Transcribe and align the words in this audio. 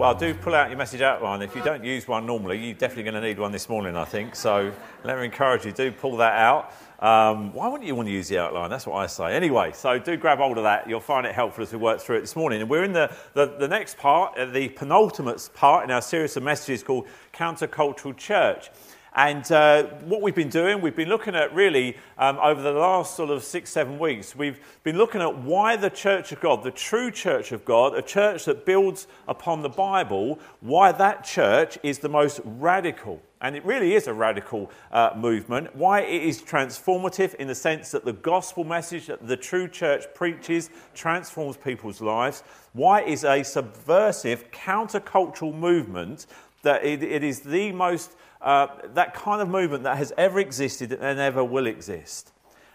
Well, 0.00 0.14
do 0.14 0.32
pull 0.32 0.54
out 0.54 0.70
your 0.70 0.78
message 0.78 1.02
outline. 1.02 1.42
If 1.42 1.54
you 1.54 1.62
don't 1.62 1.84
use 1.84 2.08
one 2.08 2.24
normally, 2.24 2.56
you're 2.56 2.72
definitely 2.72 3.02
going 3.02 3.16
to 3.16 3.20
need 3.20 3.38
one 3.38 3.52
this 3.52 3.68
morning, 3.68 3.98
I 3.98 4.06
think. 4.06 4.34
So 4.34 4.72
let 5.04 5.18
me 5.18 5.26
encourage 5.26 5.66
you, 5.66 5.72
do 5.72 5.92
pull 5.92 6.16
that 6.16 6.38
out. 6.38 6.72
Um, 7.00 7.52
why 7.52 7.68
wouldn't 7.68 7.86
you 7.86 7.94
want 7.94 8.08
to 8.08 8.12
use 8.12 8.26
the 8.26 8.38
outline? 8.38 8.70
That's 8.70 8.86
what 8.86 8.96
I 8.96 9.06
say. 9.06 9.36
Anyway, 9.36 9.72
so 9.74 9.98
do 9.98 10.16
grab 10.16 10.38
hold 10.38 10.56
of 10.56 10.64
that. 10.64 10.88
You'll 10.88 11.00
find 11.00 11.26
it 11.26 11.34
helpful 11.34 11.64
as 11.64 11.72
we 11.72 11.76
work 11.76 12.00
through 12.00 12.16
it 12.16 12.20
this 12.22 12.34
morning. 12.34 12.62
And 12.62 12.70
we're 12.70 12.84
in 12.84 12.94
the, 12.94 13.14
the, 13.34 13.54
the 13.58 13.68
next 13.68 13.98
part, 13.98 14.38
uh, 14.38 14.46
the 14.46 14.70
penultimate 14.70 15.50
part 15.52 15.84
in 15.84 15.90
our 15.90 16.00
series 16.00 16.34
of 16.34 16.44
messages 16.44 16.82
called 16.82 17.06
Countercultural 17.34 18.16
Church. 18.16 18.70
And 19.14 19.50
uh, 19.50 19.84
what 20.04 20.22
we've 20.22 20.34
been 20.34 20.48
doing, 20.48 20.80
we've 20.80 20.94
been 20.94 21.08
looking 21.08 21.34
at 21.34 21.52
really 21.54 21.96
um, 22.16 22.38
over 22.38 22.62
the 22.62 22.72
last 22.72 23.16
sort 23.16 23.30
of 23.30 23.42
six, 23.42 23.70
seven 23.70 23.98
weeks, 23.98 24.36
we've 24.36 24.60
been 24.84 24.96
looking 24.96 25.20
at 25.20 25.38
why 25.38 25.76
the 25.76 25.90
Church 25.90 26.30
of 26.32 26.40
God, 26.40 26.62
the 26.62 26.70
true 26.70 27.10
Church 27.10 27.52
of 27.52 27.64
God, 27.64 27.94
a 27.94 28.02
church 28.02 28.44
that 28.44 28.64
builds 28.64 29.08
upon 29.26 29.62
the 29.62 29.68
Bible, 29.68 30.38
why 30.60 30.92
that 30.92 31.24
church 31.24 31.76
is 31.82 31.98
the 31.98 32.08
most 32.08 32.40
radical. 32.44 33.20
And 33.42 33.56
it 33.56 33.64
really 33.64 33.94
is 33.94 34.06
a 34.06 34.12
radical 34.12 34.70
uh, 34.92 35.12
movement. 35.16 35.74
Why 35.74 36.02
it 36.02 36.22
is 36.22 36.42
transformative 36.42 37.34
in 37.36 37.48
the 37.48 37.54
sense 37.54 37.90
that 37.92 38.04
the 38.04 38.12
gospel 38.12 38.64
message 38.64 39.06
that 39.06 39.26
the 39.26 39.36
true 39.36 39.66
church 39.66 40.04
preaches 40.14 40.68
transforms 40.94 41.56
people's 41.56 42.02
lives. 42.02 42.42
Why 42.74 43.00
it 43.00 43.08
is 43.08 43.24
a 43.24 43.42
subversive, 43.42 44.50
countercultural 44.50 45.54
movement 45.54 46.26
that 46.62 46.84
it, 46.84 47.02
it 47.02 47.24
is 47.24 47.40
the 47.40 47.72
most 47.72 48.14
uh, 48.42 48.68
that 48.94 49.14
kind 49.14 49.42
of 49.42 49.48
movement 49.48 49.84
that 49.84 49.96
has 49.96 50.12
ever 50.16 50.40
existed 50.40 50.92
and 50.92 51.18
ever 51.18 51.44
will 51.44 51.66
exist. 51.66 52.32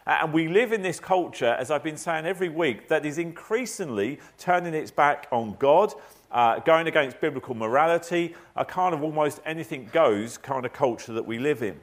And 0.07 0.31
we 0.31 0.47
live 0.47 0.71
in 0.71 0.83
this 0.83 0.99
culture, 0.99 1.55
as 1.59 1.71
I've 1.71 1.83
been 1.83 1.97
saying 1.97 2.27
every 2.27 2.49
week, 2.49 2.89
that 2.89 3.05
is 3.05 3.17
increasingly 3.17 4.19
turning 4.37 4.75
its 4.75 4.91
back 4.91 5.27
on 5.31 5.55
God, 5.57 5.93
uh, 6.31 6.59
going 6.59 6.85
against 6.87 7.19
biblical 7.19 7.55
morality, 7.55 8.35
a 8.55 8.63
kind 8.63 8.93
of 8.93 9.01
almost 9.01 9.41
anything 9.45 9.89
goes 9.91 10.37
kind 10.37 10.63
of 10.63 10.73
culture 10.73 11.13
that 11.13 11.25
we 11.25 11.39
live 11.39 11.63
in. 11.63 11.79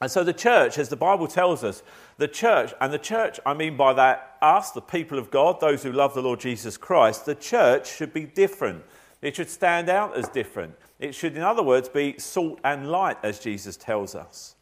And 0.00 0.10
so 0.10 0.24
the 0.24 0.32
church, 0.32 0.78
as 0.78 0.88
the 0.88 0.96
Bible 0.96 1.28
tells 1.28 1.62
us, 1.62 1.84
the 2.18 2.26
church, 2.26 2.74
and 2.80 2.92
the 2.92 2.98
church, 2.98 3.38
I 3.46 3.54
mean 3.54 3.76
by 3.76 3.92
that 3.94 4.36
us, 4.42 4.72
the 4.72 4.80
people 4.80 5.18
of 5.18 5.30
God, 5.30 5.60
those 5.60 5.84
who 5.84 5.92
love 5.92 6.12
the 6.14 6.22
Lord 6.22 6.40
Jesus 6.40 6.76
Christ, 6.76 7.24
the 7.24 7.36
church 7.36 7.94
should 7.94 8.12
be 8.12 8.24
different. 8.24 8.82
It 9.22 9.36
should 9.36 9.48
stand 9.48 9.88
out 9.88 10.16
as 10.16 10.28
different. 10.28 10.74
It 11.04 11.14
should, 11.14 11.36
in 11.36 11.42
other 11.42 11.62
words, 11.62 11.90
be 11.90 12.14
salt 12.16 12.60
and 12.64 12.90
light, 12.90 13.18
as 13.22 13.38
Jesus 13.38 13.76
tells 13.76 14.14
us. 14.14 14.56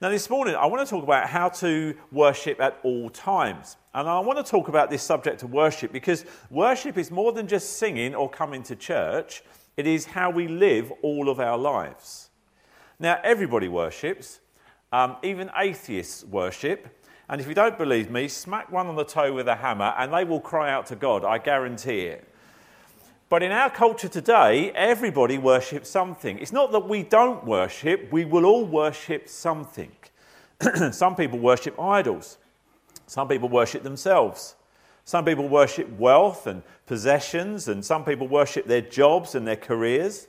Now, 0.00 0.10
this 0.10 0.30
morning, 0.30 0.54
I 0.54 0.66
want 0.66 0.86
to 0.86 0.88
talk 0.88 1.02
about 1.02 1.28
how 1.28 1.48
to 1.48 1.96
worship 2.12 2.60
at 2.60 2.78
all 2.84 3.10
times. 3.10 3.76
And 3.92 4.08
I 4.08 4.20
want 4.20 4.38
to 4.38 4.48
talk 4.48 4.68
about 4.68 4.90
this 4.90 5.02
subject 5.02 5.42
of 5.42 5.52
worship 5.52 5.90
because 5.90 6.24
worship 6.50 6.96
is 6.96 7.10
more 7.10 7.32
than 7.32 7.48
just 7.48 7.78
singing 7.78 8.14
or 8.14 8.30
coming 8.30 8.62
to 8.64 8.76
church, 8.76 9.42
it 9.76 9.88
is 9.88 10.06
how 10.06 10.30
we 10.30 10.46
live 10.46 10.92
all 11.02 11.28
of 11.28 11.40
our 11.40 11.58
lives. 11.58 12.30
Now, 13.00 13.18
everybody 13.24 13.66
worships, 13.66 14.38
um, 14.92 15.16
even 15.24 15.50
atheists 15.58 16.22
worship. 16.24 16.96
And 17.28 17.40
if 17.40 17.48
you 17.48 17.54
don't 17.54 17.76
believe 17.76 18.08
me, 18.08 18.28
smack 18.28 18.70
one 18.70 18.86
on 18.86 18.94
the 18.94 19.04
toe 19.04 19.32
with 19.32 19.48
a 19.48 19.56
hammer 19.56 19.94
and 19.98 20.14
they 20.14 20.22
will 20.22 20.40
cry 20.40 20.70
out 20.70 20.86
to 20.86 20.96
God, 20.96 21.24
I 21.24 21.38
guarantee 21.38 22.02
it. 22.02 22.31
But 23.32 23.42
in 23.42 23.50
our 23.50 23.70
culture 23.70 24.08
today, 24.08 24.72
everybody 24.72 25.38
worships 25.38 25.88
something. 25.88 26.38
It's 26.38 26.52
not 26.52 26.70
that 26.72 26.86
we 26.86 27.02
don't 27.02 27.42
worship, 27.46 28.12
we 28.12 28.26
will 28.26 28.44
all 28.44 28.66
worship 28.66 29.26
something. 29.26 29.90
Some 30.92 31.16
people 31.16 31.38
worship 31.38 31.80
idols, 31.80 32.36
some 33.06 33.28
people 33.28 33.48
worship 33.48 33.84
themselves. 33.84 34.56
Some 35.06 35.24
people 35.24 35.48
worship 35.48 35.88
wealth 35.98 36.46
and 36.46 36.62
possessions, 36.84 37.68
and 37.68 37.82
some 37.82 38.04
people 38.04 38.28
worship 38.28 38.66
their 38.66 38.82
jobs 38.82 39.34
and 39.34 39.48
their 39.48 39.56
careers. 39.56 40.28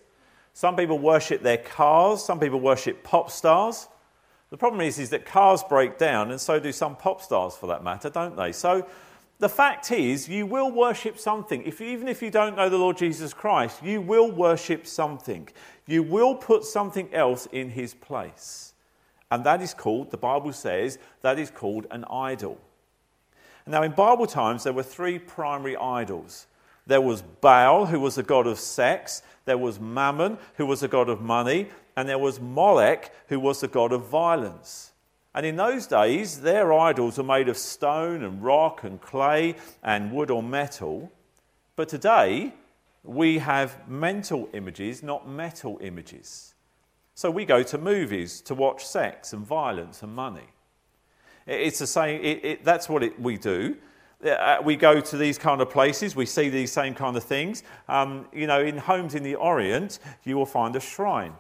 Some 0.54 0.78
people 0.78 0.98
worship 0.98 1.44
their 1.44 1.58
cars, 1.58 2.24
some 2.24 2.40
people 2.40 2.62
worship 2.62 3.04
pop 3.04 3.30
stars. 3.30 3.90
The 4.50 4.58
problem 4.58 4.80
is, 4.80 4.98
is 4.98 5.10
that 5.10 5.26
cars 5.26 5.62
break 5.62 5.98
down, 5.98 6.32
and 6.32 6.40
so 6.40 6.58
do 6.58 6.72
some 6.72 6.96
pop 6.96 7.22
stars 7.22 7.54
for 7.54 7.68
that 7.68 7.84
matter, 7.84 8.10
don't 8.10 8.38
they? 8.38 8.54
So 8.54 8.88
the 9.40 9.50
fact 9.50 9.92
is, 9.92 10.30
you 10.30 10.46
will 10.46 10.72
worship 10.72 11.18
something. 11.18 11.64
If, 11.64 11.82
even 11.82 12.08
if 12.08 12.22
you 12.22 12.32
don't 12.32 12.56
know 12.56 12.70
the 12.70 12.78
Lord 12.78 12.98
Jesus 12.98 13.34
Christ, 13.34 13.84
you 13.84 14.00
will 14.00 14.32
worship 14.32 14.88
something. 14.88 15.50
You 15.86 16.04
will 16.04 16.36
put 16.36 16.64
something 16.64 17.14
else 17.14 17.48
in 17.52 17.70
his 17.70 17.94
place. 17.94 18.74
And 19.30 19.44
that 19.44 19.62
is 19.62 19.74
called, 19.74 20.12
the 20.12 20.18
Bible 20.18 20.54
says, 20.54 20.98
that 21.24 21.40
is 21.40 21.50
called 21.50 21.88
an 21.92 22.06
idol. 22.06 22.58
Now, 23.66 23.82
in 23.82 23.92
Bible 23.92 24.28
times, 24.28 24.64
there 24.64 24.74
were 24.74 24.84
three 24.84 25.20
primary 25.20 25.76
idols. 25.76 26.48
There 26.86 27.02
was 27.02 27.22
Baal, 27.22 27.86
who 27.86 28.00
was 28.00 28.18
a 28.18 28.24
god 28.24 28.48
of 28.48 28.60
sex. 28.60 29.24
There 29.46 29.58
was 29.58 29.80
Mammon, 29.80 30.38
who 30.56 30.66
was 30.66 30.84
a 30.84 30.88
god 30.88 31.10
of 31.10 31.22
money. 31.22 31.70
And 31.98 32.08
there 32.08 32.20
was 32.20 32.40
Molech, 32.40 33.14
who 33.28 33.40
was 33.40 33.62
a 33.64 33.68
god 33.68 33.92
of 33.92 34.08
violence. 34.08 34.93
And 35.36 35.46
in 35.46 35.56
those 35.56 35.88
days, 35.88 36.42
their 36.42 36.72
idols 36.72 37.18
were 37.18 37.24
made 37.24 37.50
of 37.50 37.58
stone 37.58 38.24
and 38.24 38.44
rock 38.44 38.84
and 38.84 39.02
clay 39.02 39.56
and 39.82 40.12
wood 40.12 40.30
or 40.30 40.44
metal. 40.44 41.12
But 41.76 41.90
today, 41.90 42.54
we 43.04 43.40
have 43.40 43.88
mental 43.90 44.48
images, 44.54 45.02
not 45.02 45.28
metal 45.28 45.80
images. 45.82 46.54
So 47.16 47.32
we 47.32 47.46
go 47.46 47.64
to 47.64 47.78
movies 47.78 48.42
to 48.42 48.56
watch 48.56 48.86
sex 48.86 49.34
and 49.34 49.46
violence 49.46 50.04
and 50.04 50.14
money. 50.14 50.48
It's 51.46 51.80
the 51.80 51.88
same, 51.88 52.22
it, 52.24 52.46
it, 52.46 52.64
that's 52.64 52.88
what 52.88 53.04
it, 53.04 53.20
we 53.20 53.38
do. 53.38 53.76
Uh, 54.24 54.58
we 54.64 54.78
go 54.78 55.02
to 55.02 55.18
these 55.18 55.38
kind 55.38 55.62
of 55.62 55.70
places, 55.70 56.16
we 56.16 56.26
see 56.26 56.48
these 56.48 56.72
same 56.72 56.96
kind 56.96 57.18
of 57.18 57.24
things. 57.24 57.64
Um, 57.90 58.28
you 58.32 58.48
know, 58.48 58.62
in 58.62 58.78
homes 58.78 59.16
in 59.16 59.24
the 59.24 59.36
Orient, 59.36 60.00
you 60.24 60.38
will 60.38 60.46
find 60.46 60.76
a 60.76 60.80
shrine. 60.80 61.34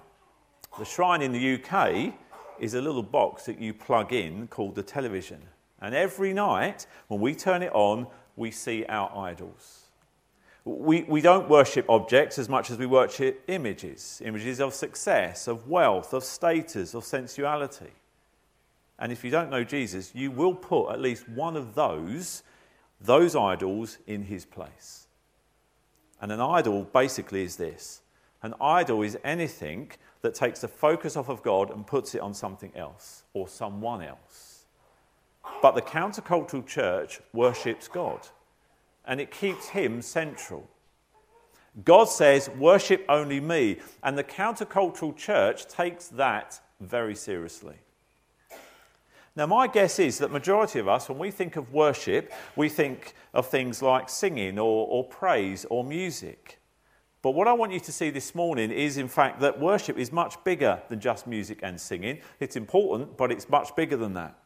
The 0.77 0.85
shrine 0.85 1.21
in 1.21 1.31
the 1.31 1.53
UK 1.55 2.13
is 2.59 2.74
a 2.74 2.81
little 2.81 3.03
box 3.03 3.46
that 3.46 3.59
you 3.59 3.74
plug 3.74 4.14
in 4.14 4.47
called 4.47 4.75
the 4.75 4.84
television. 4.84 5.41
And 5.81 5.94
every 5.94 6.34
night, 6.34 6.88
when 7.08 7.19
we 7.19 7.36
turn 7.36 7.62
it 7.62 7.72
on, 7.74 8.08
we 8.36 8.52
see 8.52 8.86
our 8.86 9.16
idols. 9.18 9.81
We, 10.66 11.03
we 11.03 11.19
don't 11.19 11.50
worship 11.50 11.90
objects 11.90 12.40
as 12.40 12.47
much 12.47 12.72
as 12.72 12.78
we 12.78 12.86
worship 12.86 13.44
images 13.47 14.22
images 14.24 14.62
of 14.62 14.74
success, 14.74 15.47
of 15.47 15.68
wealth, 15.68 16.14
of 16.14 16.24
status, 16.24 16.94
of 16.94 17.03
sensuality. 17.03 17.91
And 18.97 19.12
if 19.12 19.24
you 19.25 19.31
don't 19.31 19.50
know 19.50 19.66
Jesus, 19.66 20.16
you 20.16 20.31
will 20.31 20.53
put 20.53 20.91
at 20.91 21.02
least 21.02 21.28
one 21.28 21.58
of 21.58 21.75
those, 21.75 22.44
those 23.02 23.35
idols 23.35 23.97
in 24.08 24.24
his 24.24 24.46
place. 24.46 25.08
And 26.22 26.31
an 26.31 26.40
idol 26.40 26.84
basically 26.94 27.44
is 27.44 27.58
this 27.58 28.02
an 28.41 28.53
idol 28.62 29.02
is 29.02 29.18
anything 29.24 29.91
that 30.23 30.34
takes 30.34 30.61
the 30.61 30.67
focus 30.67 31.16
off 31.16 31.29
of 31.29 31.44
God 31.44 31.69
and 31.69 31.85
puts 31.85 32.16
it 32.16 32.22
on 32.22 32.34
something 32.34 32.72
else 32.75 33.23
or 33.34 33.47
someone 33.47 34.01
else. 34.01 34.66
But 35.61 35.75
the 35.75 35.81
countercultural 35.81 36.66
church 36.66 37.19
worships 37.34 37.88
God 37.88 38.28
and 39.06 39.22
it 39.22 39.31
keeps 39.31 39.69
Him 39.69 40.01
central. 40.01 40.67
God 41.84 42.06
says, 42.06 42.50
Worship 42.50 43.06
only 43.09 43.39
me. 43.39 43.79
And 44.01 44.17
the 44.17 44.23
countercultural 44.23 45.16
church 45.16 45.67
takes 45.67 46.07
that 46.09 46.59
very 46.79 47.16
seriously. 47.16 47.75
Now, 49.35 49.47
my 49.47 49.67
guess 49.67 49.97
is 49.97 50.19
that 50.19 50.31
majority 50.31 50.79
of 50.79 50.88
us, 50.88 51.09
when 51.09 51.17
we 51.17 51.31
think 51.31 51.55
of 51.55 51.73
worship, 51.73 52.31
we 52.55 52.69
think 52.69 53.16
of 53.34 53.47
things 53.47 53.81
like 53.81 54.07
singing 54.07 54.59
or, 54.59 54.88
or 54.88 55.03
praise 55.03 55.66
or 55.69 55.84
music. 55.84 56.59
But 57.23 57.31
what 57.31 57.47
I 57.47 57.53
want 57.53 57.72
you 57.72 57.79
to 57.79 57.91
see 57.94 58.09
this 58.09 58.35
morning 58.35 58.69
is, 58.69 58.97
in 58.97 59.07
fact, 59.07 59.39
that 59.39 59.57
worship 59.57 59.97
is 59.97 60.11
much 60.11 60.44
bigger 60.44 60.81
than 60.89 61.00
just 61.00 61.25
music 61.25 61.61
and 61.63 61.79
singing. 61.79 62.19
It's 62.41 62.57
important, 62.57 63.16
but 63.16 63.31
it's 63.31 63.47
much 63.47 63.73
bigger 63.78 63.95
than 63.95 64.13
that. 64.16 64.38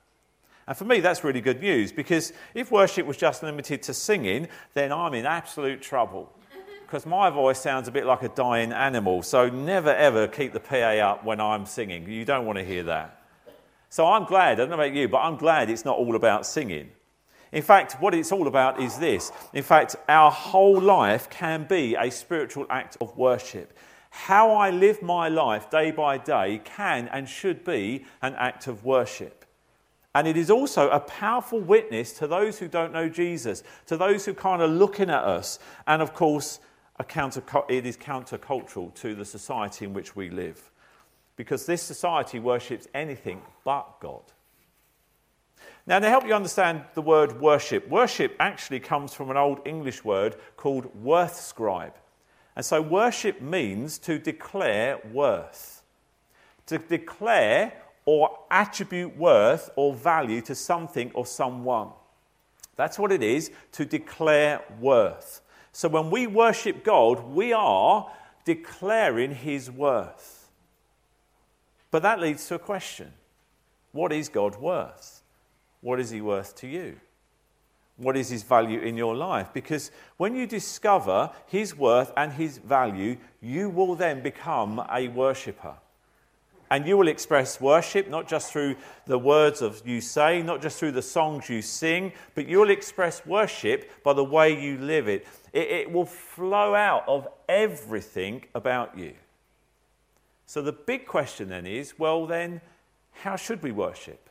And 0.68 0.78
for 0.78 0.86
me, 0.86 1.00
that's 1.00 1.24
really 1.24 1.42
good 1.42 1.60
news 1.60 1.92
because 1.92 2.34
if 2.54 2.72
worship 2.72 3.08
was 3.08 3.18
just 3.18 3.42
limited 3.42 3.82
to 3.84 3.96
singing, 3.96 4.48
then 4.76 4.92
I'm 4.92 5.16
in 5.16 5.26
absolute 5.26 5.82
trouble. 5.82 6.32
Because 6.86 7.08
my 7.08 7.32
voice 7.32 7.60
sounds 7.60 7.88
a 7.88 7.92
bit 7.92 8.06
like 8.06 8.22
a 8.22 8.30
dying 8.30 8.72
animal. 8.72 9.24
So 9.24 9.50
never 9.50 9.94
ever 9.94 10.28
keep 10.28 10.54
the 10.54 10.60
PA 10.60 10.76
up 10.76 11.26
when 11.26 11.42
I'm 11.42 11.66
singing. 11.66 12.08
You 12.08 12.26
don't 12.26 12.46
want 12.46 12.60
to 12.60 12.64
hear 12.64 12.84
that. 12.84 13.24
So 13.90 14.06
I'm 14.06 14.26
glad, 14.26 14.52
I 14.52 14.56
don't 14.56 14.70
know 14.70 14.76
about 14.76 14.94
you, 14.94 15.08
but 15.08 15.20
I'm 15.20 15.38
glad 15.38 15.72
it's 15.72 15.84
not 15.84 15.98
all 15.98 16.16
about 16.16 16.46
singing. 16.46 16.92
In 17.52 17.62
fact, 17.62 17.94
what 18.00 18.14
it's 18.14 18.32
all 18.32 18.48
about 18.48 18.82
is 18.82 18.98
this. 18.98 19.32
In 19.54 19.64
fact, 19.64 19.96
our 20.10 20.32
whole 20.32 20.80
life 20.80 21.30
can 21.30 21.66
be 21.66 21.96
a 21.96 22.12
spiritual 22.12 22.66
act 22.70 22.98
of 23.00 23.18
worship. 23.18 23.78
How 24.10 24.52
I 24.52 24.70
live 24.70 25.02
my 25.02 25.30
life 25.30 25.70
day 25.70 25.92
by 25.92 26.18
day 26.18 26.62
can 26.64 27.08
and 27.10 27.30
should 27.30 27.64
be 27.64 28.06
an 28.22 28.36
act 28.36 28.68
of 28.68 28.84
worship. 28.84 29.46
And 30.16 30.28
it 30.28 30.36
is 30.36 30.50
also 30.50 30.90
a 30.90 31.00
powerful 31.00 31.60
witness 31.60 32.14
to 32.14 32.28
those 32.28 32.58
who 32.58 32.68
don't 32.68 32.92
know 32.92 33.08
Jesus, 33.08 33.64
to 33.86 33.98
those 33.98 34.26
who 34.26 34.34
kind 34.34 34.62
of 34.62 34.72
looking 34.72 35.10
at 35.10 35.24
us. 35.24 35.60
And 35.86 36.02
of 36.02 36.14
course, 36.14 36.60
counter, 37.08 37.44
it 37.70 37.86
is 37.86 37.98
countercultural 37.98 38.94
to 38.96 39.14
the 39.14 39.26
society 39.26 39.86
in 39.86 39.94
which 39.94 40.16
we 40.16 40.32
live. 40.32 40.72
Because 41.36 41.68
this 41.68 41.84
society 41.84 42.40
worships 42.40 42.88
anything 42.96 43.42
but 43.64 44.00
God. 44.00 44.24
Now, 45.88 46.00
to 46.00 46.10
help 46.10 46.28
you 46.28 46.34
understand 46.34 46.84
the 46.96 47.02
word 47.02 47.40
worship, 47.40 47.88
worship 47.88 48.36
actually 48.42 48.82
comes 48.82 49.14
from 49.14 49.32
an 49.32 49.38
old 49.38 49.62
English 49.66 50.04
word 50.04 50.36
called 50.58 50.92
worthscribe. 51.02 51.94
And 52.58 52.66
so 52.66 52.82
worship 52.82 53.40
means 53.40 53.98
to 54.00 54.20
declare 54.20 55.00
worth, 55.14 55.82
to 56.66 56.78
declare 56.78 57.72
or 58.04 58.38
attribute 58.52 59.16
worth 59.16 59.70
or 59.78 59.94
value 59.94 60.42
to 60.42 60.56
something 60.56 61.10
or 61.14 61.26
someone. 61.26 61.90
That's 62.76 63.00
what 63.00 63.14
it 63.14 63.24
is 63.24 63.50
to 63.74 63.86
declare 63.86 64.64
worth. 64.82 65.42
So 65.72 65.88
when 65.88 66.10
we 66.10 66.28
worship 66.28 66.84
God, 66.84 67.24
we 67.24 67.54
are 67.54 68.12
declaring 68.44 69.36
his 69.36 69.72
worth. 69.72 70.50
But 71.92 72.02
that 72.02 72.20
leads 72.20 72.46
to 72.48 72.56
a 72.56 72.60
question 72.60 73.14
What 73.94 74.12
is 74.12 74.28
God 74.28 74.60
worth? 74.60 75.17
What 75.82 76.00
is 76.00 76.10
he 76.10 76.22
worth 76.22 76.56
to 76.58 76.68
you? 76.68 77.00
What 77.98 78.16
is 78.16 78.30
his 78.30 78.44
value 78.44 78.80
in 78.80 78.96
your 78.96 79.16
life? 79.16 79.50
Because 79.54 79.92
when 80.18 80.36
you 80.36 80.46
discover 80.46 81.32
his 81.48 81.76
worth 81.76 82.12
and 82.16 82.32
his 82.32 82.60
value, 82.60 83.18
you 83.42 83.70
will 83.70 83.96
then 83.96 84.22
become 84.22 84.86
a 84.92 85.08
worshipper. 85.08 85.74
And 86.70 86.86
you 86.86 86.98
will 86.98 87.08
express 87.08 87.62
worship 87.62 88.10
not 88.10 88.28
just 88.28 88.52
through 88.52 88.76
the 89.06 89.18
words 89.18 89.62
of 89.62 89.82
you 89.86 90.02
say, 90.02 90.44
not 90.44 90.62
just 90.62 90.78
through 90.78 90.92
the 90.92 91.02
songs 91.02 91.50
you 91.50 91.62
sing, 91.62 92.12
but 92.36 92.48
you'll 92.48 92.70
express 92.70 93.26
worship 93.26 93.90
by 94.04 94.14
the 94.14 94.24
way 94.24 94.62
you 94.62 94.78
live 94.78 95.08
it. 95.08 95.26
It, 95.54 95.68
it 95.70 95.92
will 95.92 96.06
flow 96.06 96.76
out 96.76 97.06
of 97.08 97.28
everything 97.48 98.44
about 98.54 98.98
you. 98.98 99.14
So 100.46 100.62
the 100.62 100.74
big 100.74 101.08
question 101.08 101.50
then 101.50 101.66
is 101.66 101.98
well, 101.98 102.28
then, 102.28 102.62
how 103.12 103.38
should 103.38 103.64
we 103.64 103.72
worship? 103.72 104.30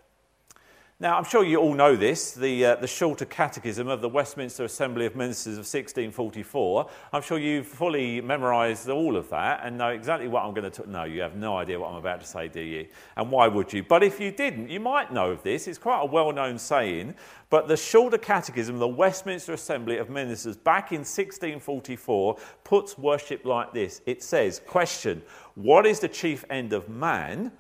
Now, 0.99 1.19
I'm 1.19 1.25
sure 1.25 1.45
you 1.45 1.59
all 1.59 1.75
know 1.75 1.95
this, 1.95 2.33
the, 2.33 2.65
uh, 2.65 2.77
the 2.77 2.87
Shorter 2.87 3.27
Catechism 3.27 3.87
of 3.87 4.01
the 4.01 4.09
Westminster 4.09 4.65
Assembly 4.65 5.05
of 5.05 5.15
Ministers 5.15 5.59
of 5.59 5.67
1644. 5.67 6.89
I'm 7.13 7.21
sure 7.21 7.39
you've 7.39 7.67
fully 7.67 8.23
memorised 8.23 8.89
all 8.89 9.19
of 9.19 9.29
that 9.29 9.61
and 9.63 9.77
know 9.77 9.91
exactly 9.91 10.27
what 10.27 10.45
I'm 10.45 10.55
going 10.55 10.71
to... 10.71 10.91
no, 10.91 11.05
you 11.05 11.21
have 11.21 11.37
no 11.37 11.59
idea 11.59 11.79
what 11.79 11.91
I'm 11.91 11.97
about 11.97 12.23
to 12.23 12.27
say, 12.27 12.49
do 12.49 12.63
you? 12.63 12.87
And 13.19 13.31
why 13.31 13.47
would 13.47 13.75
you? 13.75 13.83
But 13.83 14.05
if 14.05 14.19
you 14.19 14.31
didn't, 14.31 14.71
you 14.71 14.81
might 14.81 15.13
know 15.13 15.31
of 15.31 15.43
this. 15.43 15.69
It's 15.69 15.77
quite 15.77 16.01
a 16.01 16.07
well-known 16.07 16.59
saying. 16.59 17.15
But 17.51 17.69
the 17.69 17.77
Shorter 17.77 18.17
Catechism 18.17 18.77
of 18.77 18.81
the 18.81 18.89
Westminster 18.89 19.53
Assembly 19.53 19.99
of 19.99 20.09
Ministers 20.09 20.57
back 20.57 20.93
in 20.93 21.01
1644 21.01 22.39
puts 22.65 22.97
worship 22.97 23.45
like 23.45 23.75
this. 23.75 24.01
It 24.07 24.23
says, 24.23 24.63
question, 24.67 25.21
what 25.57 25.85
is 25.85 26.01
the 26.01 26.09
chief 26.09 26.43
end 26.49 26.73
of 26.73 26.89
man? 26.89 27.53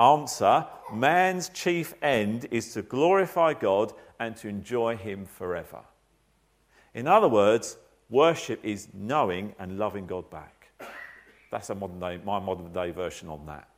Answer 0.00 0.66
Man's 0.92 1.48
chief 1.48 1.94
end 2.02 2.46
is 2.50 2.72
to 2.74 2.82
glorify 2.82 3.54
God 3.54 3.92
and 4.20 4.36
to 4.36 4.48
enjoy 4.48 4.96
Him 4.96 5.26
forever. 5.26 5.80
In 6.94 7.06
other 7.06 7.28
words, 7.28 7.76
worship 8.08 8.64
is 8.64 8.88
knowing 8.94 9.54
and 9.58 9.78
loving 9.78 10.06
God 10.06 10.30
back. 10.30 10.70
That's 11.50 11.70
a 11.70 11.74
modern 11.74 12.00
day, 12.00 12.20
my 12.24 12.38
modern 12.38 12.72
day 12.72 12.90
version 12.90 13.28
on 13.28 13.46
that. 13.46 13.68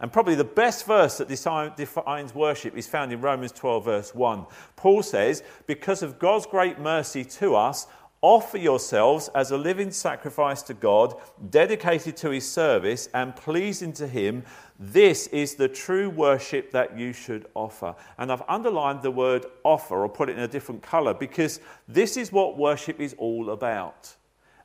And 0.00 0.12
probably 0.12 0.36
the 0.36 0.44
best 0.44 0.86
verse 0.86 1.18
that 1.18 1.26
defines 1.26 2.34
worship 2.34 2.76
is 2.76 2.86
found 2.86 3.12
in 3.12 3.20
Romans 3.20 3.50
12, 3.50 3.84
verse 3.84 4.14
1. 4.14 4.46
Paul 4.76 5.02
says, 5.02 5.42
Because 5.66 6.04
of 6.04 6.20
God's 6.20 6.46
great 6.46 6.78
mercy 6.78 7.24
to 7.24 7.56
us, 7.56 7.88
Offer 8.20 8.58
yourselves 8.58 9.30
as 9.32 9.52
a 9.52 9.56
living 9.56 9.92
sacrifice 9.92 10.62
to 10.62 10.74
God, 10.74 11.14
dedicated 11.50 12.16
to 12.16 12.30
his 12.30 12.50
service 12.50 13.08
and 13.14 13.36
pleasing 13.36 13.92
to 13.92 14.08
him. 14.08 14.42
This 14.78 15.28
is 15.28 15.54
the 15.54 15.68
true 15.68 16.10
worship 16.10 16.72
that 16.72 16.98
you 16.98 17.12
should 17.12 17.46
offer. 17.54 17.94
And 18.18 18.32
I've 18.32 18.42
underlined 18.48 19.02
the 19.02 19.12
word 19.12 19.46
offer 19.62 20.02
or 20.02 20.08
put 20.08 20.28
it 20.28 20.36
in 20.36 20.42
a 20.42 20.48
different 20.48 20.82
color 20.82 21.14
because 21.14 21.60
this 21.86 22.16
is 22.16 22.32
what 22.32 22.58
worship 22.58 22.98
is 22.98 23.14
all 23.18 23.50
about. 23.50 24.16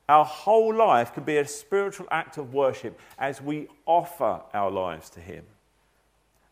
Our 0.08 0.24
whole 0.24 0.74
life 0.74 1.14
can 1.14 1.22
be 1.22 1.36
a 1.36 1.46
spiritual 1.46 2.08
act 2.10 2.38
of 2.38 2.52
worship 2.52 3.00
as 3.18 3.40
we 3.40 3.68
offer 3.86 4.40
our 4.52 4.70
lives 4.70 5.08
to 5.10 5.20
him. 5.20 5.44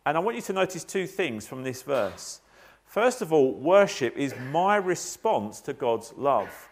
And 0.06 0.16
I 0.16 0.20
want 0.20 0.36
you 0.36 0.42
to 0.42 0.52
notice 0.52 0.84
two 0.84 1.08
things 1.08 1.48
from 1.48 1.64
this 1.64 1.82
verse. 1.82 2.40
First 2.86 3.22
of 3.22 3.32
all, 3.32 3.52
worship 3.54 4.16
is 4.16 4.34
my 4.50 4.76
response 4.76 5.60
to 5.62 5.72
God's 5.72 6.12
love. 6.16 6.68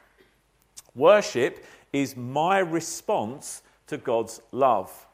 Worship 0.94 1.64
is 1.92 2.16
my 2.16 2.58
response 2.58 3.62
to 3.86 3.96
God's 3.96 4.40
love. 4.52 5.06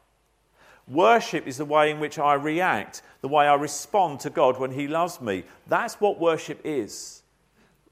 Worship 0.88 1.46
is 1.46 1.56
the 1.56 1.64
way 1.64 1.90
in 1.90 1.98
which 1.98 2.18
I 2.18 2.34
react, 2.34 3.02
the 3.20 3.28
way 3.28 3.46
I 3.46 3.54
respond 3.54 4.20
to 4.20 4.30
God 4.30 4.58
when 4.58 4.70
He 4.70 4.86
loves 4.86 5.20
me. 5.20 5.44
That's 5.66 5.94
what 5.94 6.20
worship 6.20 6.60
is. 6.64 7.22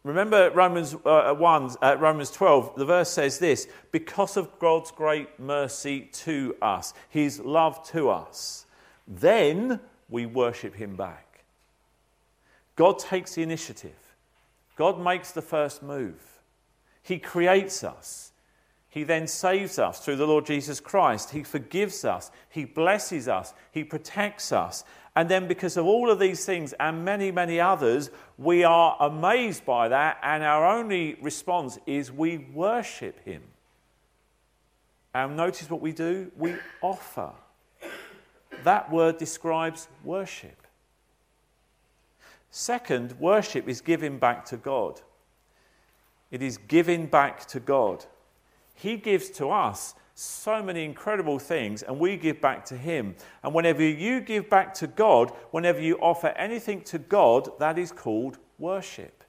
Remember 0.04 0.50
Romans 0.50 0.94
uh, 1.04 1.32
1, 1.34 1.76
uh, 1.82 1.96
Romans 1.98 2.30
12, 2.30 2.76
the 2.76 2.84
verse 2.84 3.10
says 3.10 3.38
this 3.38 3.66
because 3.90 4.36
of 4.36 4.58
God's 4.58 4.90
great 4.90 5.40
mercy 5.40 6.10
to 6.12 6.54
us, 6.60 6.92
His 7.08 7.40
love 7.40 7.84
to 7.88 8.10
us, 8.10 8.66
then 9.08 9.80
we 10.10 10.26
worship 10.26 10.74
Him 10.74 10.94
back. 10.94 11.44
God 12.76 12.98
takes 12.98 13.34
the 13.34 13.42
initiative, 13.42 14.14
God 14.76 15.00
makes 15.00 15.32
the 15.32 15.42
first 15.42 15.82
move. 15.82 16.33
He 17.04 17.18
creates 17.18 17.84
us. 17.84 18.32
He 18.88 19.04
then 19.04 19.26
saves 19.26 19.78
us 19.78 20.00
through 20.00 20.16
the 20.16 20.26
Lord 20.26 20.46
Jesus 20.46 20.80
Christ. 20.80 21.30
He 21.30 21.42
forgives 21.42 22.04
us. 22.04 22.30
He 22.48 22.64
blesses 22.64 23.28
us. 23.28 23.52
He 23.70 23.84
protects 23.84 24.52
us. 24.52 24.84
And 25.14 25.28
then, 25.28 25.46
because 25.46 25.76
of 25.76 25.84
all 25.84 26.10
of 26.10 26.18
these 26.18 26.44
things 26.46 26.72
and 26.80 27.04
many, 27.04 27.30
many 27.30 27.60
others, 27.60 28.10
we 28.38 28.64
are 28.64 28.96
amazed 28.98 29.66
by 29.66 29.88
that. 29.88 30.18
And 30.22 30.42
our 30.42 30.66
only 30.78 31.16
response 31.20 31.78
is 31.86 32.10
we 32.10 32.38
worship 32.38 33.22
Him. 33.24 33.42
And 35.12 35.36
notice 35.36 35.68
what 35.68 35.80
we 35.80 35.92
do 35.92 36.32
we 36.38 36.54
offer. 36.80 37.32
That 38.62 38.90
word 38.90 39.18
describes 39.18 39.88
worship. 40.02 40.66
Second, 42.50 43.18
worship 43.20 43.68
is 43.68 43.80
giving 43.80 44.18
back 44.18 44.46
to 44.46 44.56
God. 44.56 45.00
It 46.34 46.42
is 46.42 46.58
giving 46.58 47.06
back 47.06 47.46
to 47.46 47.60
God. 47.60 48.06
He 48.74 48.96
gives 48.96 49.30
to 49.30 49.50
us 49.50 49.94
so 50.16 50.64
many 50.64 50.84
incredible 50.84 51.38
things, 51.38 51.84
and 51.84 51.96
we 51.96 52.16
give 52.16 52.40
back 52.40 52.64
to 52.64 52.76
Him. 52.76 53.14
And 53.44 53.54
whenever 53.54 53.84
you 53.84 54.20
give 54.20 54.50
back 54.50 54.74
to 54.74 54.88
God, 54.88 55.30
whenever 55.52 55.80
you 55.80 55.96
offer 55.98 56.30
anything 56.30 56.80
to 56.86 56.98
God, 56.98 57.50
that 57.60 57.78
is 57.78 57.92
called 57.92 58.38
worship. 58.58 59.22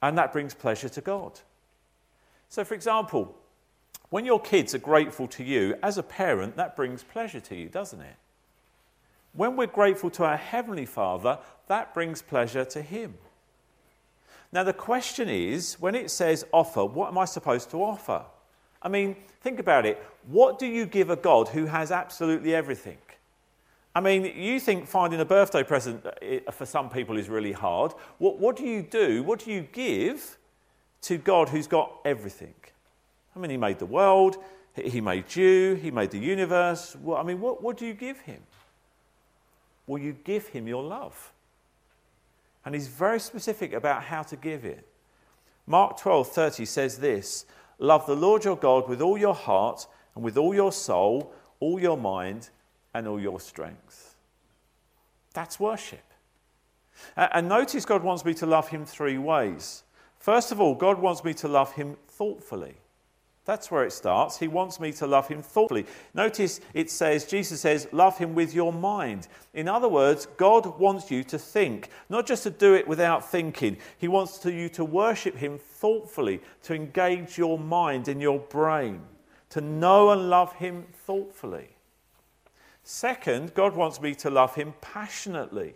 And 0.00 0.16
that 0.16 0.32
brings 0.32 0.54
pleasure 0.54 0.88
to 0.88 1.02
God. 1.02 1.40
So, 2.48 2.64
for 2.64 2.72
example, 2.72 3.36
when 4.08 4.24
your 4.24 4.40
kids 4.40 4.74
are 4.74 4.78
grateful 4.78 5.28
to 5.28 5.44
you, 5.44 5.76
as 5.82 5.98
a 5.98 6.02
parent, 6.02 6.56
that 6.56 6.74
brings 6.74 7.02
pleasure 7.02 7.40
to 7.40 7.54
you, 7.54 7.68
doesn't 7.68 8.00
it? 8.00 8.16
When 9.34 9.56
we're 9.56 9.66
grateful 9.66 10.08
to 10.12 10.24
our 10.24 10.38
Heavenly 10.38 10.86
Father, 10.86 11.38
that 11.66 11.92
brings 11.92 12.22
pleasure 12.22 12.64
to 12.64 12.80
Him. 12.80 13.18
Now, 14.52 14.64
the 14.64 14.72
question 14.72 15.28
is 15.28 15.74
when 15.78 15.94
it 15.94 16.10
says 16.10 16.46
offer, 16.52 16.84
what 16.84 17.08
am 17.08 17.18
I 17.18 17.26
supposed 17.26 17.70
to 17.70 17.82
offer? 17.82 18.24
I 18.80 18.88
mean, 18.88 19.16
think 19.42 19.58
about 19.58 19.84
it. 19.84 20.02
What 20.26 20.58
do 20.58 20.66
you 20.66 20.86
give 20.86 21.10
a 21.10 21.16
God 21.16 21.48
who 21.48 21.66
has 21.66 21.90
absolutely 21.90 22.54
everything? 22.54 22.98
I 23.94 24.00
mean, 24.00 24.24
you 24.36 24.60
think 24.60 24.86
finding 24.86 25.20
a 25.20 25.24
birthday 25.24 25.64
present 25.64 26.06
uh, 26.06 26.50
for 26.52 26.64
some 26.66 26.88
people 26.88 27.18
is 27.18 27.28
really 27.28 27.52
hard. 27.52 27.92
What, 28.18 28.38
what 28.38 28.56
do 28.56 28.64
you 28.64 28.82
do? 28.82 29.22
What 29.22 29.40
do 29.40 29.50
you 29.50 29.62
give 29.62 30.38
to 31.02 31.18
God 31.18 31.48
who's 31.48 31.66
got 31.66 31.92
everything? 32.04 32.54
I 33.34 33.40
mean, 33.40 33.50
He 33.50 33.56
made 33.56 33.78
the 33.78 33.86
world, 33.86 34.36
He 34.76 35.00
made 35.00 35.34
you, 35.34 35.74
He 35.74 35.90
made 35.90 36.10
the 36.10 36.18
universe. 36.18 36.96
Well, 37.02 37.18
I 37.18 37.22
mean, 37.22 37.40
what, 37.40 37.62
what 37.62 37.76
do 37.76 37.86
you 37.86 37.94
give 37.94 38.20
Him? 38.20 38.40
Well, 39.86 40.00
you 40.00 40.16
give 40.24 40.46
Him 40.48 40.68
your 40.68 40.82
love. 40.82 41.32
And 42.68 42.74
he's 42.74 42.88
very 42.88 43.18
specific 43.18 43.72
about 43.72 44.02
how 44.02 44.22
to 44.24 44.36
give 44.36 44.66
it. 44.66 44.86
Mark 45.66 45.96
12:30 45.96 46.66
says 46.66 46.98
this, 46.98 47.46
"Love 47.78 48.04
the 48.04 48.14
Lord 48.14 48.44
your 48.44 48.56
God 48.56 48.90
with 48.90 49.00
all 49.00 49.16
your 49.16 49.32
heart 49.32 49.86
and 50.14 50.22
with 50.22 50.36
all 50.36 50.54
your 50.54 50.70
soul, 50.70 51.32
all 51.60 51.80
your 51.80 51.96
mind, 51.96 52.50
and 52.92 53.08
all 53.08 53.18
your 53.18 53.40
strength." 53.40 54.16
That's 55.32 55.58
worship. 55.58 56.12
And 57.16 57.48
notice 57.48 57.86
God 57.86 58.02
wants 58.02 58.22
me 58.26 58.34
to 58.34 58.44
love 58.44 58.68
him 58.68 58.84
three 58.84 59.16
ways. 59.16 59.84
First 60.18 60.52
of 60.52 60.60
all, 60.60 60.74
God 60.74 60.98
wants 60.98 61.24
me 61.24 61.32
to 61.32 61.48
love 61.48 61.72
him 61.72 61.96
thoughtfully. 62.06 62.82
That's 63.48 63.70
where 63.70 63.84
it 63.84 63.94
starts. 63.94 64.36
He 64.38 64.46
wants 64.46 64.78
me 64.78 64.92
to 64.92 65.06
love 65.06 65.26
him 65.26 65.40
thoughtfully. 65.40 65.86
Notice 66.12 66.60
it 66.74 66.90
says, 66.90 67.24
Jesus 67.24 67.62
says, 67.62 67.88
love 67.92 68.18
him 68.18 68.34
with 68.34 68.54
your 68.54 68.74
mind. 68.74 69.26
In 69.54 69.68
other 69.68 69.88
words, 69.88 70.26
God 70.36 70.78
wants 70.78 71.10
you 71.10 71.24
to 71.24 71.38
think, 71.38 71.88
not 72.10 72.26
just 72.26 72.42
to 72.42 72.50
do 72.50 72.74
it 72.74 72.86
without 72.86 73.26
thinking. 73.26 73.78
He 73.96 74.06
wants 74.06 74.36
to, 74.40 74.52
you 74.52 74.68
to 74.68 74.84
worship 74.84 75.34
him 75.34 75.58
thoughtfully, 75.58 76.42
to 76.64 76.74
engage 76.74 77.38
your 77.38 77.58
mind 77.58 78.08
and 78.08 78.20
your 78.20 78.38
brain, 78.38 79.00
to 79.48 79.62
know 79.62 80.10
and 80.10 80.28
love 80.28 80.52
him 80.52 80.84
thoughtfully. 81.06 81.70
Second, 82.82 83.54
God 83.54 83.74
wants 83.74 83.98
me 83.98 84.14
to 84.16 84.28
love 84.28 84.56
him 84.56 84.74
passionately. 84.82 85.72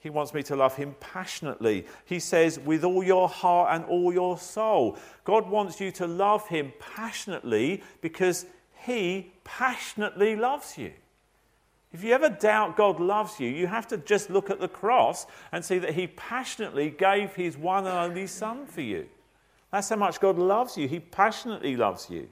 He 0.00 0.10
wants 0.10 0.32
me 0.32 0.42
to 0.44 0.56
love 0.56 0.76
him 0.76 0.94
passionately. 1.00 1.86
He 2.04 2.20
says, 2.20 2.58
with 2.60 2.84
all 2.84 3.02
your 3.02 3.28
heart 3.28 3.74
and 3.74 3.84
all 3.84 4.12
your 4.12 4.38
soul. 4.38 4.96
God 5.24 5.48
wants 5.50 5.80
you 5.80 5.90
to 5.92 6.06
love 6.06 6.46
him 6.46 6.72
passionately 6.78 7.82
because 8.00 8.46
he 8.84 9.32
passionately 9.42 10.36
loves 10.36 10.78
you. 10.78 10.92
If 11.92 12.04
you 12.04 12.12
ever 12.12 12.28
doubt 12.28 12.76
God 12.76 13.00
loves 13.00 13.40
you, 13.40 13.48
you 13.48 13.66
have 13.66 13.88
to 13.88 13.96
just 13.96 14.30
look 14.30 14.50
at 14.50 14.60
the 14.60 14.68
cross 14.68 15.26
and 15.52 15.64
see 15.64 15.78
that 15.78 15.94
he 15.94 16.06
passionately 16.06 16.90
gave 16.90 17.34
his 17.34 17.56
one 17.56 17.86
and 17.86 17.96
only 17.96 18.26
Son 18.26 18.66
for 18.66 18.82
you. 18.82 19.06
That's 19.72 19.88
how 19.88 19.96
much 19.96 20.20
God 20.20 20.38
loves 20.38 20.76
you. 20.76 20.86
He 20.86 21.00
passionately 21.00 21.76
loves 21.76 22.08
you. 22.08 22.28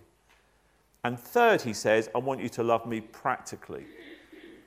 And 1.05 1.19
third, 1.19 1.63
he 1.63 1.73
says, 1.73 2.09
I 2.15 2.19
want 2.19 2.41
you 2.41 2.49
to 2.51 2.63
love 2.63 2.87
me 2.87 3.01
practically. 3.01 3.87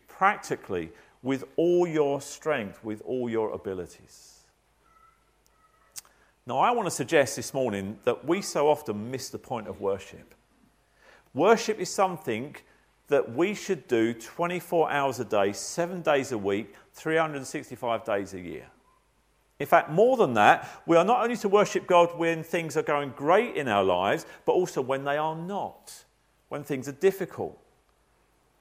Practically 0.07 0.91
with 1.21 1.43
all 1.55 1.87
your 1.87 2.21
strength, 2.21 2.83
with 2.83 3.01
all 3.01 3.29
your 3.29 3.51
abilities. 3.51 4.39
Now, 6.45 6.59
I 6.59 6.71
want 6.71 6.87
to 6.87 6.91
suggest 6.91 7.35
this 7.35 7.53
morning 7.53 7.99
that 8.05 8.25
we 8.25 8.41
so 8.41 8.69
often 8.69 9.11
miss 9.11 9.29
the 9.29 9.37
point 9.37 9.67
of 9.67 9.81
worship. 9.81 10.33
Worship 11.33 11.79
is 11.79 11.89
something 11.93 12.55
that 13.07 13.35
we 13.35 13.53
should 13.53 13.87
do 13.87 14.13
24 14.13 14.91
hours 14.91 15.19
a 15.19 15.25
day, 15.25 15.51
seven 15.51 16.01
days 16.01 16.31
a 16.31 16.37
week, 16.37 16.73
365 16.93 18.03
days 18.03 18.33
a 18.33 18.39
year. 18.39 18.67
In 19.59 19.67
fact, 19.67 19.89
more 19.89 20.15
than 20.15 20.33
that, 20.35 20.81
we 20.85 20.95
are 20.95 21.03
not 21.03 21.21
only 21.21 21.35
to 21.37 21.49
worship 21.49 21.85
God 21.85 22.17
when 22.17 22.43
things 22.43 22.77
are 22.77 22.83
going 22.83 23.13
great 23.15 23.55
in 23.55 23.67
our 23.67 23.83
lives, 23.83 24.25
but 24.45 24.53
also 24.53 24.81
when 24.81 25.03
they 25.03 25.17
are 25.17 25.35
not, 25.35 26.05
when 26.47 26.63
things 26.63 26.87
are 26.87 26.93
difficult. 26.93 27.59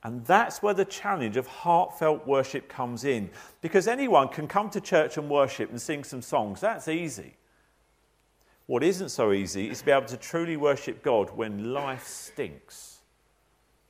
And 0.04 0.24
that's 0.24 0.62
where 0.62 0.74
the 0.74 0.84
challenge 0.84 1.36
of 1.36 1.46
heartfelt 1.46 2.26
worship 2.26 2.68
comes 2.68 3.04
in. 3.04 3.30
Because 3.60 3.88
anyone 3.88 4.28
can 4.28 4.46
come 4.46 4.70
to 4.70 4.80
church 4.80 5.16
and 5.16 5.28
worship 5.28 5.70
and 5.70 5.80
sing 5.80 6.04
some 6.04 6.22
songs. 6.22 6.60
That's 6.60 6.86
easy. 6.88 7.36
What 8.66 8.84
isn't 8.84 9.08
so 9.08 9.32
easy 9.32 9.70
is 9.70 9.80
to 9.80 9.86
be 9.86 9.90
able 9.90 10.06
to 10.06 10.16
truly 10.16 10.56
worship 10.56 11.02
God 11.02 11.30
when 11.34 11.72
life 11.72 12.06
stinks, 12.06 12.98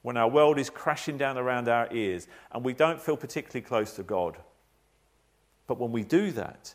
when 0.03 0.17
our 0.17 0.29
world 0.29 0.59
is 0.59 0.71
crashing 0.71 1.19
down 1.19 1.37
around 1.37 1.69
our 1.69 1.93
ears 1.93 2.29
and 2.53 2.65
we 2.65 2.73
don't 2.75 3.01
feel 3.01 3.17
particularly 3.17 3.61
close 3.61 3.95
to 3.95 4.03
God. 4.03 4.37
But 5.67 5.79
when 5.79 5.91
we 5.93 6.05
do 6.05 6.31
that, 6.33 6.75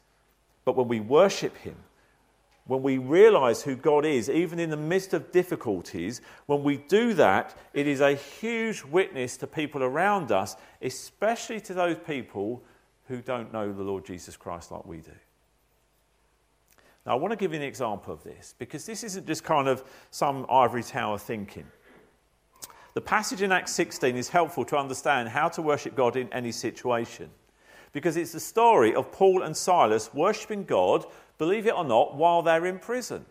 but 0.66 0.76
when 0.76 0.90
we 0.90 1.00
worship 1.00 1.56
Him, 1.58 1.78
when 2.66 2.82
we 2.82 2.98
realize 2.98 3.62
who 3.62 3.76
God 3.76 4.06
is, 4.06 4.30
even 4.30 4.58
in 4.58 4.70
the 4.70 4.78
midst 4.78 5.14
of 5.14 5.32
difficulties, 5.32 6.22
when 6.46 6.64
we 6.64 6.78
do 6.78 7.14
that, 7.16 7.58
it 7.74 7.88
is 7.88 8.00
a 8.00 8.16
huge 8.16 8.84
witness 8.84 9.36
to 9.38 9.48
people 9.48 9.84
around 9.84 10.32
us, 10.32 10.56
especially 10.82 11.60
to 11.62 11.74
those 11.74 11.98
people 12.08 12.64
who 13.08 13.22
don't 13.22 13.52
know 13.52 13.72
the 13.74 13.84
Lord 13.84 14.06
Jesus 14.06 14.38
Christ 14.38 14.72
like 14.72 14.86
we 14.86 14.98
do. 14.98 15.12
Now, 17.06 17.12
I 17.12 17.16
want 17.16 17.34
to 17.34 17.38
give 17.38 17.52
you 17.52 17.60
an 17.60 17.66
example 17.66 18.14
of 18.14 18.24
this 18.24 18.56
because 18.58 18.86
this 18.86 19.04
isn't 19.04 19.28
just 19.28 19.44
kind 19.44 19.68
of 19.68 19.84
some 20.10 20.46
ivory 20.50 20.84
tower 20.84 21.18
thinking. 21.18 21.66
The 22.94 23.02
passage 23.02 23.42
in 23.42 23.52
Acts 23.52 23.74
16 23.74 24.16
is 24.16 24.30
helpful 24.30 24.64
to 24.66 24.78
understand 24.78 25.28
how 25.28 25.50
to 25.50 25.62
worship 25.62 25.96
God 25.96 26.16
in 26.16 26.32
any 26.32 26.54
situation 26.54 27.30
because 27.92 28.18
it's 28.18 28.32
the 28.32 28.40
story 28.40 28.96
of 28.96 29.12
Paul 29.12 29.44
and 29.44 29.56
Silas 29.56 30.14
worshipping 30.14 30.64
God 30.64 31.06
believe 31.44 31.68
it 31.68 31.76
or 31.76 31.84
not, 31.84 32.16
while 32.16 32.42
they're 32.42 32.66
in 32.66 32.80
prison. 32.80 33.26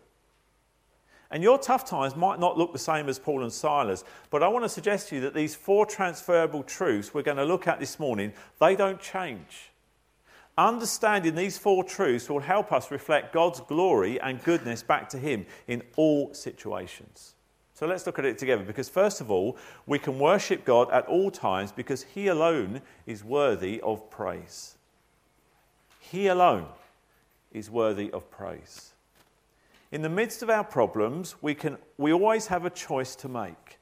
And 1.31 1.41
your 1.41 1.57
tough 1.57 1.83
times 1.83 2.15
might 2.15 2.39
not 2.39 2.59
look 2.59 2.71
the 2.71 2.77
same 2.77 3.09
as 3.09 3.17
Paul 3.17 3.41
and 3.41 3.51
Silas, 3.51 4.03
but 4.29 4.43
I 4.43 4.47
want 4.49 4.63
to 4.65 4.69
suggest 4.69 5.09
to 5.09 5.15
you 5.15 5.21
that 5.21 5.33
these 5.33 5.55
four 5.55 5.87
transferable 5.87 6.61
truths 6.61 7.11
we're 7.11 7.23
going 7.23 7.37
to 7.37 7.43
look 7.43 7.67
at 7.67 7.79
this 7.79 7.97
morning, 7.97 8.31
they 8.59 8.75
don't 8.75 9.01
change. 9.01 9.71
Understanding 10.59 11.33
these 11.33 11.57
four 11.57 11.83
truths 11.83 12.29
will 12.29 12.39
help 12.39 12.71
us 12.71 12.91
reflect 12.91 13.33
God's 13.33 13.61
glory 13.61 14.21
and 14.21 14.43
goodness 14.43 14.83
back 14.83 15.09
to 15.09 15.17
Him 15.17 15.47
in 15.67 15.81
all 15.95 16.31
situations. 16.35 17.33
So 17.73 17.87
let's 17.87 18.05
look 18.05 18.19
at 18.19 18.25
it 18.25 18.37
together 18.37 18.63
because, 18.63 18.89
first 18.89 19.21
of 19.21 19.31
all, 19.31 19.57
we 19.87 19.97
can 19.97 20.19
worship 20.19 20.65
God 20.65 20.91
at 20.91 21.07
all 21.07 21.31
times 21.31 21.71
because 21.71 22.03
He 22.03 22.27
alone 22.27 22.81
is 23.07 23.23
worthy 23.23 23.81
of 23.81 24.11
praise. 24.11 24.75
He 25.99 26.27
alone 26.27 26.67
is 27.53 27.69
worthy 27.69 28.11
of 28.11 28.29
praise. 28.29 28.93
In 29.91 30.01
the 30.01 30.09
midst 30.09 30.41
of 30.41 30.49
our 30.49 30.63
problems, 30.63 31.35
we, 31.41 31.53
can, 31.53 31.77
we 31.97 32.11
always 32.11 32.47
have 32.47 32.65
a 32.65 32.69
choice 32.69 33.15
to 33.17 33.29
make. 33.29 33.77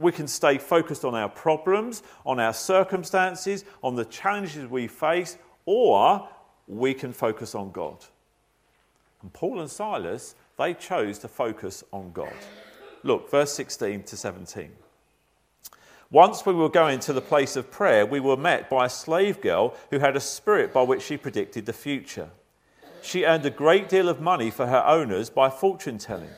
We 0.00 0.12
can 0.12 0.26
stay 0.26 0.58
focused 0.58 1.04
on 1.04 1.14
our 1.14 1.28
problems, 1.28 2.02
on 2.26 2.40
our 2.40 2.52
circumstances, 2.52 3.64
on 3.82 3.94
the 3.94 4.04
challenges 4.04 4.68
we 4.68 4.88
face, 4.88 5.38
or 5.66 6.28
we 6.66 6.94
can 6.94 7.12
focus 7.12 7.54
on 7.54 7.70
God. 7.70 8.04
And 9.22 9.32
Paul 9.32 9.60
and 9.60 9.70
Silas, 9.70 10.34
they 10.58 10.74
chose 10.74 11.18
to 11.20 11.28
focus 11.28 11.84
on 11.92 12.10
God. 12.12 12.32
Look, 13.02 13.30
verse 13.30 13.52
16 13.52 14.02
to 14.04 14.16
17. 14.16 14.70
Once 16.10 16.44
we 16.44 16.52
were 16.52 16.68
going 16.68 16.98
to 16.98 17.12
the 17.12 17.20
place 17.20 17.54
of 17.54 17.70
prayer, 17.70 18.04
we 18.04 18.18
were 18.18 18.36
met 18.36 18.68
by 18.68 18.86
a 18.86 18.90
slave 18.90 19.40
girl 19.40 19.74
who 19.90 20.00
had 20.00 20.16
a 20.16 20.20
spirit 20.20 20.72
by 20.72 20.82
which 20.82 21.02
she 21.02 21.16
predicted 21.16 21.66
the 21.66 21.72
future. 21.72 22.30
She 23.02 23.24
earned 23.24 23.46
a 23.46 23.50
great 23.50 23.88
deal 23.88 24.08
of 24.08 24.20
money 24.20 24.50
for 24.50 24.66
her 24.66 24.84
owners 24.86 25.30
by 25.30 25.50
fortune 25.50 25.98
telling. 25.98 26.30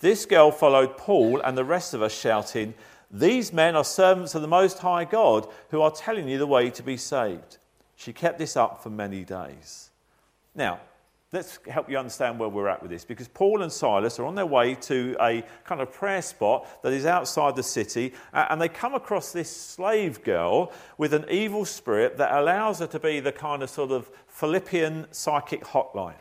This 0.00 0.26
girl 0.26 0.50
followed 0.50 0.96
Paul 0.98 1.40
and 1.40 1.56
the 1.56 1.64
rest 1.64 1.94
of 1.94 2.02
us, 2.02 2.16
shouting, 2.16 2.74
These 3.10 3.52
men 3.52 3.74
are 3.74 3.84
servants 3.84 4.34
of 4.34 4.42
the 4.42 4.48
Most 4.48 4.78
High 4.78 5.04
God 5.04 5.48
who 5.70 5.80
are 5.80 5.90
telling 5.90 6.28
you 6.28 6.38
the 6.38 6.46
way 6.46 6.70
to 6.70 6.82
be 6.82 6.96
saved. 6.96 7.58
She 7.96 8.12
kept 8.12 8.38
this 8.38 8.56
up 8.56 8.82
for 8.82 8.90
many 8.90 9.24
days. 9.24 9.90
Now, 10.54 10.80
let's 11.32 11.58
help 11.68 11.90
you 11.90 11.98
understand 11.98 12.38
where 12.38 12.48
we're 12.48 12.68
at 12.68 12.80
with 12.80 12.90
this 12.90 13.04
because 13.04 13.26
Paul 13.28 13.62
and 13.62 13.72
Silas 13.72 14.18
are 14.18 14.24
on 14.24 14.36
their 14.36 14.46
way 14.46 14.74
to 14.76 15.16
a 15.20 15.44
kind 15.64 15.80
of 15.80 15.92
prayer 15.92 16.22
spot 16.22 16.82
that 16.82 16.92
is 16.92 17.04
outside 17.04 17.56
the 17.56 17.62
city 17.62 18.14
and 18.32 18.60
they 18.60 18.68
come 18.68 18.94
across 18.94 19.32
this 19.32 19.54
slave 19.54 20.22
girl 20.22 20.72
with 20.98 21.12
an 21.12 21.24
evil 21.28 21.64
spirit 21.64 22.16
that 22.18 22.32
allows 22.32 22.78
her 22.78 22.86
to 22.86 23.00
be 23.00 23.18
the 23.20 23.32
kind 23.32 23.62
of 23.62 23.70
sort 23.70 23.90
of 23.90 24.08
Philippian 24.28 25.06
psychic 25.10 25.64
hotline. 25.64 26.14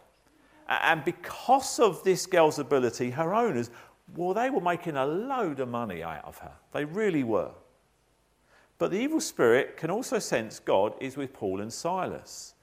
And 0.68 1.06
because 1.06 1.80
of 1.80 2.04
this 2.04 2.26
girl's 2.26 2.58
ability, 2.58 3.12
her 3.12 3.36
owners, 3.36 3.70
well, 4.16 4.34
they 4.34 4.50
were 4.50 4.62
making 4.62 4.96
a 4.96 5.06
load 5.06 5.60
of 5.60 5.70
money 5.70 6.02
out 6.02 6.26
of 6.26 6.40
her. 6.40 6.54
They 6.74 6.86
really 6.86 7.24
were. 7.24 7.52
But 8.80 8.90
the 8.90 8.98
evil 8.98 9.22
spirit 9.22 9.78
can 9.78 9.92
also 9.92 10.18
sense 10.18 10.60
God 10.60 10.94
is 11.00 11.16
with 11.16 11.34
Paul 11.34 11.62
and 11.62 11.72
Silas. 11.72 12.55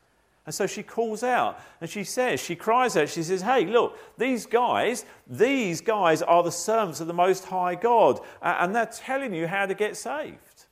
And 0.45 0.55
so 0.55 0.67
she 0.67 0.83
calls 0.83 1.23
out 1.23 1.61
and 1.81 1.89
she 1.89 2.03
says, 2.03 2.41
she 2.41 2.57
cries 2.57 2.97
out, 2.97 3.09
she 3.09 3.23
says, 3.23 3.43
Hey, 3.43 3.65
look, 3.65 3.97
these 4.19 4.45
guys, 4.45 5.05
these 5.27 5.81
guys 5.81 6.21
are 6.21 6.43
the 6.43 6.51
servants 6.51 7.01
of 7.01 7.07
the 7.07 7.15
Most 7.15 7.45
High 7.45 7.77
God, 7.77 8.21
and 8.43 8.75
they're 8.75 8.87
telling 8.87 9.35
you 9.35 9.47
how 9.47 9.67
to 9.67 9.75
get 9.75 9.97
saved. 9.97 10.67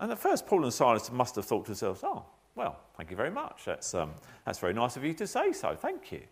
And 0.00 0.10
at 0.10 0.18
first, 0.18 0.46
Paul 0.46 0.64
and 0.64 0.72
Silas 0.72 1.10
must 1.12 1.36
have 1.36 1.44
thought 1.44 1.66
to 1.66 1.70
themselves, 1.70 2.02
Oh, 2.04 2.24
well, 2.56 2.80
thank 2.96 3.10
you 3.10 3.16
very 3.16 3.30
much. 3.30 3.64
That's, 3.64 3.94
um, 3.94 4.12
that's 4.44 4.58
very 4.58 4.74
nice 4.74 4.96
of 4.96 5.04
you 5.04 5.14
to 5.14 5.26
say 5.26 5.52
so. 5.52 5.76
Thank 5.76 6.10
you. 6.10 6.22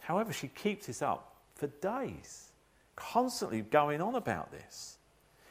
However, 0.00 0.32
she 0.32 0.48
keeps 0.48 0.86
this 0.86 1.00
up 1.00 1.36
for 1.54 1.66
days, 1.66 2.52
constantly 2.94 3.62
going 3.62 4.02
on 4.02 4.14
about 4.14 4.52
this. 4.52 4.98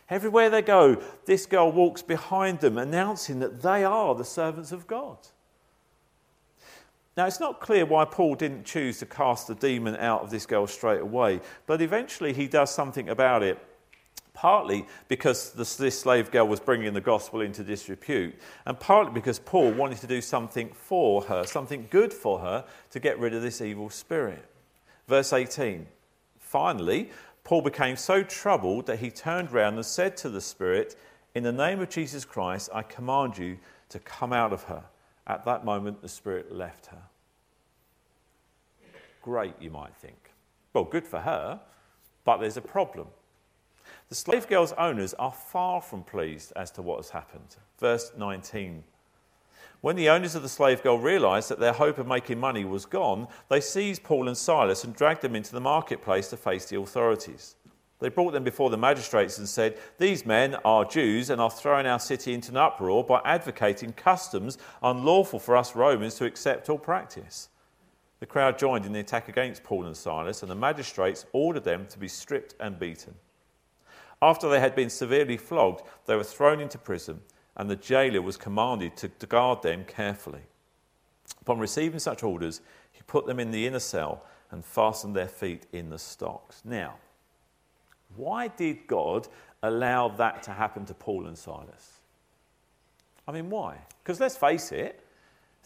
Everywhere 0.09 0.51
they 0.51 0.61
go, 0.61 1.01
this 1.25 1.47
girl 1.47 1.71
walks 1.71 2.03
behind 2.03 2.59
them, 2.59 2.77
announcing 2.77 3.39
that 3.39 3.63
they 3.63 3.83
are 3.83 4.13
the 4.13 4.23
servants 4.23 4.71
of 4.71 4.85
God. 4.85 5.17
Now, 7.17 7.27
it's 7.27 7.39
not 7.39 7.61
clear 7.61 7.85
why 7.85 8.03
Paul 8.03 8.35
didn't 8.35 8.65
choose 8.65 8.99
to 8.99 9.05
cast 9.05 9.47
the 9.47 9.55
demon 9.55 9.95
out 9.95 10.21
of 10.21 10.31
this 10.31 10.45
girl 10.45 10.67
straight 10.67 10.99
away, 10.99 11.39
but 11.65 11.81
eventually 11.81 12.33
he 12.33 12.47
does 12.47 12.73
something 12.73 13.07
about 13.09 13.41
it. 13.41 13.57
Partly 14.33 14.85
because 15.07 15.53
this, 15.53 15.97
slave 15.97 16.29
girl 16.29 16.45
was 16.45 16.59
bringing 16.59 16.93
the 16.93 16.99
gospel 16.99 17.39
into 17.39 17.63
disrepute, 17.63 18.35
and 18.65 18.77
partly 18.77 19.13
because 19.13 19.39
Paul 19.39 19.71
wanted 19.71 19.99
to 19.99 20.07
do 20.07 20.19
something 20.19 20.69
for 20.73 21.21
her, 21.21 21.45
something 21.45 21.87
good 21.89 22.11
for 22.11 22.39
her, 22.39 22.65
to 22.91 22.99
get 22.99 23.17
rid 23.17 23.33
of 23.33 23.41
this 23.41 23.61
evil 23.61 23.89
spirit. 23.89 24.43
Verse 25.07 25.31
18 25.31 25.87
Finally, 26.37 27.11
Paul 27.45 27.61
became 27.61 27.95
so 27.95 28.23
troubled 28.23 28.87
that 28.87 28.99
he 28.99 29.09
turned 29.09 29.53
round 29.53 29.77
and 29.77 29.85
said 29.85 30.17
to 30.17 30.29
the 30.29 30.41
spirit, 30.41 30.97
In 31.33 31.43
the 31.43 31.53
name 31.53 31.79
of 31.79 31.87
Jesus 31.89 32.25
Christ, 32.25 32.69
I 32.73 32.81
command 32.81 33.37
you 33.37 33.57
to 33.87 33.99
come 33.99 34.33
out 34.33 34.51
of 34.51 34.63
her. 34.63 34.83
At 35.27 35.45
that 35.45 35.65
moment, 35.65 36.01
the 36.01 36.09
Spirit 36.09 36.51
left 36.51 36.87
her. 36.87 37.01
Great, 39.21 39.55
you 39.59 39.71
might 39.71 39.95
think. 39.95 40.31
Well, 40.73 40.83
good 40.83 41.07
for 41.07 41.19
her, 41.19 41.59
but 42.23 42.37
there's 42.37 42.57
a 42.57 42.61
problem. 42.61 43.07
The 44.09 44.15
slave 44.15 44.47
girl's 44.47 44.73
owners 44.73 45.15
are 45.15 45.31
far 45.31 45.81
from 45.81 46.03
pleased 46.03 46.53
as 46.55 46.69
to 46.71 46.81
what 46.81 46.97
has 46.97 47.09
happened. 47.09 47.55
Verse 47.79 48.11
19. 48.15 48.83
When 49.81 49.95
the 49.95 50.09
owners 50.09 50.35
of 50.35 50.41
the 50.41 50.49
slave 50.49 50.83
girl 50.83 50.99
realized 50.99 51.49
that 51.49 51.59
their 51.59 51.73
hope 51.73 51.97
of 51.97 52.07
making 52.07 52.39
money 52.39 52.65
was 52.65 52.85
gone, 52.85 53.27
they 53.49 53.61
seized 53.61 54.03
Paul 54.03 54.27
and 54.27 54.37
Silas 54.37 54.83
and 54.83 54.95
dragged 54.95 55.21
them 55.21 55.35
into 55.35 55.53
the 55.53 55.59
marketplace 55.59 56.29
to 56.29 56.37
face 56.37 56.65
the 56.65 56.79
authorities. 56.79 57.55
They 57.99 58.09
brought 58.09 58.31
them 58.31 58.43
before 58.43 58.69
the 58.69 58.77
magistrates 58.77 59.37
and 59.37 59.47
said, 59.47 59.77
These 59.97 60.25
men 60.25 60.55
are 60.65 60.83
Jews 60.83 61.29
and 61.29 61.39
are 61.39 61.49
throwing 61.49 61.85
our 61.85 61.99
city 61.99 62.33
into 62.33 62.51
an 62.51 62.57
uproar 62.57 63.03
by 63.03 63.21
advocating 63.23 63.93
customs 63.93 64.57
unlawful 64.83 65.39
for 65.39 65.55
us 65.55 65.75
Romans 65.75 66.15
to 66.15 66.25
accept 66.25 66.69
or 66.69 66.77
practice. 66.77 67.49
The 68.19 68.25
crowd 68.25 68.59
joined 68.59 68.85
in 68.85 68.91
the 68.91 68.99
attack 68.99 69.29
against 69.29 69.63
Paul 69.63 69.85
and 69.85 69.95
Silas, 69.95 70.41
and 70.41 70.51
the 70.51 70.55
magistrates 70.55 71.25
ordered 71.31 71.63
them 71.63 71.85
to 71.87 71.99
be 71.99 72.07
stripped 72.07 72.55
and 72.59 72.79
beaten. 72.79 73.15
After 74.21 74.49
they 74.49 74.59
had 74.59 74.75
been 74.75 74.89
severely 74.89 75.37
flogged, 75.37 75.83
they 76.05 76.15
were 76.15 76.23
thrown 76.23 76.59
into 76.59 76.77
prison, 76.77 77.21
and 77.55 77.69
the 77.69 77.75
jailer 77.75 78.21
was 78.21 78.37
commanded 78.37 78.97
to, 78.97 79.07
guard 79.27 79.61
them 79.61 79.85
carefully. 79.85 80.41
Upon 81.41 81.59
receiving 81.59 81.99
such 81.99 82.23
orders, 82.23 82.61
he 82.91 83.01
put 83.03 83.25
them 83.25 83.39
in 83.39 83.51
the 83.51 83.67
inner 83.67 83.79
cell 83.79 84.23
and 84.51 84.65
fastened 84.65 85.15
their 85.15 85.27
feet 85.27 85.65
in 85.71 85.89
the 85.89 85.99
stocks. 85.99 86.61
Now, 86.65 86.95
why 88.17 88.47
did 88.49 88.87
God 88.87 89.27
allow 89.63 90.09
that 90.09 90.43
to 90.43 90.51
happen 90.51 90.85
to 90.85 90.93
Paul 90.93 91.27
and 91.27 91.37
Silas? 91.37 91.99
I 93.27 93.31
mean, 93.31 93.49
why? 93.49 93.79
Because 94.03 94.19
let's 94.19 94.37
face 94.37 94.71
it, 94.71 95.01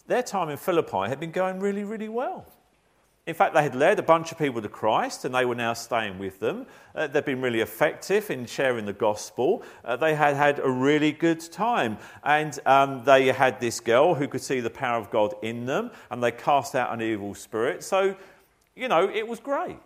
their 0.08 0.24
time 0.24 0.50
in 0.50 0.58
Philippi 0.58 1.08
had 1.08 1.20
been 1.20 1.32
going 1.32 1.60
really, 1.60 1.84
really 1.84 2.10
well. 2.10 2.46
In 3.28 3.36
fact, 3.36 3.54
they 3.54 3.62
had 3.62 3.76
led 3.76 4.00
a 4.00 4.04
bunch 4.04 4.32
of 4.32 4.40
people 4.40 4.60
to 4.60 4.70
Christ 4.70 5.24
and 5.24 5.36
they 5.36 5.46
were 5.46 5.54
now 5.54 5.74
staying 5.74 6.18
with 6.18 6.40
them. 6.40 6.66
Uh, 6.96 7.06
they'd 7.06 7.26
been 7.26 7.42
really 7.42 7.60
effective 7.60 8.32
in 8.32 8.48
sharing 8.48 8.86
the 8.86 8.94
gospel. 8.94 9.62
Uh, 9.86 9.96
they 9.96 10.16
had 10.16 10.36
had 10.36 10.58
a 10.58 10.70
really 10.70 11.12
good 11.12 11.40
time. 11.40 12.00
And 12.24 12.58
um, 12.66 13.04
they 13.04 13.28
had 13.28 13.60
this 13.60 13.80
girl 13.80 14.16
who 14.16 14.28
could 14.28 14.42
see 14.42 14.62
the 14.62 14.72
power 14.72 15.00
of 15.00 15.12
God 15.12 15.36
in 15.44 15.68
them 15.68 15.92
and 16.10 16.24
they 16.24 16.32
cast 16.32 16.74
out 16.74 16.92
an 16.92 17.04
evil 17.04 17.36
spirit. 17.36 17.84
So, 17.84 18.16
you 18.76 18.88
know, 18.88 19.08
it 19.08 19.28
was 19.28 19.40
great. 19.40 19.78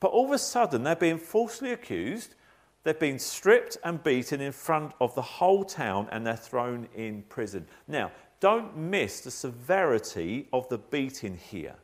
But 0.00 0.08
all 0.12 0.24
of 0.24 0.32
a 0.32 0.38
sudden, 0.38 0.82
they're 0.82 0.96
being 0.96 1.18
falsely 1.18 1.72
accused. 1.72 2.34
They've 2.82 2.98
been 2.98 3.18
stripped 3.18 3.76
and 3.84 4.02
beaten 4.02 4.40
in 4.40 4.52
front 4.52 4.92
of 5.00 5.14
the 5.14 5.22
whole 5.22 5.64
town 5.64 6.08
and 6.10 6.26
they're 6.26 6.36
thrown 6.36 6.88
in 6.94 7.22
prison. 7.28 7.66
Now, 7.86 8.10
don't 8.40 8.74
miss 8.74 9.20
the 9.20 9.30
severity 9.30 10.48
of 10.52 10.66
the 10.70 10.78
beating 10.78 11.36
here. 11.36 11.76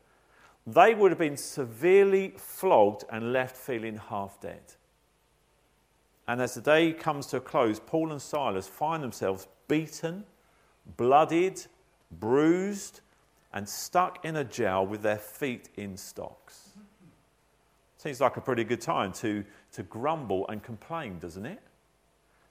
They 0.66 0.94
would 0.94 1.12
have 1.12 1.18
been 1.18 1.36
severely 1.36 2.34
flogged 2.36 3.04
and 3.10 3.32
left 3.32 3.56
feeling 3.56 3.98
half 3.98 4.40
dead. 4.40 4.62
And 6.26 6.40
as 6.40 6.54
the 6.54 6.60
day 6.60 6.92
comes 6.92 7.26
to 7.26 7.36
a 7.36 7.40
close, 7.40 7.78
Paul 7.78 8.10
and 8.10 8.20
Silas 8.20 8.66
find 8.66 9.02
themselves 9.02 9.46
beaten, 9.68 10.24
bloodied, 10.96 11.60
bruised, 12.10 13.00
and 13.52 13.68
stuck 13.68 14.24
in 14.24 14.36
a 14.36 14.44
jail 14.44 14.84
with 14.84 15.02
their 15.02 15.18
feet 15.18 15.68
in 15.76 15.96
stocks. 15.96 16.65
Seems 18.06 18.20
like 18.20 18.36
a 18.36 18.40
pretty 18.40 18.62
good 18.62 18.80
time 18.80 19.12
to, 19.14 19.44
to 19.72 19.82
grumble 19.82 20.46
and 20.48 20.62
complain, 20.62 21.18
doesn't 21.18 21.44
it? 21.44 21.58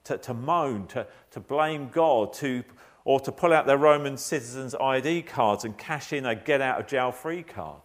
To, 0.03 0.17
to 0.17 0.33
moan, 0.33 0.85
to, 0.87 1.07
to 1.31 1.39
blame 1.39 1.87
God, 1.93 2.33
to, 2.33 2.65
or 3.05 3.21
to 3.21 3.31
pull 3.31 3.53
out 3.53 3.65
their 3.65 3.77
Roman 3.77 4.17
citizens' 4.17 4.75
ID 4.75 5.21
cards 5.21 5.63
and 5.63 5.77
cash 5.77 6.11
in 6.11 6.25
a 6.25 6.35
get 6.35 6.59
out 6.59 6.81
of 6.81 6.87
jail 6.87 7.13
free 7.13 7.41
card. 7.41 7.83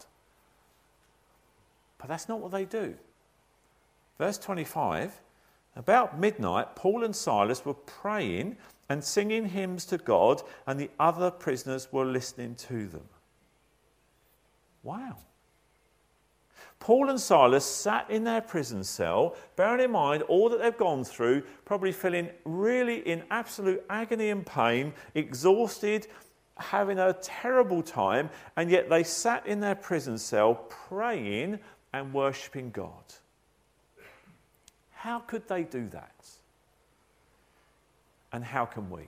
But 1.98 2.08
that's 2.08 2.28
not 2.28 2.40
what 2.40 2.50
they 2.50 2.64
do. 2.64 2.96
Verse 4.18 4.36
25 4.36 5.20
About 5.76 6.18
midnight, 6.18 6.74
Paul 6.74 7.04
and 7.04 7.14
Silas 7.14 7.64
were 7.64 7.74
praying 7.74 8.56
and 8.88 9.04
singing 9.04 9.48
hymns 9.48 9.84
to 9.84 9.98
God, 9.98 10.42
and 10.66 10.80
the 10.80 10.90
other 10.98 11.30
prisoners 11.30 11.86
were 11.92 12.04
listening 12.04 12.56
to 12.56 12.88
them. 12.88 13.04
Wow. 14.82 15.18
Paul 16.80 17.10
and 17.10 17.20
Silas 17.20 17.64
sat 17.64 18.10
in 18.10 18.24
their 18.24 18.40
prison 18.40 18.82
cell, 18.82 19.36
bearing 19.54 19.84
in 19.84 19.90
mind 19.90 20.22
all 20.24 20.48
that 20.48 20.60
they've 20.60 20.76
gone 20.76 21.04
through, 21.04 21.42
probably 21.66 21.92
feeling 21.92 22.30
really 22.44 23.06
in 23.06 23.22
absolute 23.30 23.84
agony 23.90 24.30
and 24.30 24.44
pain, 24.44 24.94
exhausted, 25.14 26.06
having 26.56 26.98
a 26.98 27.12
terrible 27.22 27.82
time, 27.82 28.30
and 28.56 28.70
yet 28.70 28.88
they 28.88 29.02
sat 29.02 29.46
in 29.46 29.60
their 29.60 29.74
prison 29.74 30.16
cell 30.16 30.54
praying 30.88 31.58
and 31.92 32.14
worshipping 32.14 32.70
God. 32.70 33.04
How 34.92 35.18
could 35.20 35.46
they 35.48 35.64
do 35.64 35.86
that? 35.88 36.14
And 38.32 38.42
how 38.42 38.64
can 38.64 38.88
we? 38.90 39.02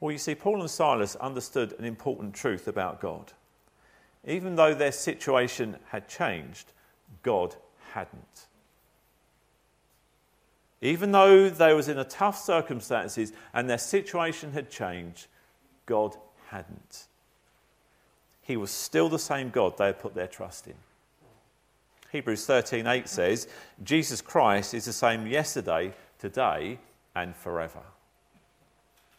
Well, 0.00 0.12
you 0.12 0.18
see, 0.18 0.34
Paul 0.34 0.60
and 0.60 0.70
Silas 0.70 1.16
understood 1.16 1.74
an 1.78 1.84
important 1.84 2.34
truth 2.34 2.68
about 2.68 3.00
God. 3.00 3.32
Even 4.26 4.56
though 4.56 4.74
their 4.74 4.92
situation 4.92 5.76
had 5.90 6.08
changed, 6.08 6.72
God 7.22 7.54
hadn't. 7.92 8.46
Even 10.80 11.12
though 11.12 11.48
they 11.48 11.74
was 11.74 11.88
in 11.88 11.98
a 11.98 12.04
tough 12.04 12.38
circumstances 12.38 13.32
and 13.52 13.68
their 13.68 13.78
situation 13.78 14.52
had 14.52 14.70
changed, 14.70 15.26
God 15.86 16.16
hadn't. 16.48 17.06
He 18.42 18.56
was 18.56 18.70
still 18.70 19.08
the 19.08 19.18
same 19.18 19.50
God 19.50 19.76
they 19.76 19.86
had 19.86 19.98
put 19.98 20.14
their 20.14 20.26
trust 20.26 20.66
in. 20.66 20.74
Hebrews 22.10 22.46
13:8 22.46 23.06
says, 23.08 23.48
Jesus 23.82 24.22
Christ 24.22 24.72
is 24.72 24.86
the 24.86 24.92
same 24.92 25.26
yesterday, 25.26 25.92
today, 26.18 26.78
and 27.14 27.36
forever. 27.36 27.82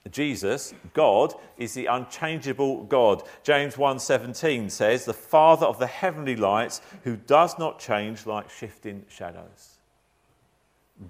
Jesus, 0.09 0.73
God, 0.93 1.33
is 1.57 1.73
the 1.73 1.87
unchangeable 1.87 2.83
God. 2.85 3.21
James 3.43 3.77
1:17 3.77 4.69
says, 4.69 5.05
"The 5.05 5.13
Father 5.13 5.65
of 5.65 5.77
the 5.77 5.87
heavenly 5.87 6.35
lights, 6.35 6.81
who 7.03 7.15
does 7.15 7.59
not 7.59 7.79
change 7.79 8.25
like 8.25 8.49
shifting 8.49 9.05
shadows." 9.09 9.79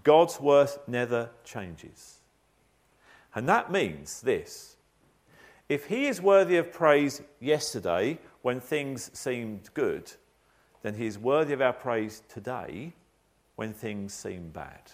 God's 0.03 0.39
worth 0.39 0.79
never 0.87 1.29
changes. 1.43 2.19
And 3.33 3.47
that 3.47 3.71
means 3.71 4.21
this. 4.21 4.75
If 5.67 5.85
he 5.85 6.07
is 6.07 6.21
worthy 6.21 6.57
of 6.57 6.71
praise 6.71 7.21
yesterday 7.39 8.19
when 8.41 8.59
things 8.59 9.17
seemed 9.17 9.73
good, 9.73 10.11
then 10.81 10.95
he 10.95 11.05
is 11.05 11.17
worthy 11.17 11.53
of 11.53 11.61
our 11.61 11.73
praise 11.73 12.23
today 12.27 12.93
when 13.55 13.73
things 13.73 14.13
seem 14.13 14.49
bad. 14.49 14.91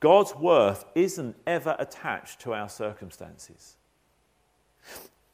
God's 0.00 0.34
worth 0.34 0.84
isn't 0.94 1.36
ever 1.46 1.74
attached 1.78 2.40
to 2.40 2.54
our 2.54 2.68
circumstances. 2.68 3.76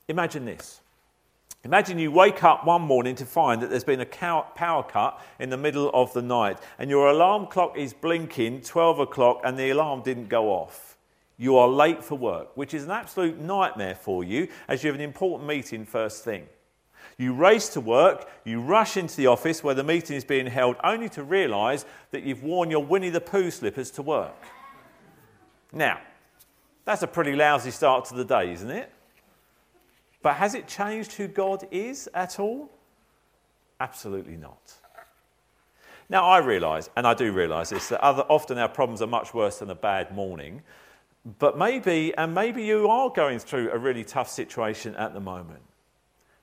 Imagine 0.09 0.44
this. 0.44 0.81
Imagine 1.64 1.98
you 1.98 2.11
wake 2.11 2.44
up 2.44 2.66
one 2.66 2.83
morning 2.83 3.14
to 3.14 3.24
find 3.24 3.62
that 3.62 3.70
there's 3.70 3.85
been 3.85 4.00
a 4.00 4.07
power 4.07 4.83
cut 4.83 5.20
in 5.38 5.48
the 5.48 5.57
middle 5.57 5.90
of 5.94 6.12
the 6.12 6.20
night, 6.20 6.59
and 6.79 6.90
your 6.90 7.09
alarm 7.09 7.46
clock 7.46 7.77
is 7.79 7.94
blinking 7.94 8.61
12 8.61 8.98
o'clock, 8.98 9.40
and 9.44 9.59
the 9.59 9.70
alarm 9.70 10.03
didn't 10.03 10.29
go 10.29 10.50
off. 10.50 10.98
You 11.38 11.57
are 11.57 11.68
late 11.68 12.05
for 12.05 12.16
work, 12.16 12.55
which 12.55 12.74
is 12.74 12.85
an 12.85 12.90
absolute 12.90 13.40
nightmare 13.40 13.94
for 13.94 14.22
you 14.22 14.48
as 14.68 14.83
you 14.85 14.88
have 14.88 14.94
an 14.94 15.05
important 15.05 15.48
meeting 15.48 15.87
first 15.87 16.22
thing. 16.22 16.46
You 17.16 17.33
race 17.33 17.68
to 17.70 17.81
work, 17.81 18.29
you 18.44 18.61
rush 18.61 18.96
into 18.96 19.16
the 19.16 19.27
office 19.27 19.62
where 19.62 19.74
the 19.74 19.85
meeting 19.85 20.16
is 20.16 20.24
being 20.24 20.46
held, 20.46 20.77
only 20.83 21.09
to 21.11 21.22
realise 21.22 21.85
that 22.11 22.24
you've 22.24 22.42
worn 22.42 22.70
your 22.70 22.85
Winnie 22.85 23.11
the 23.11 23.20
Pooh 23.20 23.50
slippers 23.50 23.90
to 23.92 24.03
work. 24.03 24.35
Now, 25.72 26.00
that's 26.85 27.03
a 27.03 27.07
pretty 27.07 27.35
lousy 27.35 27.70
start 27.70 28.05
to 28.07 28.14
the 28.14 28.24
day, 28.24 28.53
isn't 28.53 28.70
it? 28.70 28.90
But 30.22 30.35
has 30.37 30.55
it 30.55 30.66
changed 30.66 31.12
who 31.12 31.29
God 31.29 31.66
is 31.70 32.09
at 32.14 32.40
all? 32.40 32.70
Absolutely 33.81 34.37
not. 34.37 34.74
Now, 36.09 36.27
I 36.27 36.38
realise, 36.38 36.90
and 36.96 37.07
I 37.07 37.14
do 37.14 37.33
realise 37.33 37.70
this, 37.70 37.88
that 37.88 38.00
other, 38.00 38.22
often 38.29 38.59
our 38.59 38.68
problems 38.68 39.03
are 39.03 39.07
much 39.07 39.35
worse 39.35 39.59
than 39.59 39.70
a 39.70 39.74
bad 39.74 40.14
morning. 40.14 40.62
But 41.38 41.57
maybe, 41.57 42.14
and 42.16 42.35
maybe 42.35 42.64
you 42.64 42.88
are 42.88 43.09
going 43.11 43.38
through 43.38 43.70
a 43.70 43.79
really 43.79 44.05
tough 44.05 44.29
situation 44.29 44.94
at 44.96 45.14
the 45.14 45.20
moment. 45.20 45.62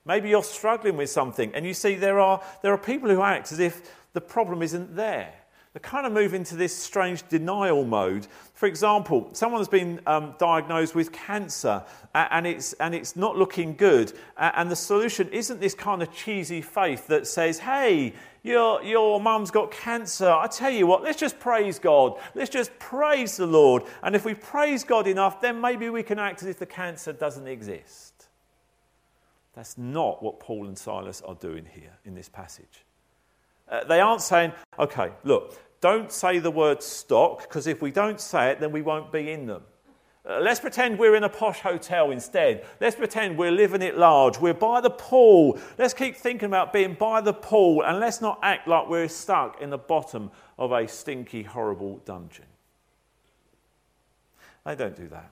Maybe 0.04 0.28
you're 0.28 0.42
struggling 0.42 0.96
with 0.96 1.10
something, 1.10 1.54
and 1.54 1.64
you 1.64 1.74
see 1.74 1.94
there 1.94 2.18
are, 2.18 2.42
there 2.62 2.72
are 2.72 2.78
people 2.78 3.08
who 3.08 3.22
act 3.22 3.52
as 3.52 3.60
if 3.60 3.82
the 4.12 4.20
problem 4.20 4.62
isn't 4.62 4.96
there. 4.96 5.34
They 5.72 5.80
kind 5.80 6.06
of 6.06 6.12
move 6.12 6.34
into 6.34 6.54
this 6.54 6.76
strange 6.76 7.26
denial 7.28 7.84
mode. 7.84 8.26
For 8.52 8.66
example, 8.66 9.30
someone's 9.32 9.68
been 9.68 10.02
um, 10.06 10.34
diagnosed 10.38 10.94
with 10.94 11.12
cancer 11.12 11.82
and 12.14 12.46
it's, 12.46 12.74
and 12.74 12.94
it's 12.94 13.16
not 13.16 13.38
looking 13.38 13.74
good. 13.74 14.12
And 14.36 14.70
the 14.70 14.76
solution 14.76 15.30
isn't 15.30 15.60
this 15.60 15.72
kind 15.72 16.02
of 16.02 16.12
cheesy 16.12 16.60
faith 16.60 17.06
that 17.06 17.26
says, 17.26 17.58
hey, 17.58 18.12
your, 18.42 18.82
your 18.82 19.18
mum's 19.18 19.50
got 19.50 19.70
cancer. 19.70 20.28
I 20.28 20.46
tell 20.46 20.70
you 20.70 20.86
what, 20.86 21.02
let's 21.02 21.18
just 21.18 21.40
praise 21.40 21.78
God. 21.78 22.18
Let's 22.34 22.50
just 22.50 22.78
praise 22.78 23.38
the 23.38 23.46
Lord. 23.46 23.84
And 24.02 24.14
if 24.14 24.26
we 24.26 24.34
praise 24.34 24.84
God 24.84 25.06
enough, 25.06 25.40
then 25.40 25.58
maybe 25.58 25.88
we 25.88 26.02
can 26.02 26.18
act 26.18 26.42
as 26.42 26.48
if 26.48 26.58
the 26.58 26.66
cancer 26.66 27.14
doesn't 27.14 27.46
exist. 27.46 28.11
That's 29.54 29.76
not 29.76 30.22
what 30.22 30.40
Paul 30.40 30.66
and 30.66 30.78
Silas 30.78 31.20
are 31.22 31.34
doing 31.34 31.66
here 31.74 31.98
in 32.04 32.14
this 32.14 32.28
passage. 32.28 32.84
Uh, 33.68 33.84
they 33.84 34.00
aren't 34.00 34.22
saying, 34.22 34.52
okay, 34.78 35.10
look, 35.24 35.58
don't 35.80 36.10
say 36.10 36.38
the 36.38 36.50
word 36.50 36.82
stock, 36.82 37.42
because 37.42 37.66
if 37.66 37.82
we 37.82 37.90
don't 37.90 38.20
say 38.20 38.50
it, 38.50 38.60
then 38.60 38.72
we 38.72 38.82
won't 38.82 39.12
be 39.12 39.30
in 39.30 39.46
them. 39.46 39.62
Uh, 40.24 40.38
let's 40.40 40.60
pretend 40.60 40.98
we're 40.98 41.16
in 41.16 41.24
a 41.24 41.28
posh 41.28 41.60
hotel 41.60 42.12
instead. 42.12 42.64
Let's 42.80 42.94
pretend 42.94 43.36
we're 43.36 43.50
living 43.50 43.82
it 43.82 43.98
large. 43.98 44.38
We're 44.38 44.54
by 44.54 44.80
the 44.80 44.90
pool. 44.90 45.58
Let's 45.78 45.94
keep 45.94 46.16
thinking 46.16 46.46
about 46.46 46.72
being 46.72 46.94
by 46.94 47.20
the 47.20 47.32
pool 47.32 47.82
and 47.82 47.98
let's 47.98 48.20
not 48.20 48.38
act 48.40 48.68
like 48.68 48.88
we're 48.88 49.08
stuck 49.08 49.60
in 49.60 49.70
the 49.70 49.78
bottom 49.78 50.30
of 50.58 50.70
a 50.70 50.86
stinky, 50.86 51.42
horrible 51.42 52.00
dungeon. 52.04 52.44
They 54.64 54.76
don't 54.76 54.94
do 54.94 55.08
that. 55.08 55.30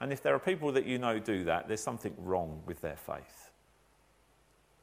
And 0.00 0.12
if 0.12 0.22
there 0.22 0.34
are 0.34 0.38
people 0.38 0.72
that 0.72 0.86
you 0.86 0.98
know 0.98 1.18
do 1.18 1.44
that, 1.44 1.68
there's 1.68 1.80
something 1.80 2.14
wrong 2.18 2.62
with 2.66 2.80
their 2.80 2.96
faith. 2.96 3.50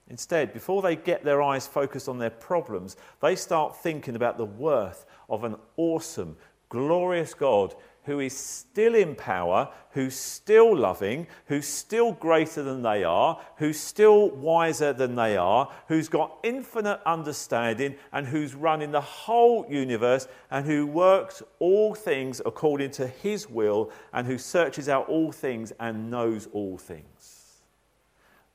Instead, 0.07 0.53
before 0.53 0.81
they 0.81 0.95
get 0.95 1.23
their 1.23 1.41
eyes 1.41 1.65
focused 1.65 2.07
on 2.07 2.19
their 2.19 2.29
problems, 2.29 2.95
they 3.21 3.35
start 3.35 3.75
thinking 3.75 4.15
about 4.15 4.37
the 4.37 4.45
worth 4.45 5.05
of 5.29 5.43
an 5.43 5.55
awesome, 5.77 6.37
glorious 6.69 7.33
God 7.33 7.73
who 8.05 8.19
is 8.19 8.37
still 8.37 8.95
in 8.95 9.15
power, 9.15 9.69
who's 9.91 10.15
still 10.15 10.75
loving, 10.75 11.27
who's 11.47 11.67
still 11.67 12.11
greater 12.13 12.61
than 12.61 12.81
they 12.81 13.03
are, 13.03 13.39
who's 13.57 13.79
still 13.79 14.29
wiser 14.29 14.93
than 14.93 15.15
they 15.15 15.35
are, 15.35 15.71
who's 15.87 16.07
got 16.07 16.37
infinite 16.43 16.99
understanding, 17.05 17.95
and 18.13 18.27
who's 18.27 18.53
running 18.53 18.91
the 18.91 19.01
whole 19.01 19.65
universe, 19.69 20.27
and 20.51 20.65
who 20.65 20.85
works 20.85 21.41
all 21.59 21.95
things 21.95 22.41
according 22.45 22.91
to 22.91 23.07
his 23.07 23.49
will, 23.49 23.91
and 24.13 24.27
who 24.27 24.37
searches 24.37 24.87
out 24.87 25.09
all 25.09 25.31
things 25.31 25.73
and 25.79 26.11
knows 26.11 26.47
all 26.53 26.77
things. 26.77 27.61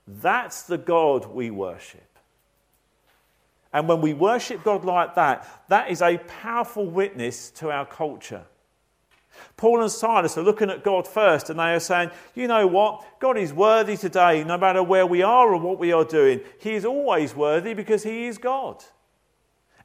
That's 0.06 0.62
the 0.62 0.78
God 0.78 1.26
we 1.26 1.50
worship. 1.50 2.02
And 3.72 3.88
when 3.88 4.00
we 4.00 4.14
worship 4.14 4.64
God 4.64 4.84
like 4.84 5.14
that, 5.14 5.64
that 5.68 5.90
is 5.90 6.02
a 6.02 6.18
powerful 6.18 6.86
witness 6.86 7.50
to 7.52 7.70
our 7.70 7.86
culture. 7.86 8.44
Paul 9.56 9.82
and 9.82 9.90
Silas 9.90 10.36
are 10.38 10.42
looking 10.42 10.70
at 10.70 10.84
God 10.84 11.06
first 11.06 11.50
and 11.50 11.58
they 11.58 11.74
are 11.74 11.80
saying, 11.80 12.10
you 12.34 12.48
know 12.48 12.66
what? 12.66 13.04
God 13.20 13.36
is 13.36 13.52
worthy 13.52 13.96
today, 13.96 14.44
no 14.44 14.56
matter 14.58 14.82
where 14.82 15.06
we 15.06 15.22
are 15.22 15.52
or 15.52 15.60
what 15.60 15.78
we 15.78 15.92
are 15.92 16.04
doing. 16.04 16.40
He 16.58 16.74
is 16.74 16.84
always 16.84 17.34
worthy 17.34 17.74
because 17.74 18.02
He 18.02 18.26
is 18.26 18.38
God. 18.38 18.82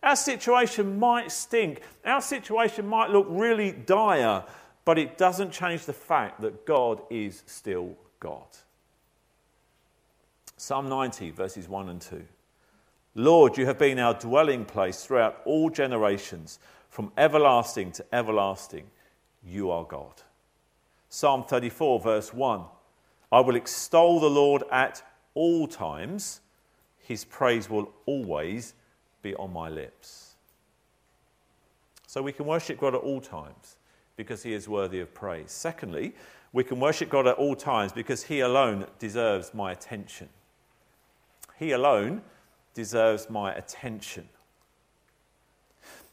Our 0.03 0.15
situation 0.15 0.99
might 0.99 1.31
stink, 1.31 1.81
our 2.05 2.21
situation 2.21 2.87
might 2.87 3.09
look 3.09 3.25
really 3.29 3.71
dire, 3.71 4.43
but 4.85 4.99
it 4.99 5.17
doesn't 5.17 5.51
change 5.51 5.85
the 5.85 5.93
fact 5.93 6.41
that 6.41 6.65
God 6.65 7.01
is 7.09 7.43
still 7.47 7.95
God. 8.19 8.45
Psalm 10.57 10.87
90, 10.87 11.31
verses 11.31 11.67
1 11.67 11.89
and 11.89 11.99
2. 11.99 12.23
Lord, 13.15 13.57
you 13.57 13.65
have 13.65 13.79
been 13.79 13.97
our 13.97 14.13
dwelling 14.13 14.65
place 14.65 15.03
throughout 15.05 15.41
all 15.45 15.69
generations, 15.69 16.59
from 16.89 17.11
everlasting 17.17 17.91
to 17.93 18.05
everlasting 18.13 18.85
you 19.45 19.71
are 19.71 19.83
God. 19.83 20.21
Psalm 21.09 21.43
34, 21.43 21.99
verse 21.99 22.33
1 22.33 22.65
I 23.31 23.39
will 23.39 23.55
extol 23.55 24.19
the 24.19 24.29
Lord 24.29 24.63
at 24.71 25.03
all 25.33 25.67
times, 25.67 26.41
his 26.99 27.25
praise 27.25 27.69
will 27.69 27.91
always 28.05 28.73
be 29.21 29.35
on 29.35 29.51
my 29.51 29.69
lips. 29.69 30.35
So 32.07 32.21
we 32.21 32.31
can 32.31 32.45
worship 32.45 32.79
God 32.79 32.95
at 32.95 33.01
all 33.01 33.19
times 33.19 33.75
because 34.15 34.43
he 34.43 34.53
is 34.53 34.69
worthy 34.69 35.01
of 35.01 35.13
praise. 35.13 35.51
Secondly, 35.51 36.15
we 36.53 36.63
can 36.63 36.79
worship 36.79 37.09
God 37.09 37.27
at 37.27 37.35
all 37.35 37.55
times 37.55 37.91
because 37.91 38.23
he 38.23 38.39
alone 38.39 38.85
deserves 38.97 39.53
my 39.53 39.73
attention. 39.73 40.29
He 41.57 41.71
alone 41.71 42.21
deserves 42.73 43.29
my 43.29 43.53
attention. 43.53 44.29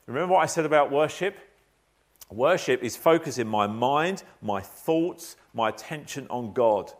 Remember 0.07 0.35
what 0.35 0.42
I 0.42 0.47
said 0.47 0.66
about 0.66 0.90
worship? 0.90 1.38
Worship 2.33 2.83
is 2.83 2.97
focusing 2.97 3.47
my 3.47 3.66
mind, 3.66 4.23
my 4.40 4.61
thoughts, 4.61 5.37
my 5.53 5.68
attention 5.68 6.27
on 6.31 6.53
God. 6.53 6.92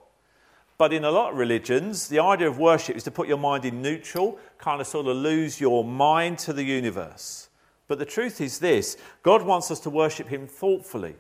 But 0.77 0.93
in 0.93 1.05
a 1.05 1.11
lot 1.11 1.33
of 1.33 1.39
religions, 1.39 2.09
the 2.09 2.19
idea 2.19 2.49
of 2.49 2.59
worship 2.59 2.97
is 2.97 3.05
to 3.05 3.11
put 3.11 3.29
your 3.29 3.39
mind 3.39 3.65
in 3.65 3.81
neutral, 3.81 4.39
kind 4.59 4.81
of 4.81 4.87
sort 4.87 5.07
of 5.07 5.17
lose 5.17 5.61
your 5.61 5.85
mind 5.85 6.39
to 6.41 6.53
the 6.53 6.65
universe. 6.65 7.49
But 7.89 7.99
the 7.99 8.05
truth 8.05 8.41
is 8.41 8.59
this 8.59 8.97
God 9.23 9.43
wants 9.43 9.71
us 9.71 9.81
to 9.81 9.91
worship 9.91 10.29
Him 10.29 10.47
thoughtfully. 10.47 11.15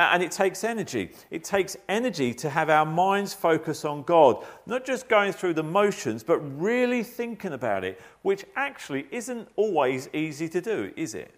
And 0.00 0.22
it 0.22 0.30
takes 0.30 0.62
energy. 0.62 1.10
It 1.30 1.42
takes 1.42 1.76
energy 1.88 2.32
to 2.34 2.48
have 2.48 2.70
our 2.70 2.86
minds 2.86 3.34
focus 3.34 3.84
on 3.84 4.04
God, 4.04 4.44
not 4.64 4.86
just 4.86 5.08
going 5.08 5.32
through 5.32 5.54
the 5.54 5.64
motions, 5.64 6.22
but 6.22 6.38
really 6.38 7.02
thinking 7.02 7.52
about 7.52 7.82
it, 7.82 8.00
which 8.22 8.44
actually 8.54 9.06
isn't 9.10 9.48
always 9.56 10.08
easy 10.14 10.48
to 10.50 10.60
do, 10.60 10.92
is 10.94 11.14
it? 11.14 11.34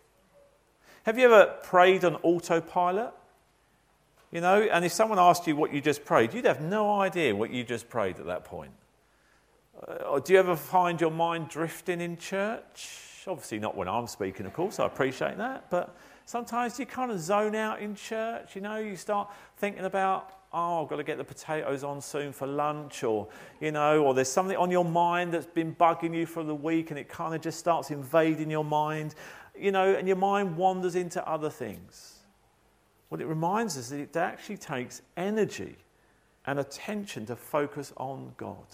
Have 1.10 1.18
you 1.18 1.24
ever 1.24 1.56
prayed 1.64 2.04
on 2.04 2.14
autopilot? 2.22 3.12
You 4.30 4.40
know, 4.40 4.62
and 4.62 4.84
if 4.84 4.92
someone 4.92 5.18
asked 5.18 5.44
you 5.48 5.56
what 5.56 5.74
you 5.74 5.80
just 5.80 6.04
prayed, 6.04 6.32
you'd 6.32 6.44
have 6.44 6.60
no 6.60 7.00
idea 7.00 7.34
what 7.34 7.50
you 7.50 7.64
just 7.64 7.88
prayed 7.88 8.20
at 8.20 8.26
that 8.26 8.44
point. 8.44 8.70
Uh, 9.88 10.04
or 10.04 10.20
do 10.20 10.32
you 10.32 10.38
ever 10.38 10.54
find 10.54 11.00
your 11.00 11.10
mind 11.10 11.48
drifting 11.48 12.00
in 12.00 12.16
church? 12.16 13.24
Obviously, 13.26 13.58
not 13.58 13.76
when 13.76 13.88
I'm 13.88 14.06
speaking, 14.06 14.46
of 14.46 14.52
course, 14.52 14.78
I 14.78 14.86
appreciate 14.86 15.36
that. 15.38 15.68
But 15.68 15.96
sometimes 16.26 16.78
you 16.78 16.86
kind 16.86 17.10
of 17.10 17.18
zone 17.18 17.56
out 17.56 17.80
in 17.80 17.96
church, 17.96 18.54
you 18.54 18.60
know, 18.60 18.76
you 18.76 18.94
start 18.94 19.32
thinking 19.56 19.86
about, 19.86 20.32
oh, 20.52 20.84
I've 20.84 20.88
got 20.88 20.96
to 20.96 21.04
get 21.04 21.18
the 21.18 21.24
potatoes 21.24 21.82
on 21.82 22.00
soon 22.00 22.32
for 22.32 22.46
lunch, 22.46 23.02
or, 23.02 23.26
you 23.60 23.72
know, 23.72 24.04
or 24.04 24.14
there's 24.14 24.30
something 24.30 24.56
on 24.56 24.70
your 24.70 24.84
mind 24.84 25.34
that's 25.34 25.46
been 25.46 25.74
bugging 25.74 26.14
you 26.14 26.24
for 26.24 26.44
the 26.44 26.54
week 26.54 26.90
and 26.90 27.00
it 27.00 27.08
kind 27.08 27.34
of 27.34 27.40
just 27.40 27.58
starts 27.58 27.90
invading 27.90 28.48
your 28.48 28.64
mind 28.64 29.16
you 29.60 29.72
know, 29.72 29.94
and 29.94 30.08
your 30.08 30.16
mind 30.16 30.56
wanders 30.56 30.94
into 30.94 31.26
other 31.28 31.50
things. 31.50 32.20
Well, 33.08 33.20
it 33.20 33.26
reminds 33.26 33.76
us 33.76 33.90
that 33.90 34.00
it 34.00 34.16
actually 34.16 34.56
takes 34.56 35.02
energy 35.16 35.76
and 36.46 36.58
attention 36.58 37.26
to 37.26 37.36
focus 37.36 37.92
on 37.96 38.32
God. 38.36 38.66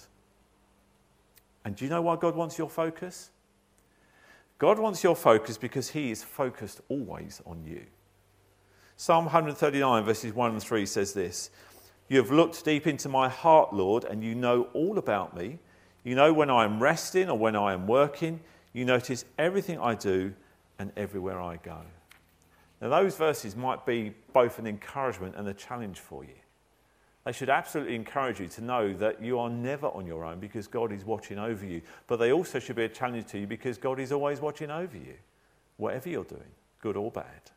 And 1.64 1.74
do 1.74 1.84
you 1.84 1.90
know 1.90 2.02
why 2.02 2.16
God 2.16 2.36
wants 2.36 2.58
your 2.58 2.68
focus? 2.68 3.30
God 4.58 4.78
wants 4.78 5.02
your 5.02 5.16
focus 5.16 5.58
because 5.58 5.90
He 5.90 6.10
is 6.10 6.22
focused 6.22 6.80
always 6.88 7.42
on 7.44 7.64
you. 7.64 7.82
Psalm 8.96 9.24
139, 9.24 10.04
verses 10.04 10.32
1 10.32 10.50
and 10.52 10.62
3 10.62 10.86
says 10.86 11.12
this 11.12 11.50
You 12.08 12.18
have 12.18 12.30
looked 12.30 12.64
deep 12.64 12.86
into 12.86 13.08
my 13.08 13.28
heart, 13.28 13.72
Lord, 13.72 14.04
and 14.04 14.22
you 14.22 14.34
know 14.34 14.68
all 14.72 14.96
about 14.96 15.36
me. 15.36 15.58
You 16.04 16.14
know 16.14 16.32
when 16.32 16.50
I 16.50 16.64
am 16.64 16.80
resting 16.80 17.28
or 17.28 17.36
when 17.36 17.56
I 17.56 17.72
am 17.72 17.86
working. 17.86 18.40
You 18.72 18.84
notice 18.84 19.24
everything 19.38 19.78
I 19.80 19.94
do 19.94 20.34
and 20.78 20.92
everywhere 20.96 21.40
I 21.40 21.56
go. 21.56 21.80
Now, 22.80 22.88
those 22.90 23.16
verses 23.16 23.56
might 23.56 23.86
be 23.86 24.12
both 24.32 24.58
an 24.58 24.66
encouragement 24.66 25.34
and 25.36 25.48
a 25.48 25.54
challenge 25.54 25.98
for 25.98 26.24
you. 26.24 26.34
They 27.24 27.32
should 27.32 27.50
absolutely 27.50 27.96
encourage 27.96 28.38
you 28.38 28.46
to 28.48 28.60
know 28.62 28.92
that 28.94 29.20
you 29.20 29.38
are 29.40 29.50
never 29.50 29.88
on 29.88 30.06
your 30.06 30.24
own 30.24 30.38
because 30.38 30.68
God 30.68 30.92
is 30.92 31.04
watching 31.04 31.38
over 31.38 31.66
you. 31.66 31.82
But 32.06 32.18
they 32.18 32.32
also 32.32 32.60
should 32.60 32.76
be 32.76 32.84
a 32.84 32.88
challenge 32.88 33.26
to 33.28 33.38
you 33.38 33.48
because 33.48 33.78
God 33.78 33.98
is 33.98 34.12
always 34.12 34.40
watching 34.40 34.70
over 34.70 34.96
you, 34.96 35.14
whatever 35.76 36.08
you're 36.08 36.22
doing, 36.22 36.42
good 36.80 36.96
or 36.96 37.10
bad. 37.10 37.50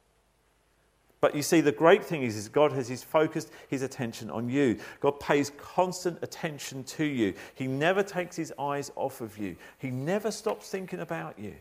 But 1.21 1.36
you 1.36 1.43
see, 1.43 1.62
the 1.62 1.71
great 1.71 2.03
thing 2.03 2.23
is, 2.23 2.36
is 2.36 2.47
God 2.47 2.71
has 2.71 2.88
his 2.88 3.03
focused 3.03 3.51
his 3.67 3.82
attention 3.82 4.32
on 4.32 4.49
you. 4.49 4.79
God 5.01 5.19
pays 5.19 5.51
constant 5.58 6.17
attention 6.21 6.84
to 6.86 7.03
you. 7.03 7.34
He 7.55 7.67
never 7.67 8.03
takes 8.03 8.36
his 8.36 8.53
eyes 8.58 8.91
off 8.95 9.21
of 9.21 9.38
you. 9.38 9.55
He 9.77 9.91
never 9.91 10.32
stops 10.32 10.69
thinking 10.69 11.01
about 11.01 11.38
you. 11.38 11.55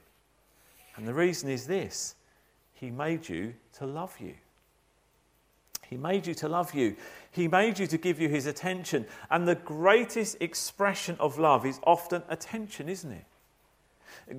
And 0.99 1.07
the 1.07 1.15
reason 1.15 1.49
is 1.49 1.67
this 1.67 2.17
He 2.75 2.91
made 2.91 3.29
you 3.29 3.55
to 3.75 3.87
love 3.87 4.17
you. 4.21 4.35
He 5.89 5.97
made 5.97 6.27
you 6.27 6.35
to 6.35 6.49
love 6.49 6.75
you. 6.75 6.97
He 7.31 7.49
made 7.49 7.79
you 7.79 7.87
to 7.87 7.97
give 7.97 8.21
you 8.21 8.29
His 8.29 8.47
attention. 8.47 9.07
And 9.31 9.49
the 9.49 9.55
greatest 9.55 10.37
expression 10.41 11.17
of 11.19 11.39
love 11.39 11.65
is 11.65 11.81
often 11.85 12.23
attention, 12.29 12.89
isn't 12.89 13.13
it? 13.13 13.25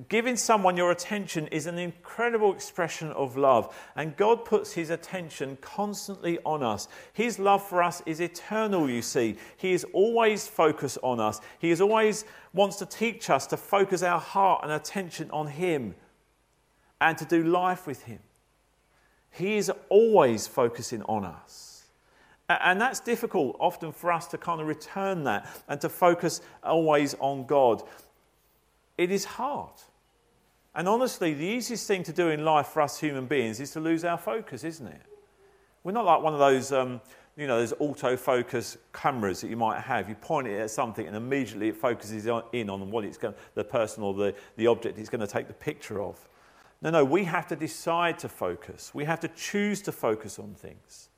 Giving 0.08 0.36
someone 0.36 0.76
your 0.76 0.92
attention 0.92 1.46
is 1.48 1.66
an 1.66 1.78
incredible 1.78 2.52
expression 2.52 3.10
of 3.12 3.36
love, 3.36 3.74
and 3.96 4.16
God 4.16 4.44
puts 4.44 4.72
His 4.72 4.90
attention 4.90 5.56
constantly 5.62 6.38
on 6.44 6.62
us. 6.62 6.88
His 7.14 7.38
love 7.38 7.66
for 7.66 7.82
us 7.82 8.02
is 8.04 8.20
eternal, 8.20 8.88
you 8.88 9.00
see. 9.00 9.36
He 9.56 9.72
is 9.72 9.86
always 9.92 10.46
focused 10.46 10.98
on 11.02 11.18
us. 11.20 11.40
He 11.58 11.70
is 11.70 11.80
always 11.80 12.26
wants 12.52 12.76
to 12.76 12.86
teach 12.86 13.30
us 13.30 13.46
to 13.48 13.56
focus 13.56 14.02
our 14.02 14.20
heart 14.20 14.60
and 14.62 14.72
attention 14.72 15.30
on 15.30 15.46
Him 15.46 15.94
and 17.00 17.16
to 17.18 17.24
do 17.24 17.42
life 17.42 17.86
with 17.86 18.02
Him. 18.04 18.20
He 19.30 19.56
is 19.56 19.70
always 19.88 20.46
focusing 20.46 21.02
on 21.02 21.24
us. 21.24 21.84
And 22.48 22.80
that's 22.80 22.98
difficult 22.98 23.56
often 23.60 23.92
for 23.92 24.10
us 24.10 24.26
to 24.28 24.38
kind 24.38 24.60
of 24.60 24.66
return 24.66 25.22
that 25.24 25.48
and 25.68 25.80
to 25.82 25.88
focus 25.88 26.40
always 26.64 27.14
on 27.20 27.46
God. 27.46 27.82
It 28.98 29.12
is 29.12 29.24
hard. 29.24 29.70
And 30.74 30.88
honestly, 30.88 31.32
the 31.32 31.44
easiest 31.44 31.86
thing 31.86 32.02
to 32.04 32.12
do 32.12 32.28
in 32.28 32.44
life 32.44 32.68
for 32.68 32.82
us 32.82 32.98
human 32.98 33.26
beings 33.26 33.60
is 33.60 33.70
to 33.72 33.80
lose 33.80 34.04
our 34.04 34.18
focus, 34.18 34.64
isn't 34.64 34.86
it? 34.86 35.02
We're 35.84 35.92
not 35.92 36.04
like 36.04 36.22
one 36.22 36.32
of 36.32 36.40
those, 36.40 36.72
um, 36.72 37.00
you 37.36 37.46
know, 37.46 37.58
those 37.58 37.72
autofocus 37.74 38.76
cameras 38.92 39.40
that 39.40 39.48
you 39.48 39.56
might 39.56 39.80
have. 39.80 40.08
You 40.08 40.16
point 40.16 40.48
it 40.48 40.58
at 40.58 40.70
something 40.70 41.06
and 41.06 41.16
immediately 41.16 41.68
it 41.68 41.76
focuses 41.76 42.26
in 42.52 42.68
on 42.68 42.90
what 42.90 43.04
it's 43.04 43.16
going, 43.16 43.34
the 43.54 43.64
person 43.64 44.02
or 44.02 44.12
the, 44.12 44.34
the 44.56 44.66
object 44.66 44.98
it's 44.98 45.08
going 45.08 45.20
to 45.20 45.26
take 45.26 45.46
the 45.46 45.54
picture 45.54 46.02
of. 46.02 46.16
No, 46.82 46.90
no, 46.90 47.04
we 47.04 47.24
have 47.24 47.46
to 47.48 47.56
decide 47.56 48.18
to 48.20 48.28
focus. 48.28 48.94
We 48.94 49.04
have 49.04 49.20
to 49.20 49.28
choose 49.28 49.82
to 49.82 49.92
focus 49.92 50.38
on 50.38 50.54
things. 50.54 51.10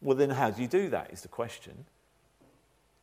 Well, 0.00 0.16
then, 0.16 0.30
how 0.30 0.50
do 0.50 0.62
you 0.62 0.68
do 0.68 0.88
that? 0.90 1.12
Is 1.12 1.22
the 1.22 1.28
question. 1.28 1.84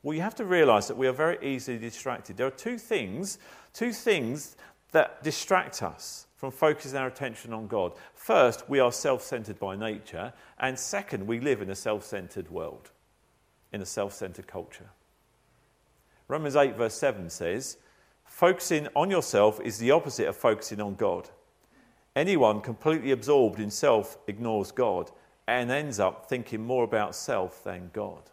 Well, 0.01 0.15
you 0.15 0.21
have 0.21 0.35
to 0.35 0.45
realize 0.45 0.87
that 0.87 0.97
we 0.97 1.07
are 1.07 1.13
very 1.13 1.37
easily 1.41 1.77
distracted. 1.77 2.37
There 2.37 2.47
are 2.47 2.51
two 2.51 2.77
things, 2.77 3.39
two 3.73 3.91
things 3.91 4.55
that 4.91 5.21
distract 5.23 5.83
us 5.83 6.27
from 6.37 6.51
focusing 6.51 6.97
our 6.97 7.07
attention 7.07 7.51
on 7.51 7.67
God. 7.67 7.93
First, 8.13 8.69
we 8.69 8.79
are 8.79 8.91
self 8.91 9.21
centered 9.21 9.59
by 9.59 9.75
nature, 9.75 10.33
and 10.59 10.79
second, 10.79 11.27
we 11.27 11.39
live 11.39 11.61
in 11.61 11.69
a 11.69 11.75
self 11.75 12.05
centered 12.05 12.49
world, 12.49 12.91
in 13.73 13.81
a 13.81 13.85
self 13.85 14.13
centered 14.13 14.47
culture. 14.47 14.89
Romans 16.27 16.55
8, 16.55 16.75
verse 16.75 16.93
7 16.93 17.29
says, 17.29 17.77
Focusing 18.25 18.87
on 18.95 19.09
yourself 19.09 19.59
is 19.61 19.77
the 19.77 19.91
opposite 19.91 20.27
of 20.27 20.35
focusing 20.35 20.81
on 20.81 20.95
God. 20.95 21.29
Anyone 22.17 22.61
completely 22.61 23.11
absorbed 23.11 23.59
in 23.59 23.69
self 23.69 24.17
ignores 24.25 24.71
God 24.71 25.11
and 25.45 25.69
ends 25.69 25.99
up 25.99 26.27
thinking 26.27 26.65
more 26.65 26.83
about 26.83 27.13
self 27.13 27.63
than 27.63 27.91
God. 27.93 28.23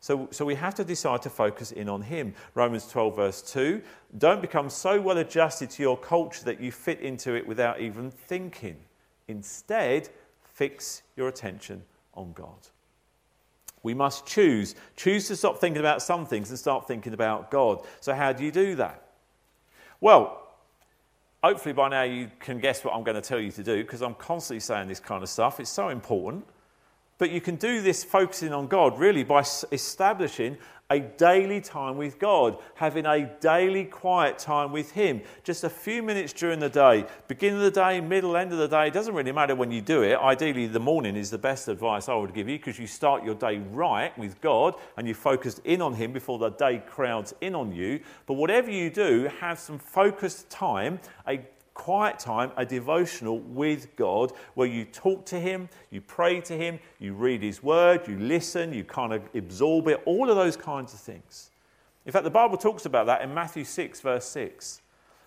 So, 0.00 0.28
so 0.30 0.46
we 0.46 0.54
have 0.54 0.74
to 0.76 0.84
decide 0.84 1.20
to 1.22 1.28
focus 1.28 1.72
in 1.72 1.90
on 1.90 2.00
Him. 2.00 2.32
Romans 2.54 2.88
12, 2.88 3.16
verse 3.16 3.42
2 3.42 3.82
Don't 4.16 4.40
become 4.40 4.70
so 4.70 4.98
well 4.98 5.18
adjusted 5.18 5.68
to 5.72 5.82
your 5.82 5.98
culture 5.98 6.42
that 6.44 6.58
you 6.58 6.72
fit 6.72 7.00
into 7.00 7.34
it 7.34 7.46
without 7.46 7.82
even 7.82 8.10
thinking. 8.10 8.76
Instead, 9.28 10.08
fix 10.42 11.02
your 11.16 11.28
attention 11.28 11.82
on 12.14 12.32
God. 12.32 12.68
We 13.82 13.92
must 13.92 14.24
choose. 14.24 14.74
Choose 14.96 15.28
to 15.28 15.36
stop 15.36 15.58
thinking 15.58 15.80
about 15.80 16.00
some 16.00 16.24
things 16.24 16.48
and 16.48 16.58
start 16.58 16.88
thinking 16.88 17.12
about 17.12 17.50
God. 17.50 17.84
So, 18.00 18.14
how 18.14 18.32
do 18.32 18.42
you 18.42 18.50
do 18.50 18.74
that? 18.76 19.02
Well, 20.00 20.46
hopefully 21.42 21.72
by 21.72 21.88
now 21.88 22.02
you 22.02 22.30
can 22.38 22.58
guess 22.58 22.84
what 22.84 22.94
I'm 22.94 23.02
going 23.02 23.14
to 23.14 23.26
tell 23.26 23.40
you 23.40 23.50
to 23.52 23.62
do 23.62 23.82
because 23.82 24.02
I'm 24.02 24.14
constantly 24.14 24.60
saying 24.60 24.88
this 24.88 25.00
kind 25.00 25.22
of 25.22 25.28
stuff. 25.28 25.60
It's 25.60 25.70
so 25.70 25.88
important. 25.88 26.44
But 27.20 27.30
you 27.30 27.42
can 27.42 27.56
do 27.56 27.82
this 27.82 28.02
focusing 28.02 28.54
on 28.54 28.66
God 28.66 28.98
really 28.98 29.24
by 29.24 29.44
establishing 29.72 30.56
a 30.88 31.00
daily 31.00 31.60
time 31.60 31.98
with 31.98 32.18
God, 32.18 32.56
having 32.74 33.04
a 33.04 33.26
daily 33.40 33.84
quiet 33.84 34.38
time 34.38 34.72
with 34.72 34.92
Him. 34.92 35.20
Just 35.44 35.62
a 35.62 35.68
few 35.68 36.02
minutes 36.02 36.32
during 36.32 36.60
the 36.60 36.70
day, 36.70 37.04
beginning 37.28 37.58
of 37.58 37.62
the 37.62 37.70
day, 37.70 38.00
middle, 38.00 38.38
end 38.38 38.52
of 38.52 38.58
the 38.58 38.66
day, 38.66 38.88
it 38.88 38.94
doesn't 38.94 39.14
really 39.14 39.32
matter 39.32 39.54
when 39.54 39.70
you 39.70 39.82
do 39.82 40.02
it. 40.02 40.18
Ideally, 40.18 40.66
the 40.66 40.80
morning 40.80 41.14
is 41.14 41.30
the 41.30 41.36
best 41.36 41.68
advice 41.68 42.08
I 42.08 42.14
would 42.14 42.32
give 42.32 42.48
you 42.48 42.56
because 42.56 42.78
you 42.78 42.86
start 42.86 43.22
your 43.22 43.34
day 43.34 43.58
right 43.70 44.16
with 44.18 44.40
God 44.40 44.76
and 44.96 45.06
you 45.06 45.12
focused 45.12 45.60
in 45.66 45.82
on 45.82 45.92
Him 45.92 46.14
before 46.14 46.38
the 46.38 46.48
day 46.48 46.82
crowds 46.88 47.34
in 47.42 47.54
on 47.54 47.70
you. 47.70 48.00
But 48.24 48.34
whatever 48.34 48.70
you 48.70 48.88
do, 48.88 49.30
have 49.40 49.58
some 49.58 49.78
focused 49.78 50.48
time, 50.48 51.00
a 51.28 51.40
quiet 51.80 52.18
time, 52.18 52.52
a 52.58 52.66
devotional 52.66 53.38
with 53.38 53.96
God 53.96 54.32
where 54.52 54.66
you 54.66 54.84
talk 54.84 55.24
to 55.26 55.40
Him, 55.40 55.70
you 55.88 56.02
pray 56.02 56.42
to 56.42 56.54
Him, 56.54 56.78
you 56.98 57.14
read 57.14 57.42
His 57.42 57.62
Word, 57.62 58.06
you 58.06 58.18
listen, 58.18 58.74
you 58.74 58.84
kind 58.84 59.14
of 59.14 59.22
absorb 59.34 59.88
it, 59.88 60.02
all 60.04 60.28
of 60.28 60.36
those 60.36 60.58
kinds 60.58 60.92
of 60.92 61.00
things. 61.00 61.50
In 62.04 62.12
fact, 62.12 62.24
the 62.24 62.30
Bible 62.30 62.58
talks 62.58 62.84
about 62.84 63.06
that 63.06 63.22
in 63.22 63.32
Matthew 63.32 63.64
6, 63.64 64.02
verse 64.02 64.26
6. 64.26 64.82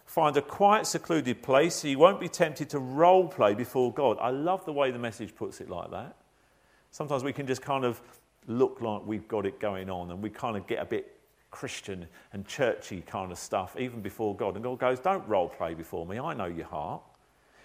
Find 0.05 0.37
a 0.37 0.43
quiet, 0.43 0.85
secluded 0.85 1.41
place 1.41 1.77
so 1.77 1.87
you 1.87 1.97
won't 1.97 2.19
be 2.19 2.29
tempted 2.29 2.69
to 2.69 2.77
role 2.77 3.27
play 3.27 3.55
before 3.55 3.91
God. 3.91 4.17
I 4.21 4.29
love 4.29 4.63
the 4.63 4.73
way 4.73 4.91
the 4.91 4.99
message 4.99 5.33
puts 5.33 5.59
it 5.59 5.71
like 5.71 5.89
that. 5.89 6.15
Sometimes 6.91 7.23
we 7.23 7.33
can 7.33 7.47
just 7.47 7.63
kind 7.63 7.83
of 7.83 7.99
look 8.45 8.79
like 8.79 9.01
we've 9.07 9.27
got 9.27 9.47
it 9.47 9.59
going 9.59 9.89
on 9.89 10.11
and 10.11 10.21
we 10.21 10.29
kind 10.29 10.55
of 10.55 10.67
get 10.67 10.79
a 10.79 10.85
bit 10.85 11.17
Christian 11.53 12.07
and 12.33 12.45
churchy 12.47 13.01
kind 13.01 13.31
of 13.31 13.37
stuff, 13.37 13.77
even 13.79 14.01
before 14.01 14.35
God. 14.35 14.55
And 14.55 14.63
God 14.63 14.79
goes, 14.79 14.99
Don't 14.99 15.25
role 15.27 15.47
play 15.47 15.75
before 15.75 16.05
me. 16.05 16.19
I 16.19 16.33
know 16.33 16.45
your 16.45 16.65
heart. 16.65 17.01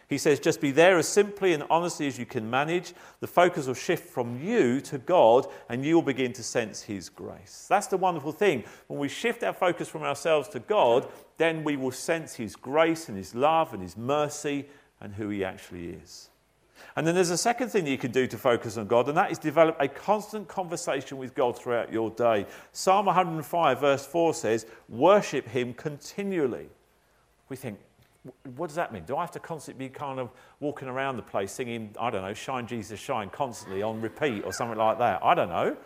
He 0.09 0.17
says, 0.17 0.41
just 0.41 0.63
be 0.63 0.71
there 0.71 0.97
as 0.97 1.07
simply 1.07 1.53
and 1.53 1.63
honestly 1.69 2.07
as 2.07 2.19
you 2.19 2.25
can 2.25 2.49
manage. 2.49 2.95
The 3.21 3.27
focus 3.27 3.67
will 3.67 3.75
shift 3.75 4.09
from 4.09 4.43
you 4.43 4.81
to 4.83 4.97
God, 4.97 5.47
and 5.69 5.85
you 5.85 5.97
will 5.97 6.03
begin 6.03 6.33
to 6.35 6.43
sense 6.43 6.81
His 6.81 7.11
grace. 7.11 7.67
That's 7.69 7.89
the 7.89 7.99
wonderful 7.99 8.33
thing. 8.33 8.65
When 8.87 8.99
we 8.99 9.09
shift 9.09 9.43
our 9.43 9.53
focus 9.53 9.87
from 9.87 10.05
ourselves 10.05 10.49
to 10.51 10.61
God, 10.61 11.09
then 11.37 11.63
we 11.63 11.77
will 11.77 11.91
sense 11.91 12.35
His 12.35 12.57
grace 12.57 13.11
and 13.11 13.19
His 13.19 13.35
love 13.35 13.75
and 13.75 13.83
His 13.83 13.99
mercy 13.99 14.67
and 15.01 15.15
who 15.15 15.29
He 15.29 15.45
actually 15.45 15.89
is. 15.89 16.31
And 16.97 17.07
then 17.07 17.15
there's 17.15 17.31
a 17.31 17.39
second 17.39 17.69
thing 17.69 17.85
that 17.85 17.91
you 17.91 17.99
can 17.99 18.11
do 18.11 18.27
to 18.27 18.39
focus 18.39 18.77
on 18.77 18.87
God, 18.87 19.09
and 19.09 19.17
that 19.17 19.31
is 19.31 19.39
develop 19.39 19.77
a 19.81 19.89
constant 19.89 20.49
conversation 20.49 21.19
with 21.19 21.35
God 21.35 21.57
throughout 21.57 21.93
your 21.93 22.11
day. 22.11 22.47
Psalm 22.73 23.07
105, 23.07 23.81
verse 23.81 24.07
4 24.07 24.35
says, 24.35 24.67
Worship 24.89 25.47
Him 25.49 25.75
continually. 25.75 26.69
We 27.49 27.57
think, 27.57 27.79
what 28.57 28.67
does 28.67 28.77
that 28.77 28.93
mean? 28.93 29.05
Do 29.05 29.17
I 29.17 29.21
have 29.21 29.31
to 29.33 29.41
constantly 29.41 29.89
be 29.89 29.95
kind 29.95 30.19
of 30.19 30.31
walking 30.61 30.89
around 30.89 31.17
the 31.17 31.23
place 31.23 31.53
singing, 31.53 31.95
I 31.99 32.11
don't 32.11 32.23
know, 32.23 32.35
Shine 32.35 32.67
Jesus 32.67 32.99
Shine 32.99 33.31
constantly 33.31 33.83
on 33.83 34.01
repeat 34.01 34.45
or 34.45 34.53
something 34.53 34.79
like 34.79 34.99
that? 34.99 35.25
I 35.25 35.35
don't 35.35 35.49
know. 35.49 35.77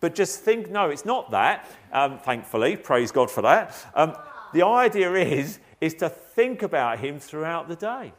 But 0.00 0.14
just 0.14 0.40
think, 0.40 0.70
no, 0.70 0.88
it's 0.88 1.04
not 1.04 1.30
that, 1.30 1.68
um, 1.92 2.18
thankfully. 2.18 2.76
Praise 2.76 3.12
God 3.12 3.30
for 3.30 3.42
that. 3.42 3.74
Um, 3.94 4.16
the 4.52 4.64
idea 4.64 5.12
is, 5.14 5.58
is 5.80 5.94
to 5.94 6.08
think 6.08 6.62
about 6.62 6.98
Him 6.98 7.18
throughout 7.18 7.68
the 7.68 7.76
day 7.76 8.12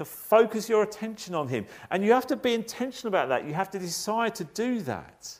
to 0.00 0.04
focus 0.06 0.66
your 0.66 0.82
attention 0.82 1.34
on 1.34 1.46
Him. 1.46 1.66
And 1.90 2.02
you 2.02 2.12
have 2.12 2.26
to 2.28 2.36
be 2.36 2.54
intentional 2.54 3.08
about 3.08 3.28
that. 3.28 3.46
You 3.46 3.52
have 3.52 3.70
to 3.72 3.78
decide 3.78 4.34
to 4.36 4.44
do 4.44 4.80
that. 4.80 5.38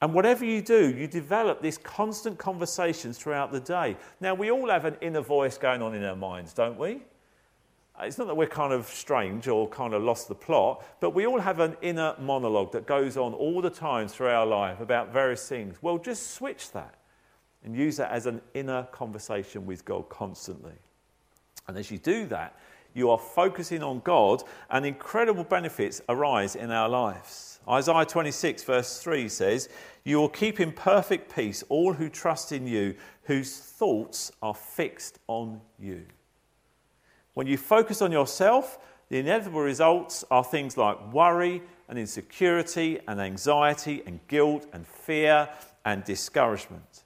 And 0.00 0.14
whatever 0.14 0.44
you 0.44 0.62
do, 0.62 0.94
you 0.94 1.08
develop 1.08 1.60
these 1.60 1.76
constant 1.76 2.38
conversations 2.38 3.18
throughout 3.18 3.50
the 3.50 3.58
day. 3.58 3.96
Now, 4.20 4.34
we 4.34 4.52
all 4.52 4.70
have 4.70 4.84
an 4.84 4.96
inner 5.00 5.20
voice 5.20 5.58
going 5.58 5.82
on 5.82 5.96
in 5.96 6.04
our 6.04 6.14
minds, 6.14 6.52
don't 6.52 6.78
we? 6.78 7.02
Uh, 7.98 8.04
it's 8.04 8.18
not 8.18 8.28
that 8.28 8.36
we're 8.36 8.46
kind 8.46 8.72
of 8.72 8.86
strange 8.86 9.48
or 9.48 9.68
kind 9.68 9.94
of 9.94 10.02
lost 10.02 10.28
the 10.28 10.34
plot, 10.36 10.84
but 11.00 11.10
we 11.10 11.26
all 11.26 11.40
have 11.40 11.58
an 11.58 11.76
inner 11.82 12.14
monologue 12.20 12.70
that 12.70 12.86
goes 12.86 13.16
on 13.16 13.34
all 13.34 13.60
the 13.60 13.70
time 13.70 14.06
through 14.06 14.28
our 14.28 14.46
life 14.46 14.78
about 14.78 15.12
various 15.12 15.48
things. 15.48 15.76
Well, 15.82 15.98
just 15.98 16.34
switch 16.34 16.70
that 16.70 16.94
and 17.64 17.74
use 17.74 17.96
that 17.96 18.12
as 18.12 18.26
an 18.26 18.40
inner 18.54 18.84
conversation 18.92 19.66
with 19.66 19.84
God 19.84 20.08
constantly. 20.08 20.78
And 21.66 21.76
as 21.76 21.90
you 21.90 21.98
do 21.98 22.26
that, 22.26 22.56
you 22.96 23.10
are 23.10 23.18
focusing 23.18 23.82
on 23.82 24.00
God, 24.00 24.42
and 24.70 24.86
incredible 24.86 25.44
benefits 25.44 26.00
arise 26.08 26.56
in 26.56 26.70
our 26.70 26.88
lives. 26.88 27.60
Isaiah 27.68 28.06
26, 28.06 28.62
verse 28.64 29.02
3 29.02 29.28
says, 29.28 29.68
You 30.04 30.18
will 30.18 30.30
keep 30.30 30.60
in 30.60 30.72
perfect 30.72 31.34
peace 31.34 31.62
all 31.68 31.92
who 31.92 32.08
trust 32.08 32.52
in 32.52 32.66
you, 32.66 32.94
whose 33.24 33.58
thoughts 33.58 34.32
are 34.40 34.54
fixed 34.54 35.18
on 35.26 35.60
you. 35.78 36.06
When 37.34 37.46
you 37.46 37.58
focus 37.58 38.00
on 38.00 38.12
yourself, 38.12 38.78
the 39.10 39.18
inevitable 39.18 39.60
results 39.60 40.24
are 40.30 40.42
things 40.42 40.78
like 40.78 41.12
worry 41.12 41.62
and 41.88 41.98
insecurity 41.98 43.00
and 43.06 43.20
anxiety 43.20 44.02
and 44.06 44.20
guilt 44.26 44.66
and 44.72 44.86
fear 44.86 45.48
and 45.84 46.02
discouragement. 46.02 47.04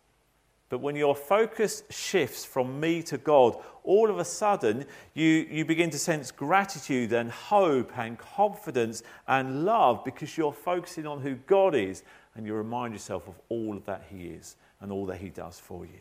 But 0.70 0.78
when 0.78 0.94
your 0.94 1.16
focus 1.16 1.82
shifts 1.90 2.44
from 2.44 2.78
me 2.78 3.02
to 3.02 3.18
God, 3.18 3.56
all 3.82 4.08
of 4.08 4.20
a 4.20 4.24
sudden 4.24 4.86
you, 5.14 5.26
you 5.50 5.64
begin 5.64 5.90
to 5.90 5.98
sense 5.98 6.30
gratitude 6.30 7.12
and 7.12 7.30
hope 7.30 7.98
and 7.98 8.16
confidence 8.16 9.02
and 9.26 9.64
love 9.64 10.04
because 10.04 10.38
you're 10.38 10.52
focusing 10.52 11.08
on 11.08 11.20
who 11.20 11.34
God 11.34 11.74
is 11.74 12.04
and 12.36 12.46
you 12.46 12.54
remind 12.54 12.94
yourself 12.94 13.26
of 13.26 13.34
all 13.48 13.82
that 13.84 14.04
He 14.08 14.28
is 14.28 14.54
and 14.80 14.92
all 14.92 15.06
that 15.06 15.18
He 15.18 15.28
does 15.28 15.58
for 15.58 15.84
you. 15.84 16.00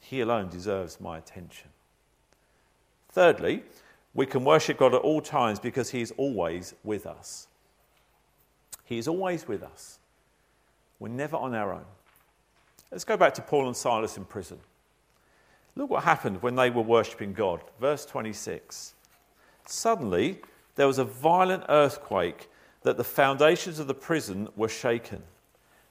He 0.00 0.22
alone 0.22 0.48
deserves 0.48 0.98
my 0.98 1.18
attention. 1.18 1.68
Thirdly, 3.10 3.62
we 4.14 4.24
can 4.24 4.42
worship 4.42 4.78
God 4.78 4.94
at 4.94 5.02
all 5.02 5.20
times 5.20 5.60
because 5.60 5.90
He 5.90 6.00
is 6.00 6.14
always 6.16 6.74
with 6.82 7.06
us. 7.06 7.46
He 8.86 8.96
is 8.96 9.06
always 9.06 9.46
with 9.46 9.62
us. 9.62 9.98
We're 10.98 11.08
never 11.08 11.36
on 11.36 11.54
our 11.54 11.74
own. 11.74 11.84
Let's 12.90 13.04
go 13.04 13.16
back 13.16 13.34
to 13.34 13.42
Paul 13.42 13.66
and 13.66 13.76
Silas 13.76 14.16
in 14.16 14.24
prison. 14.24 14.58
Look 15.76 15.90
what 15.90 16.04
happened 16.04 16.42
when 16.42 16.56
they 16.56 16.70
were 16.70 16.82
worshipping 16.82 17.32
God. 17.32 17.62
Verse 17.80 18.04
26. 18.04 18.94
Suddenly, 19.66 20.40
there 20.74 20.86
was 20.86 20.98
a 20.98 21.04
violent 21.04 21.64
earthquake 21.68 22.48
that 22.82 22.96
the 22.96 23.04
foundations 23.04 23.78
of 23.78 23.86
the 23.86 23.94
prison 23.94 24.48
were 24.56 24.68
shaken. 24.68 25.22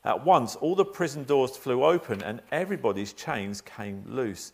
At 0.03 0.25
once, 0.25 0.55
all 0.55 0.75
the 0.75 0.85
prison 0.85 1.23
doors 1.23 1.55
flew 1.55 1.83
open 1.83 2.21
and 2.23 2.41
everybody's 2.51 3.13
chains 3.13 3.62
came 3.62 4.03
loose. 4.07 4.51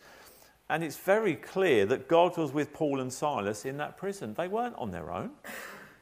And 0.68 0.82
it's 0.82 0.96
very 0.96 1.36
clear 1.36 1.86
that 1.86 2.08
God 2.08 2.36
was 2.36 2.52
with 2.52 2.72
Paul 2.72 3.00
and 3.00 3.12
Silas 3.12 3.64
in 3.64 3.76
that 3.76 3.96
prison. 3.96 4.34
They 4.34 4.48
weren't 4.48 4.76
on 4.76 4.90
their 4.90 5.10
own, 5.12 5.30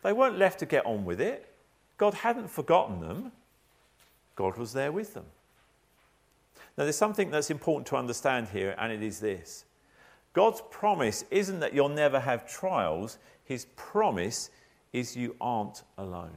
they 0.02 0.12
weren't 0.12 0.38
left 0.38 0.58
to 0.60 0.66
get 0.66 0.84
on 0.86 1.04
with 1.04 1.20
it. 1.20 1.50
God 1.96 2.14
hadn't 2.14 2.50
forgotten 2.50 3.00
them, 3.00 3.32
God 4.36 4.56
was 4.56 4.72
there 4.72 4.90
with 4.92 5.14
them. 5.14 5.26
Now, 6.76 6.84
there's 6.84 6.96
something 6.96 7.30
that's 7.30 7.50
important 7.50 7.86
to 7.88 7.96
understand 7.96 8.48
here, 8.48 8.74
and 8.78 8.92
it 8.92 9.02
is 9.02 9.20
this 9.20 9.64
God's 10.32 10.62
promise 10.70 11.24
isn't 11.30 11.60
that 11.60 11.74
you'll 11.74 11.88
never 11.88 12.20
have 12.20 12.48
trials, 12.48 13.18
His 13.44 13.66
promise 13.76 14.50
is 14.92 15.16
you 15.16 15.36
aren't 15.40 15.82
alone. 15.98 16.36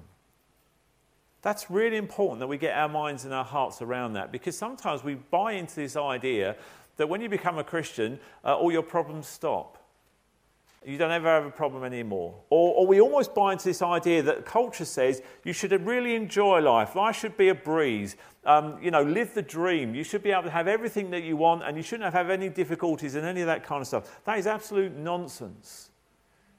That's 1.42 1.70
really 1.70 1.98
important 1.98 2.40
that 2.40 2.48
we 2.48 2.58
get 2.58 2.76
our 2.76 2.90
minds 2.90 3.24
and 3.24 3.34
our 3.34 3.46
hearts 3.46 3.82
around 3.82 4.14
that 4.14 4.32
because 4.32 4.58
sometimes 4.58 5.04
we 5.04 5.16
buy 5.16 5.54
into 5.54 5.76
this 5.76 5.96
idea 5.96 6.56
that 6.98 7.08
when 7.08 7.22
you 7.22 7.30
become 7.30 7.58
a 7.58 7.64
Christian, 7.64 8.20
uh, 8.44 8.56
all 8.56 8.72
your 8.72 8.84
problems 8.84 9.28
stop. 9.28 9.77
You 10.86 10.98
don't 10.98 11.12
ever 11.12 11.28
have 11.28 11.46
a 11.46 11.52
problem 11.52 11.84
anymore. 11.84 12.36
Or, 12.50 12.76
or, 12.76 12.88
we 12.88 13.02
almost 13.02 13.34
buy 13.34 13.54
into 13.54 13.66
this 13.66 13.82
idea 13.82 14.22
that 14.24 14.46
culture 14.46 14.86
says 14.86 15.22
you 15.44 15.52
should 15.52 15.72
really 15.86 16.16
enjoy 16.16 16.60
life. 16.60 16.96
Life 16.96 17.18
should 17.18 17.36
be 17.36 17.50
a 17.50 17.56
breeze. 17.56 18.16
Um, 18.46 18.82
you 18.82 18.92
know, 18.92 19.04
live 19.04 19.34
the 19.34 19.42
dream. 19.42 19.96
You 19.96 20.04
should 20.04 20.24
be 20.24 20.32
able 20.32 20.44
to 20.44 20.50
have 20.50 20.68
everything 20.68 21.10
that 21.12 21.24
you 21.24 21.36
want 21.36 21.64
and 21.64 21.76
you 21.76 21.84
shouldn't 21.84 22.14
have 22.14 22.30
any 22.30 22.48
difficulties 22.48 23.16
and 23.16 23.26
any 23.26 23.42
of 23.42 23.48
that 23.48 23.66
kind 23.66 23.82
of 23.82 23.88
stuff. 23.88 24.22
That 24.24 24.38
is 24.38 24.48
absolute 24.48 24.96
nonsense. 24.96 25.90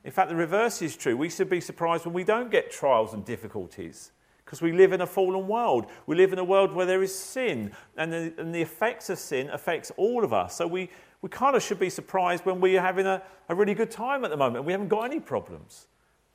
In 0.05 0.11
fact, 0.11 0.29
the 0.29 0.37
reverse 0.37 0.83
is 0.83 0.97
true. 0.97 1.17
We 1.17 1.31
should 1.31 1.49
be 1.49 1.61
surprised 1.61 2.05
when 2.05 2.15
we 2.15 2.25
don't 2.25 2.51
get 2.51 2.71
trials 2.71 3.15
and 3.15 3.25
difficulties 3.25 4.13
because 4.49 4.63
we 4.63 4.73
live 4.73 4.95
in 4.95 5.03
a 5.03 5.07
fallen 5.07 5.47
world. 5.47 5.87
We 6.07 6.17
live 6.17 6.33
in 6.33 6.39
a 6.39 6.45
world 6.45 6.73
where 6.73 6.87
there 6.87 7.03
is 7.03 7.15
sin, 7.15 7.73
and 7.99 8.11
the, 8.11 8.33
and 8.39 8.55
the 8.55 8.63
effects 8.63 9.11
of 9.11 9.19
sin 9.19 9.51
affects 9.51 9.93
all 9.99 10.25
of 10.25 10.33
us. 10.33 10.57
So 10.57 10.67
we, 10.67 10.89
we 11.23 11.29
kind 11.29 11.57
of 11.57 11.63
should 11.63 11.79
be 11.79 11.91
surprised 11.91 12.45
when 12.45 12.61
we're 12.61 12.81
having 12.81 13.07
a, 13.07 13.23
a 13.49 13.55
really 13.55 13.75
good 13.75 13.91
time 13.91 14.25
at 14.25 14.31
the 14.31 14.37
moment 14.37 14.59
and 14.59 14.67
we 14.67 14.73
haven't 14.73 14.89
got 14.89 15.03
any 15.03 15.21
problems, 15.21 15.87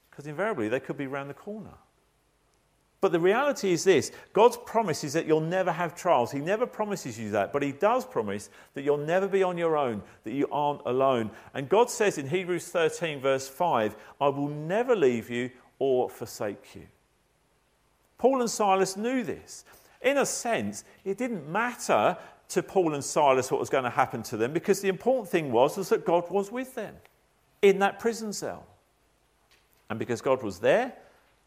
because 0.10 0.28
invariably 0.28 0.67
they 0.67 0.80
could 0.80 0.98
be 0.98 1.06
around 1.06 1.28
the 1.28 1.34
corner. 1.34 1.74
But 3.04 3.12
the 3.12 3.19
reality 3.19 3.74
is 3.74 3.84
this 3.84 4.13
God's 4.32 4.56
promise 4.56 5.04
is 5.04 5.12
that 5.12 5.26
you'll 5.26 5.41
never 5.41 5.74
have 5.74 5.93
trials. 5.93 6.32
He 6.32 6.39
never 6.39 6.65
promises 6.65 7.19
you 7.19 7.32
that, 7.32 7.52
but 7.52 7.62
He 7.62 7.74
does 7.74 8.06
promise 8.06 8.50
that 8.76 8.84
you'll 8.84 8.96
never 8.96 9.28
be 9.28 9.43
on 9.43 9.58
your 9.58 9.76
own, 9.76 10.02
that 10.24 10.32
you 10.32 10.48
aren't 10.54 10.80
alone. 10.86 11.30
And 11.54 11.67
God 11.67 11.89
says 11.89 12.17
in 12.17 12.30
Hebrews 12.30 12.69
13, 12.69 13.19
verse 13.19 13.50
5, 13.50 13.98
I 14.22 14.30
will 14.30 14.48
never 14.48 14.96
leave 14.96 15.30
you 15.30 15.52
or 15.80 16.10
forsake 16.10 16.76
you. 16.76 16.88
Paul 18.17 18.39
and 18.39 18.50
Silas 18.50 18.96
knew 18.96 19.22
this. 19.22 19.65
In 20.02 20.17
a 20.17 20.26
sense, 20.26 20.86
it 21.04 21.17
didn't 21.17 21.46
matter 21.50 22.17
to 22.54 22.63
Paul 22.63 22.94
and 22.94 23.04
Silas 23.04 23.52
what 23.52 23.60
was 23.60 23.70
going 23.70 23.84
to 23.84 23.89
happen 23.89 24.24
to 24.24 24.38
them 24.38 24.54
because 24.54 24.82
the 24.82 24.88
important 24.88 25.30
thing 25.30 25.52
was, 25.52 25.78
was 25.78 25.89
that 25.89 26.06
God 26.06 26.30
was 26.30 26.52
with 26.52 26.76
them 26.76 26.96
in 27.62 27.80
that 27.80 28.00
prison 28.00 28.34
cell. 28.34 28.66
And 29.89 30.00
because 30.00 30.22
God 30.22 30.42
was 30.42 30.60
there, 30.60 30.94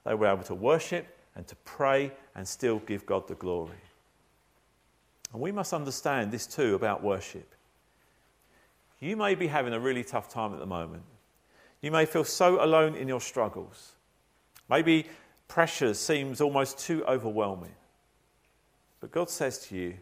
they 0.05 0.14
were 0.14 0.27
able 0.27 0.45
to 0.45 0.55
worship 0.55 1.07
and 1.35 1.47
to 1.47 1.57
pray 1.57 2.12
and 2.35 2.47
still 2.47 2.79
give 2.81 3.07
God 3.07 3.29
the 3.29 3.35
glory. 3.35 3.77
And 5.33 5.40
we 5.40 5.53
must 5.53 5.73
understand 5.73 6.31
this 6.31 6.47
too 6.47 6.75
about 6.75 7.03
worship. 7.03 7.55
You 9.01 9.16
may 9.16 9.35
be 9.35 9.47
having 9.47 9.75
a 9.75 9.81
really 9.81 10.05
tough 10.05 10.29
time 10.29 10.53
at 10.53 10.59
the 10.59 10.66
moment. 10.66 11.03
You 11.83 11.90
may 11.90 12.07
feel 12.07 12.25
so 12.25 12.64
alone 12.64 12.95
in 12.95 13.09
your 13.09 13.21
struggles. 13.21 13.92
Maybe 14.69 15.07
pressure 15.49 15.95
seems 15.95 16.40
almost 16.40 16.79
too 16.79 17.05
overwhelming. 17.05 17.75
But 19.01 19.11
God 19.11 19.29
says 19.29 19.59
to 19.66 19.77
you, 19.77 19.95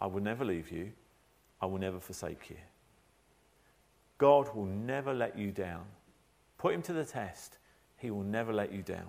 I 0.00 0.06
will 0.06 0.22
never 0.22 0.44
leave 0.44 0.70
you, 0.70 0.92
I 1.60 1.66
will 1.66 1.78
never 1.78 1.98
forsake 2.00 2.50
you. 2.50 2.56
God 4.18 4.54
will 4.54 4.66
never 4.66 5.14
let 5.14 5.38
you 5.38 5.50
down. 5.50 5.84
Put 6.56 6.74
him 6.74 6.82
to 6.82 6.92
the 6.92 7.04
test, 7.04 7.58
he 7.96 8.10
will 8.10 8.24
never 8.24 8.52
let 8.52 8.72
you 8.72 8.82
down. 8.82 9.08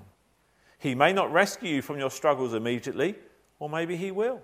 He 0.78 0.96
may 0.96 1.12
not 1.12 1.32
rescue 1.32 1.76
you 1.76 1.82
from 1.82 2.00
your 2.00 2.10
struggles 2.10 2.54
immediately, 2.54 3.16
or 3.60 3.70
maybe 3.70 3.98
he 3.98 4.12
will. 4.12 4.42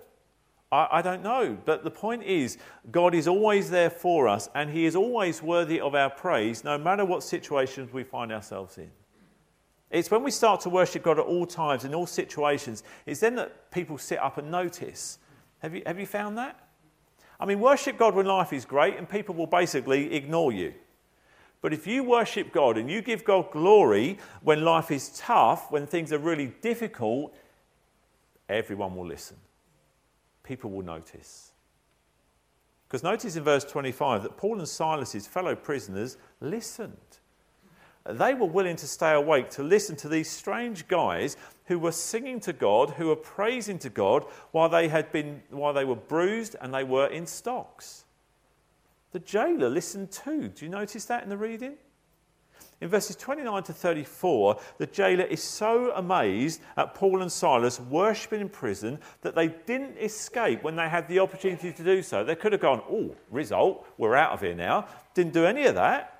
I, 0.70 0.88
I, 0.92 1.02
don't 1.02 1.22
know. 1.22 1.56
But 1.64 1.84
the 1.84 1.90
point 1.90 2.24
is, 2.24 2.58
God 2.90 3.14
is 3.14 3.28
always 3.28 3.70
there 3.70 3.90
for 3.90 4.28
us, 4.28 4.48
and 4.54 4.68
he 4.68 4.84
is 4.84 4.96
always 4.96 5.42
worthy 5.42 5.80
of 5.80 5.94
our 5.94 6.10
praise, 6.10 6.64
no 6.64 6.76
matter 6.76 7.04
what 7.04 7.22
situations 7.22 7.92
we 7.92 8.02
find 8.02 8.32
ourselves 8.32 8.76
in. 8.76 8.90
It's 9.90 10.10
when 10.10 10.24
we 10.24 10.32
start 10.32 10.60
to 10.62 10.68
worship 10.68 11.04
God 11.04 11.18
at 11.18 11.24
all 11.24 11.46
times, 11.46 11.84
in 11.84 11.94
all 11.94 12.06
situations, 12.06 12.82
it's 13.06 13.20
then 13.20 13.36
that 13.36 13.70
people 13.70 13.98
sit 13.98 14.18
up 14.18 14.36
and 14.36 14.50
notice. 14.50 15.18
Have 15.66 15.74
you, 15.74 15.82
have 15.84 15.98
you 15.98 16.06
found 16.06 16.38
that? 16.38 16.56
I 17.40 17.44
mean, 17.44 17.58
worship 17.58 17.98
God 17.98 18.14
when 18.14 18.24
life 18.24 18.52
is 18.52 18.64
great 18.64 18.96
and 18.96 19.08
people 19.08 19.34
will 19.34 19.48
basically 19.48 20.14
ignore 20.14 20.52
you. 20.52 20.74
But 21.60 21.72
if 21.72 21.88
you 21.88 22.04
worship 22.04 22.52
God 22.52 22.78
and 22.78 22.88
you 22.88 23.02
give 23.02 23.24
God 23.24 23.50
glory 23.50 24.18
when 24.42 24.62
life 24.62 24.92
is 24.92 25.08
tough, 25.18 25.72
when 25.72 25.84
things 25.84 26.12
are 26.12 26.18
really 26.18 26.54
difficult, 26.60 27.36
everyone 28.48 28.94
will 28.94 29.08
listen. 29.08 29.38
People 30.44 30.70
will 30.70 30.84
notice. 30.84 31.50
Because 32.86 33.02
notice 33.02 33.34
in 33.34 33.42
verse 33.42 33.64
25 33.64 34.22
that 34.22 34.36
Paul 34.36 34.60
and 34.60 34.68
Silas, 34.68 35.26
fellow 35.26 35.56
prisoners, 35.56 36.16
listened 36.40 37.18
they 38.10 38.34
were 38.34 38.46
willing 38.46 38.76
to 38.76 38.86
stay 38.86 39.14
awake 39.14 39.50
to 39.50 39.62
listen 39.62 39.96
to 39.96 40.08
these 40.08 40.30
strange 40.30 40.86
guys 40.88 41.36
who 41.66 41.78
were 41.78 41.92
singing 41.92 42.40
to 42.40 42.52
God, 42.52 42.90
who 42.90 43.08
were 43.08 43.16
praising 43.16 43.78
to 43.80 43.90
God 43.90 44.24
while 44.52 44.68
they 44.68 44.88
had 44.88 45.10
been 45.12 45.42
while 45.50 45.72
they 45.72 45.84
were 45.84 45.96
bruised 45.96 46.56
and 46.60 46.72
they 46.72 46.84
were 46.84 47.06
in 47.06 47.26
stocks. 47.26 48.04
The 49.12 49.18
jailer 49.20 49.68
listened 49.68 50.10
too. 50.10 50.48
Do 50.48 50.64
you 50.64 50.70
notice 50.70 51.06
that 51.06 51.22
in 51.22 51.28
the 51.28 51.36
reading? 51.36 51.74
In 52.82 52.88
verses 52.88 53.16
29 53.16 53.62
to 53.64 53.72
34, 53.72 54.60
the 54.76 54.86
jailer 54.86 55.24
is 55.24 55.42
so 55.42 55.92
amazed 55.92 56.60
at 56.76 56.94
Paul 56.94 57.22
and 57.22 57.32
Silas 57.32 57.80
worshipping 57.80 58.42
in 58.42 58.50
prison 58.50 58.98
that 59.22 59.34
they 59.34 59.48
didn't 59.48 59.96
escape 59.96 60.62
when 60.62 60.76
they 60.76 60.88
had 60.88 61.08
the 61.08 61.20
opportunity 61.20 61.72
to 61.72 61.82
do 61.82 62.02
so. 62.02 62.22
They 62.22 62.34
could 62.34 62.52
have 62.52 62.60
gone, 62.60 62.82
oh, 62.90 63.14
result, 63.30 63.86
we're 63.96 64.14
out 64.14 64.32
of 64.32 64.42
here 64.42 64.54
now. 64.54 64.88
Didn't 65.14 65.32
do 65.32 65.46
any 65.46 65.64
of 65.64 65.74
that. 65.76 66.15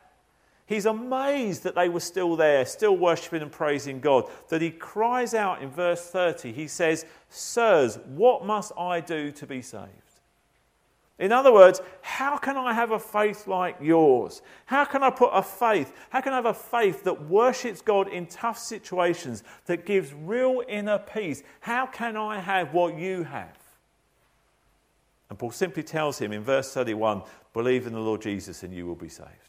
He's 0.66 0.86
amazed 0.86 1.62
that 1.62 1.76
they 1.76 1.88
were 1.88 2.00
still 2.00 2.34
there, 2.34 2.66
still 2.66 2.96
worshipping 2.96 3.40
and 3.40 3.52
praising 3.52 4.00
God. 4.00 4.28
That 4.48 4.60
he 4.60 4.72
cries 4.72 5.32
out 5.32 5.62
in 5.62 5.70
verse 5.70 6.04
30, 6.10 6.52
he 6.52 6.66
says, 6.66 7.06
Sirs, 7.30 7.98
what 8.06 8.44
must 8.44 8.72
I 8.76 9.00
do 9.00 9.30
to 9.30 9.46
be 9.46 9.62
saved? 9.62 9.90
In 11.18 11.32
other 11.32 11.52
words, 11.52 11.80
how 12.02 12.36
can 12.36 12.56
I 12.58 12.74
have 12.74 12.90
a 12.90 12.98
faith 12.98 13.46
like 13.46 13.76
yours? 13.80 14.42
How 14.66 14.84
can 14.84 15.02
I 15.02 15.08
put 15.08 15.30
a 15.32 15.42
faith? 15.42 15.92
How 16.10 16.20
can 16.20 16.32
I 16.32 16.36
have 16.36 16.46
a 16.46 16.52
faith 16.52 17.04
that 17.04 17.28
worships 17.28 17.80
God 17.80 18.08
in 18.08 18.26
tough 18.26 18.58
situations, 18.58 19.42
that 19.64 19.86
gives 19.86 20.12
real 20.12 20.62
inner 20.68 20.98
peace? 20.98 21.42
How 21.60 21.86
can 21.86 22.16
I 22.16 22.40
have 22.40 22.74
what 22.74 22.98
you 22.98 23.22
have? 23.22 23.56
And 25.30 25.38
Paul 25.38 25.52
simply 25.52 25.82
tells 25.82 26.18
him 26.18 26.32
in 26.32 26.42
verse 26.42 26.74
31 26.74 27.22
believe 27.52 27.86
in 27.86 27.94
the 27.94 28.00
Lord 28.00 28.20
Jesus 28.20 28.62
and 28.62 28.74
you 28.74 28.84
will 28.86 28.94
be 28.94 29.08
saved. 29.08 29.45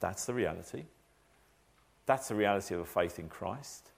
That's 0.00 0.24
the 0.24 0.34
reality. 0.34 0.84
That's 2.06 2.28
the 2.28 2.34
reality 2.34 2.74
of 2.74 2.80
a 2.80 2.84
faith 2.84 3.18
in 3.18 3.28
Christ. 3.28 3.90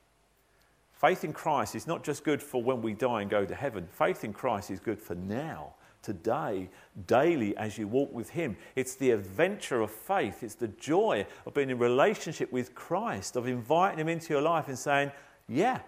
Faith 0.92 1.24
in 1.24 1.32
Christ 1.32 1.74
is 1.74 1.86
not 1.86 2.04
just 2.04 2.24
good 2.24 2.42
for 2.42 2.62
when 2.62 2.82
we 2.82 2.92
die 2.92 3.22
and 3.22 3.30
go 3.30 3.44
to 3.44 3.54
heaven. 3.54 3.88
Faith 3.90 4.22
in 4.22 4.32
Christ 4.32 4.70
is 4.70 4.78
good 4.78 5.00
for 5.00 5.14
now, 5.14 5.74
today, 6.02 6.68
daily 7.06 7.56
as 7.56 7.78
you 7.78 7.88
walk 7.88 8.12
with 8.12 8.30
Him. 8.30 8.56
It's 8.76 8.94
the 8.94 9.10
adventure 9.10 9.80
of 9.80 9.90
faith. 9.90 10.42
It's 10.42 10.54
the 10.54 10.68
joy 10.68 11.26
of 11.46 11.54
being 11.54 11.70
in 11.70 11.78
relationship 11.78 12.52
with 12.52 12.74
Christ, 12.74 13.34
of 13.34 13.48
inviting 13.48 13.98
Him 13.98 14.08
into 14.08 14.32
your 14.32 14.42
life 14.42 14.68
and 14.68 14.78
saying, 14.78 15.10
Yeah. 15.48 15.80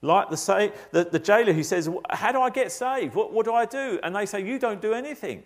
Like 0.00 0.28
the, 0.28 0.36
say, 0.36 0.72
the, 0.92 1.04
the 1.04 1.18
jailer 1.18 1.54
who 1.54 1.62
says, 1.62 1.88
How 2.10 2.32
do 2.32 2.40
I 2.40 2.50
get 2.50 2.72
saved? 2.72 3.14
What, 3.14 3.32
what 3.32 3.44
do 3.44 3.52
I 3.52 3.66
do? 3.66 3.98
And 4.02 4.14
they 4.14 4.26
say, 4.26 4.44
You 4.44 4.58
don't 4.58 4.80
do 4.80 4.94
anything. 4.94 5.42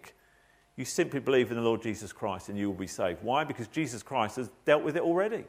You 0.78 0.84
simply 0.84 1.18
believe 1.18 1.50
in 1.50 1.56
the 1.56 1.62
Lord 1.62 1.82
Jesus 1.82 2.12
Christ 2.12 2.48
and 2.48 2.56
you 2.56 2.68
will 2.68 2.78
be 2.78 2.86
saved. 2.86 3.18
Why? 3.20 3.42
Because 3.42 3.66
Jesus 3.66 4.00
Christ 4.00 4.36
has 4.36 4.48
dealt 4.64 4.84
with 4.84 4.96
it 4.96 5.02
already. 5.02 5.44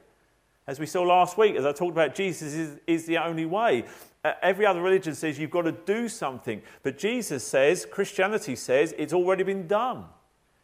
As 0.65 0.79
we 0.79 0.87
saw 0.87 1.03
last 1.03 1.37
week, 1.37 1.55
as 1.55 1.67
I 1.67 1.71
talked 1.71 1.91
about, 1.91 2.15
Jesus 2.15 2.53
is, 2.55 2.79
is 2.87 3.05
the 3.05 3.19
only 3.19 3.45
way. 3.45 3.85
Uh, 4.25 4.33
every 4.41 4.65
other 4.65 4.81
religion 4.81 5.13
says 5.13 5.37
you've 5.37 5.51
got 5.51 5.61
to 5.61 5.71
do 5.71 6.09
something. 6.09 6.63
But 6.81 6.97
Jesus 6.97 7.43
says, 7.43 7.85
Christianity 7.85 8.55
says, 8.55 8.95
it's 8.97 9.13
already 9.13 9.43
been 9.43 9.67
done. 9.67 10.05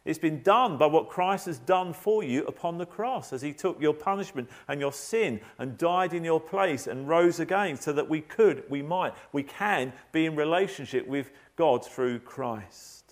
It's 0.04 0.18
been 0.18 0.42
done 0.42 0.78
by 0.78 0.86
what 0.86 1.08
Christ 1.08 1.46
has 1.46 1.58
done 1.58 1.92
for 1.92 2.24
you 2.24 2.44
upon 2.46 2.76
the 2.76 2.86
cross 2.86 3.32
as 3.32 3.42
he 3.42 3.52
took 3.52 3.80
your 3.80 3.94
punishment 3.94 4.50
and 4.66 4.80
your 4.80 4.92
sin 4.92 5.40
and 5.58 5.78
died 5.78 6.12
in 6.12 6.24
your 6.24 6.40
place 6.40 6.88
and 6.88 7.08
rose 7.08 7.38
again 7.38 7.76
so 7.76 7.92
that 7.92 8.08
we 8.08 8.20
could, 8.20 8.64
we 8.68 8.82
might, 8.82 9.14
we 9.30 9.44
can 9.44 9.92
be 10.10 10.26
in 10.26 10.34
relationship 10.34 11.06
with 11.06 11.30
God 11.54 11.86
through 11.86 12.18
Christ. 12.20 13.05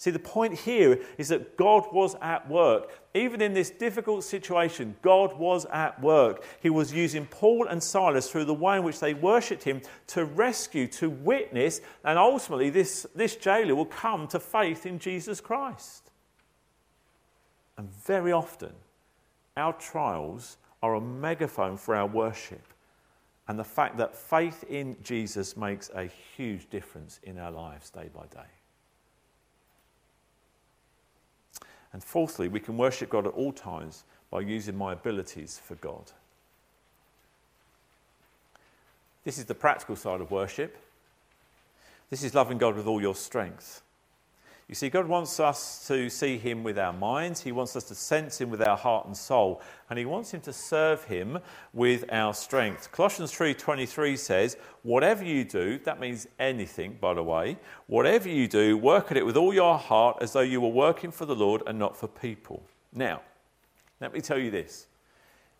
See, 0.00 0.12
the 0.12 0.20
point 0.20 0.54
here 0.54 1.00
is 1.18 1.28
that 1.28 1.56
God 1.56 1.92
was 1.92 2.14
at 2.22 2.48
work. 2.48 2.92
Even 3.14 3.42
in 3.42 3.52
this 3.52 3.68
difficult 3.68 4.22
situation, 4.22 4.94
God 5.02 5.36
was 5.36 5.66
at 5.66 6.00
work. 6.00 6.44
He 6.60 6.70
was 6.70 6.92
using 6.92 7.26
Paul 7.26 7.66
and 7.66 7.82
Silas 7.82 8.30
through 8.30 8.44
the 8.44 8.54
way 8.54 8.76
in 8.76 8.84
which 8.84 9.00
they 9.00 9.12
worshipped 9.12 9.64
him 9.64 9.82
to 10.08 10.24
rescue, 10.24 10.86
to 10.86 11.10
witness, 11.10 11.80
and 12.04 12.16
ultimately 12.16 12.70
this, 12.70 13.08
this 13.16 13.34
jailer 13.34 13.74
will 13.74 13.86
come 13.86 14.28
to 14.28 14.38
faith 14.38 14.86
in 14.86 15.00
Jesus 15.00 15.40
Christ. 15.40 16.12
And 17.76 17.90
very 17.90 18.30
often, 18.30 18.72
our 19.56 19.72
trials 19.72 20.58
are 20.80 20.94
a 20.94 21.00
megaphone 21.00 21.76
for 21.76 21.96
our 21.96 22.06
worship. 22.06 22.62
And 23.48 23.58
the 23.58 23.64
fact 23.64 23.96
that 23.96 24.14
faith 24.14 24.62
in 24.68 24.96
Jesus 25.02 25.56
makes 25.56 25.90
a 25.92 26.04
huge 26.36 26.70
difference 26.70 27.18
in 27.24 27.36
our 27.36 27.50
lives 27.50 27.90
day 27.90 28.08
by 28.14 28.26
day. 28.26 28.48
And 31.92 32.02
fourthly, 32.04 32.48
we 32.48 32.60
can 32.60 32.76
worship 32.76 33.10
God 33.10 33.26
at 33.26 33.32
all 33.32 33.52
times 33.52 34.04
by 34.30 34.40
using 34.40 34.76
my 34.76 34.92
abilities 34.92 35.60
for 35.64 35.74
God. 35.76 36.12
This 39.24 39.38
is 39.38 39.46
the 39.46 39.54
practical 39.54 39.96
side 39.96 40.20
of 40.20 40.30
worship. 40.30 40.76
This 42.10 42.22
is 42.22 42.34
loving 42.34 42.58
God 42.58 42.76
with 42.76 42.86
all 42.86 43.00
your 43.00 43.14
strength. 43.14 43.82
You 44.68 44.74
see, 44.74 44.90
God 44.90 45.08
wants 45.08 45.40
us 45.40 45.86
to 45.88 46.10
see 46.10 46.36
Him 46.36 46.62
with 46.62 46.78
our 46.78 46.92
minds. 46.92 47.40
He 47.40 47.52
wants 47.52 47.74
us 47.74 47.84
to 47.84 47.94
sense 47.94 48.38
Him 48.38 48.50
with 48.50 48.60
our 48.60 48.76
heart 48.76 49.06
and 49.06 49.16
soul, 49.16 49.62
and 49.88 49.98
He 49.98 50.04
wants 50.04 50.34
Him 50.34 50.42
to 50.42 50.52
serve 50.52 51.04
Him 51.04 51.38
with 51.72 52.04
our 52.12 52.34
strength. 52.34 52.92
Colossians 52.92 53.32
3:23 53.32 54.14
says, 54.14 54.58
"Whatever 54.82 55.24
you 55.24 55.42
do, 55.44 55.78
that 55.84 55.98
means 55.98 56.26
anything, 56.38 56.98
by 57.00 57.14
the 57.14 57.22
way. 57.22 57.56
Whatever 57.86 58.28
you 58.28 58.46
do, 58.46 58.76
work 58.76 59.10
at 59.10 59.16
it 59.16 59.24
with 59.24 59.38
all 59.38 59.54
your 59.54 59.78
heart, 59.78 60.18
as 60.20 60.34
though 60.34 60.40
you 60.40 60.60
were 60.60 60.68
working 60.68 61.12
for 61.12 61.24
the 61.24 61.34
Lord 61.34 61.62
and 61.66 61.78
not 61.78 61.96
for 61.96 62.06
people." 62.06 62.62
Now, 62.92 63.22
let 64.02 64.12
me 64.12 64.20
tell 64.20 64.38
you 64.38 64.50
this: 64.50 64.86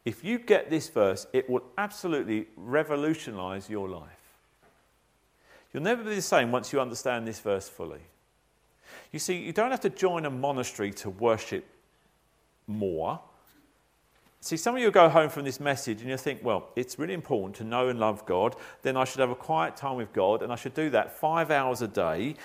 if 0.04 0.22
you 0.22 0.38
get 0.38 0.68
this 0.68 0.88
verse, 0.88 1.26
it 1.32 1.48
will 1.48 1.62
absolutely 1.78 2.48
revolutionize 2.56 3.70
your 3.70 3.88
life. 3.88 4.36
You'll 5.72 5.82
never 5.82 6.04
be 6.04 6.14
the 6.14 6.20
same 6.20 6.52
once 6.52 6.74
you 6.74 6.80
understand 6.80 7.26
this 7.26 7.40
verse 7.40 7.70
fully. 7.70 8.02
You 9.12 9.18
see, 9.18 9.36
you 9.36 9.52
don't 9.52 9.70
have 9.70 9.80
to 9.80 9.90
join 9.90 10.26
a 10.26 10.30
monastery 10.30 10.92
to 10.92 11.10
worship 11.10 11.66
more. 12.66 13.20
See, 14.40 14.56
some 14.56 14.76
of 14.76 14.82
you 14.82 14.90
go 14.90 15.08
home 15.08 15.30
from 15.30 15.44
this 15.44 15.58
message 15.58 16.00
and 16.00 16.08
you 16.08 16.16
think, 16.16 16.44
well, 16.44 16.70
it's 16.76 16.98
really 16.98 17.14
important 17.14 17.56
to 17.56 17.64
know 17.64 17.88
and 17.88 17.98
love 17.98 18.24
God. 18.24 18.54
Then 18.82 18.96
I 18.96 19.04
should 19.04 19.20
have 19.20 19.30
a 19.30 19.34
quiet 19.34 19.76
time 19.76 19.96
with 19.96 20.12
God 20.12 20.42
and 20.42 20.52
I 20.52 20.56
should 20.56 20.74
do 20.74 20.90
that 20.90 21.18
five 21.18 21.50
hours 21.50 21.82
a 21.82 21.88
day. 21.88 22.36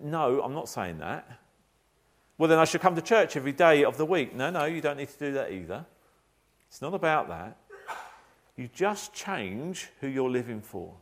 No, 0.00 0.40
I'm 0.42 0.54
not 0.54 0.68
saying 0.68 0.98
that. 0.98 1.38
Well, 2.38 2.48
then 2.48 2.58
I 2.58 2.64
should 2.64 2.80
come 2.80 2.94
to 2.94 3.02
church 3.02 3.36
every 3.36 3.52
day 3.52 3.84
of 3.84 3.98
the 3.98 4.06
week. 4.06 4.34
No, 4.34 4.48
no, 4.48 4.64
you 4.64 4.80
don't 4.80 4.96
need 4.96 5.08
to 5.08 5.18
do 5.18 5.32
that 5.32 5.52
either. 5.52 5.84
It's 6.68 6.80
not 6.80 6.94
about 6.94 7.28
that. 7.28 7.56
You 8.56 8.68
just 8.72 9.12
change 9.12 9.90
who 10.00 10.08
you're 10.08 10.30
living 10.30 10.60
for. 10.60 10.94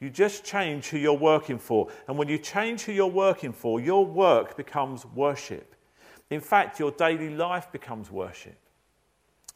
You 0.00 0.10
just 0.10 0.44
change 0.44 0.86
who 0.86 0.98
you're 0.98 1.12
working 1.12 1.58
for. 1.58 1.88
And 2.06 2.16
when 2.16 2.28
you 2.28 2.38
change 2.38 2.82
who 2.82 2.92
you're 2.92 3.06
working 3.06 3.52
for, 3.52 3.80
your 3.80 4.06
work 4.06 4.56
becomes 4.56 5.04
worship. 5.04 5.74
In 6.30 6.40
fact, 6.40 6.78
your 6.78 6.92
daily 6.92 7.30
life 7.30 7.72
becomes 7.72 8.10
worship. 8.10 8.58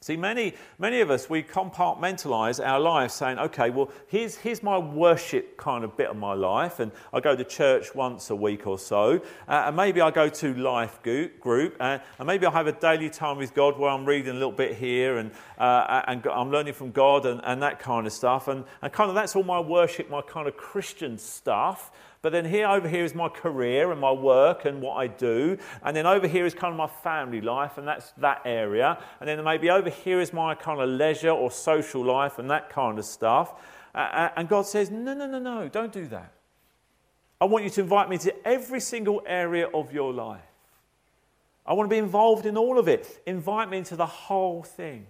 See, 0.02 0.16
many, 0.16 0.54
many 0.80 1.00
of 1.00 1.12
us, 1.12 1.30
we 1.30 1.44
compartmentalize 1.44 2.64
our 2.64 2.80
lives 2.80 3.14
saying, 3.14 3.38
okay, 3.38 3.70
well, 3.70 3.88
here's, 4.08 4.34
here's 4.34 4.60
my 4.60 4.76
worship 4.76 5.56
kind 5.56 5.84
of 5.84 5.96
bit 5.96 6.10
of 6.10 6.16
my 6.16 6.34
life, 6.34 6.80
and 6.80 6.90
I 7.12 7.20
go 7.20 7.36
to 7.36 7.44
church 7.44 7.94
once 7.94 8.28
a 8.30 8.34
week 8.34 8.66
or 8.66 8.80
so, 8.80 9.20
uh, 9.46 9.62
and 9.66 9.76
maybe 9.76 10.00
I 10.00 10.10
go 10.10 10.28
to 10.28 10.54
life 10.54 11.00
group, 11.04 11.76
uh, 11.78 11.98
and 12.18 12.26
maybe 12.26 12.46
I 12.46 12.50
have 12.50 12.66
a 12.66 12.72
daily 12.72 13.10
time 13.10 13.36
with 13.36 13.54
God 13.54 13.78
where 13.78 13.90
I'm 13.90 14.04
reading 14.04 14.32
a 14.32 14.34
little 14.34 14.50
bit 14.50 14.74
here, 14.74 15.18
and, 15.18 15.30
uh, 15.56 16.02
and 16.08 16.26
I'm 16.26 16.50
learning 16.50 16.74
from 16.74 16.90
God, 16.90 17.24
and, 17.24 17.40
and 17.44 17.62
that 17.62 17.78
kind 17.78 18.04
of 18.04 18.12
stuff, 18.12 18.48
and, 18.48 18.64
and 18.82 18.92
kind 18.92 19.08
of 19.08 19.14
that's 19.14 19.36
all 19.36 19.44
my 19.44 19.60
worship, 19.60 20.10
my 20.10 20.22
kind 20.22 20.48
of 20.48 20.56
Christian 20.56 21.16
stuff. 21.16 21.92
But 22.22 22.30
then 22.30 22.44
here 22.44 22.68
over 22.68 22.88
here 22.88 23.04
is 23.04 23.16
my 23.16 23.28
career 23.28 23.90
and 23.90 24.00
my 24.00 24.12
work 24.12 24.64
and 24.64 24.80
what 24.80 24.94
I 24.94 25.08
do. 25.08 25.58
And 25.82 25.96
then 25.96 26.06
over 26.06 26.28
here 26.28 26.46
is 26.46 26.54
kind 26.54 26.72
of 26.72 26.78
my 26.78 26.86
family 26.86 27.40
life, 27.40 27.78
and 27.78 27.86
that's 27.86 28.12
that 28.12 28.42
area. 28.44 29.02
And 29.18 29.28
then 29.28 29.42
maybe 29.42 29.70
over 29.70 29.90
here 29.90 30.20
is 30.20 30.32
my 30.32 30.54
kind 30.54 30.80
of 30.80 30.88
leisure 30.88 31.30
or 31.30 31.50
social 31.50 32.04
life 32.04 32.38
and 32.38 32.48
that 32.48 32.70
kind 32.70 33.00
of 33.00 33.04
stuff. 33.04 33.60
Uh, 33.92 34.28
and 34.36 34.48
God 34.48 34.66
says, 34.66 34.88
No, 34.88 35.14
no, 35.14 35.26
no, 35.26 35.40
no, 35.40 35.68
don't 35.68 35.92
do 35.92 36.06
that. 36.06 36.32
I 37.40 37.44
want 37.44 37.64
you 37.64 37.70
to 37.70 37.80
invite 37.80 38.08
me 38.08 38.18
to 38.18 38.46
every 38.46 38.78
single 38.78 39.20
area 39.26 39.66
of 39.74 39.92
your 39.92 40.12
life. 40.12 40.40
I 41.66 41.72
want 41.72 41.90
to 41.90 41.94
be 41.94 41.98
involved 41.98 42.46
in 42.46 42.56
all 42.56 42.78
of 42.78 42.86
it. 42.86 43.20
Invite 43.26 43.68
me 43.68 43.78
into 43.78 43.96
the 43.96 44.06
whole 44.06 44.62
thing. 44.62 45.06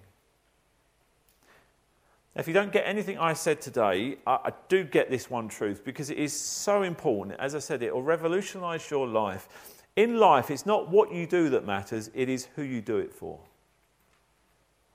If 2.34 2.48
you 2.48 2.54
don't 2.54 2.72
get 2.72 2.84
anything 2.86 3.18
I 3.18 3.34
said 3.34 3.60
today, 3.60 4.16
I, 4.26 4.32
I, 4.44 4.52
do 4.68 4.84
get 4.84 5.10
this 5.10 5.28
one 5.28 5.48
truth 5.48 5.84
because 5.84 6.08
it 6.08 6.18
is 6.18 6.32
so 6.32 6.82
important. 6.82 7.38
As 7.38 7.54
I 7.54 7.58
said, 7.58 7.82
it 7.82 7.94
will 7.94 8.02
revolutionize 8.02 8.90
your 8.90 9.06
life. 9.06 9.74
In 9.96 10.18
life, 10.18 10.50
it's 10.50 10.64
not 10.64 10.88
what 10.88 11.12
you 11.12 11.26
do 11.26 11.50
that 11.50 11.66
matters, 11.66 12.10
it 12.14 12.30
is 12.30 12.48
who 12.56 12.62
you 12.62 12.80
do 12.80 12.96
it 12.96 13.12
for. 13.12 13.38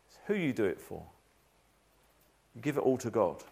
It's 0.08 0.18
who 0.26 0.34
you 0.34 0.52
do 0.52 0.66
it 0.66 0.82
for. 0.82 1.04
You 2.56 2.62
give 2.62 2.78
it 2.78 2.82
all 2.82 2.98
to 2.98 3.12
God. 3.12 3.44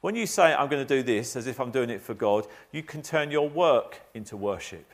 When 0.00 0.16
you 0.16 0.26
say, 0.26 0.52
I'm 0.52 0.68
going 0.68 0.84
to 0.84 0.96
do 0.96 1.04
this 1.04 1.36
as 1.36 1.46
if 1.46 1.60
I'm 1.60 1.70
doing 1.70 1.90
it 1.90 2.02
for 2.02 2.14
God, 2.14 2.48
you 2.72 2.82
can 2.82 3.02
turn 3.02 3.30
your 3.30 3.48
work 3.48 4.00
into 4.14 4.36
worship, 4.36 4.86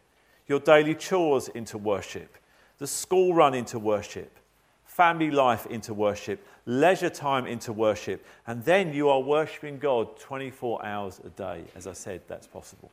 your 0.47 0.61
daily 0.61 0.95
chores 0.95 1.49
into 1.49 1.79
worship, 1.79 2.37
the 2.77 2.87
school 2.87 3.33
run 3.33 3.55
into 3.55 3.79
worship 3.79 4.37
family 4.97 5.31
life 5.31 5.67
into 5.67 5.93
worship, 5.93 6.43
leisure 6.67 7.11
time 7.11 7.47
into 7.47 7.73
worship, 7.73 8.25
and 8.47 8.65
then 8.65 8.93
you 8.93 9.09
are 9.09 9.21
worshiping 9.21 9.79
God 9.79 10.19
24 10.19 10.85
hours 10.85 11.21
a 11.25 11.31
day. 11.31 11.65
As 11.75 11.87
I 11.87 11.93
said, 11.93 12.23
that's 12.29 12.47
possible. 12.47 12.91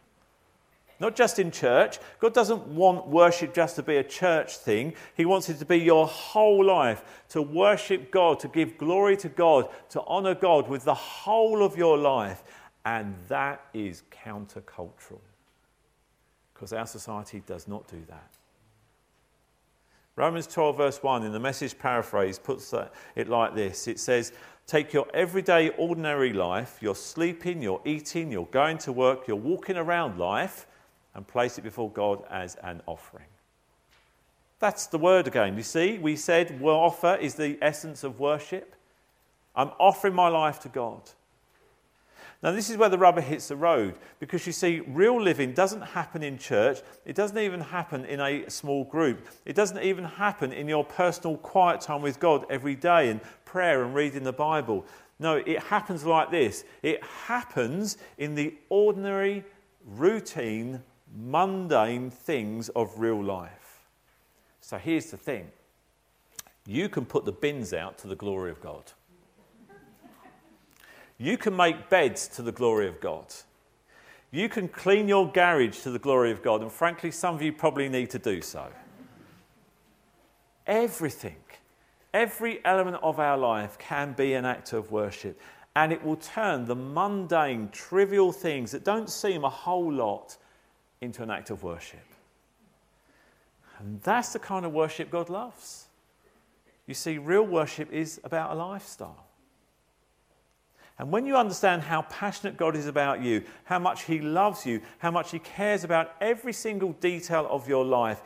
Not 1.00 1.16
just 1.16 1.40
in 1.40 1.52
church. 1.52 2.00
God 2.20 2.34
doesn't 2.34 2.68
want 2.68 3.08
worship 3.08 3.54
just 3.54 3.76
to 3.76 3.84
be 3.84 3.98
a 3.98 4.04
church 4.04 4.58
thing. 4.58 4.94
He 5.16 5.26
wants 5.26 5.50
it 5.50 5.60
to 5.60 5.66
be 5.66 5.78
your 5.78 6.08
whole 6.08 6.64
life 6.64 7.24
to 7.30 7.42
worship 7.42 8.12
God, 8.12 8.40
to 8.42 8.48
give 8.48 8.78
glory 8.78 9.18
to 9.18 9.28
God, 9.28 9.70
to 9.90 10.02
honor 10.04 10.36
God 10.36 10.70
with 10.70 10.86
the 10.86 10.94
whole 10.94 11.64
of 11.64 11.76
your 11.76 11.98
life. 11.98 12.44
And 12.86 13.16
that 13.28 13.66
is 13.74 14.04
countercultural 14.12 15.20
because 16.54 16.74
our 16.74 16.88
society 16.88 17.42
does 17.46 17.68
not 17.68 17.88
do 17.88 18.02
that. 18.08 18.38
Romans 20.16 20.46
12, 20.46 20.78
verse 20.78 21.02
1, 21.02 21.24
in 21.24 21.32
the 21.32 21.40
message 21.40 21.78
paraphrase, 21.78 22.38
puts 22.38 22.74
it 23.16 23.28
like 23.28 23.56
this 23.56 23.88
it 23.88 24.00
says, 24.00 24.32
Take 24.66 24.94
your 24.94 25.08
everyday, 25.14 25.70
ordinary 25.72 26.32
life, 26.32 26.78
you're 26.80 26.96
sleeping, 26.96 27.62
you're 27.62 27.82
eating, 27.84 28.32
you're 28.32 28.46
going 28.46 28.78
to 28.80 28.94
work, 28.94 29.28
you're 29.28 29.36
walking 29.36 29.76
around 29.76 30.18
life, 30.18 30.68
and 31.16 31.28
place 31.28 31.58
it 31.58 31.64
before 31.64 31.90
God 31.90 32.24
as 32.30 32.56
an 32.64 32.82
offering. 32.86 33.26
That's 34.60 34.88
the 34.88 34.98
word 34.98 35.28
again. 35.28 35.58
You 35.58 35.64
see, 35.64 35.98
we 35.98 36.16
said 36.16 36.62
well, 36.62 36.76
offer 36.76 37.16
is 37.20 37.36
the 37.36 37.58
essence 37.62 38.04
of 38.04 38.20
worship. 38.20 38.76
I'm 39.56 39.72
offering 39.80 40.14
my 40.14 40.30
life 40.30 40.60
to 40.62 40.70
God. 40.70 41.02
Now, 42.44 42.52
this 42.52 42.70
is 42.70 42.76
where 42.76 42.90
the 42.90 42.98
rubber 42.98 43.22
hits 43.22 43.48
the 43.48 43.56
road 43.56 43.96
because 44.20 44.46
you 44.46 44.52
see, 44.52 44.82
real 44.82 45.20
living 45.20 45.54
doesn't 45.54 45.82
happen 45.82 46.22
in 46.22 46.38
church. 46.38 46.82
It 47.06 47.16
doesn't 47.16 47.38
even 47.38 47.62
happen 47.62 48.04
in 48.04 48.20
a 48.20 48.50
small 48.50 48.84
group. 48.84 49.26
It 49.46 49.56
doesn't 49.56 49.82
even 49.82 50.04
happen 50.04 50.52
in 50.52 50.68
your 50.68 50.84
personal 50.84 51.38
quiet 51.38 51.80
time 51.80 52.02
with 52.02 52.20
God 52.20 52.46
every 52.50 52.76
day 52.76 53.10
and 53.10 53.22
prayer 53.46 53.86
and 53.86 53.96
reading 53.96 54.24
the 54.24 54.34
Bible. 54.34 54.86
No, 55.20 55.38
it 55.38 55.60
happens 55.64 56.04
like 56.04 56.32
this 56.32 56.66
it 56.82 57.02
happens 57.04 57.98
in 58.18 58.36
the 58.36 58.54
ordinary, 58.68 59.46
routine, 59.86 60.84
mundane 61.16 62.10
things 62.10 62.68
of 62.70 63.00
real 63.00 63.24
life. 63.24 63.86
So 64.60 64.78
here's 64.78 65.12
the 65.12 65.18
thing 65.18 65.50
you 66.66 66.90
can 66.90 67.06
put 67.06 67.24
the 67.24 67.32
bins 67.32 67.74
out 67.74 67.98
to 68.00 68.08
the 68.08 68.18
glory 68.18 68.52
of 68.52 68.60
God. 68.60 68.92
You 71.18 71.38
can 71.38 71.56
make 71.56 71.90
beds 71.90 72.28
to 72.30 72.42
the 72.42 72.52
glory 72.52 72.88
of 72.88 73.00
God. 73.00 73.26
You 74.32 74.50
can 74.50 74.68
clean 74.68 75.08
your 75.08 75.32
garage 75.32 75.80
to 75.82 75.92
the 75.92 76.00
glory 76.00 76.32
of 76.32 76.42
God, 76.42 76.62
and 76.62 76.72
frankly, 76.72 77.12
some 77.12 77.36
of 77.36 77.42
you 77.42 77.54
probably 77.54 77.88
need 77.88 78.10
to 78.10 78.20
do 78.20 78.42
so. 78.42 78.68
Everything, 80.66 81.38
every 82.14 82.64
element 82.66 82.98
of 83.04 83.20
our 83.20 83.38
life 83.38 83.78
can 83.78 84.14
be 84.14 84.34
an 84.34 84.44
act 84.44 84.74
of 84.74 84.92
worship, 84.92 85.40
and 85.76 85.94
it 85.94 86.04
will 86.04 86.16
turn 86.16 86.66
the 86.66 86.76
mundane, 86.76 87.70
trivial 87.72 88.32
things 88.32 88.72
that 88.72 88.84
don't 88.84 89.10
seem 89.10 89.44
a 89.44 89.50
whole 89.50 89.92
lot 89.92 90.38
into 91.02 91.22
an 91.22 91.30
act 91.30 91.50
of 91.50 91.62
worship. 91.62 92.06
And 93.78 94.02
that's 94.02 94.34
the 94.34 94.40
kind 94.40 94.66
of 94.66 94.72
worship 94.72 95.12
God 95.12 95.30
loves. 95.30 95.88
You 96.88 96.94
see, 96.94 97.18
real 97.18 97.44
worship 97.44 97.92
is 97.92 98.20
about 98.24 98.52
a 98.52 98.56
lifestyle. 98.56 99.26
And 101.00 101.12
when 101.12 101.26
you 101.26 101.36
understand 101.36 101.82
how 101.82 102.04
passionate 102.04 102.56
God 102.56 102.76
is 102.76 102.88
about 102.88 103.22
you, 103.22 103.44
how 103.64 103.80
much 103.80 104.04
He 104.04 104.20
loves 104.20 104.66
you, 104.66 104.82
how 105.00 105.12
much 105.12 105.32
He 105.32 105.40
cares 105.40 105.84
about 105.84 106.16
every 106.22 106.54
single 106.54 106.94
detail 106.94 107.48
of 107.50 107.68
your 107.68 107.84
life, 107.84 108.22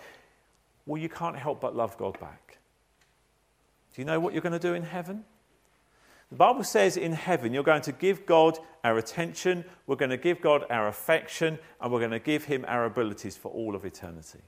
well, 0.86 1.02
you 1.02 1.10
can't 1.10 1.38
help 1.38 1.62
but 1.62 1.76
love 1.76 1.98
God 1.98 2.20
back. 2.20 2.58
Do 3.94 4.02
you 4.02 4.06
know 4.06 4.20
what 4.20 4.34
you're 4.34 4.42
going 4.42 4.54
to 4.54 4.60
do 4.60 4.74
in 4.74 4.84
heaven? 4.84 5.24
The 6.30 6.36
Bible 6.36 6.64
says 6.64 6.98
in 6.98 7.14
heaven, 7.14 7.54
you're 7.54 7.64
going 7.64 7.82
to 7.84 7.94
give 7.94 8.26
God 8.26 8.60
our 8.84 8.98
attention, 8.98 9.64
we're 9.86 9.96
going 9.96 10.12
to 10.12 10.18
give 10.18 10.42
God 10.42 10.66
our 10.70 10.88
affection, 10.88 11.58
and 11.80 11.92
we're 11.92 12.00
going 12.00 12.12
to 12.12 12.20
give 12.20 12.46
Him 12.46 12.66
our 12.68 12.86
abilities 12.86 13.38
for 13.38 13.50
all 13.50 13.76
of 13.76 13.86
eternity. 13.86 14.42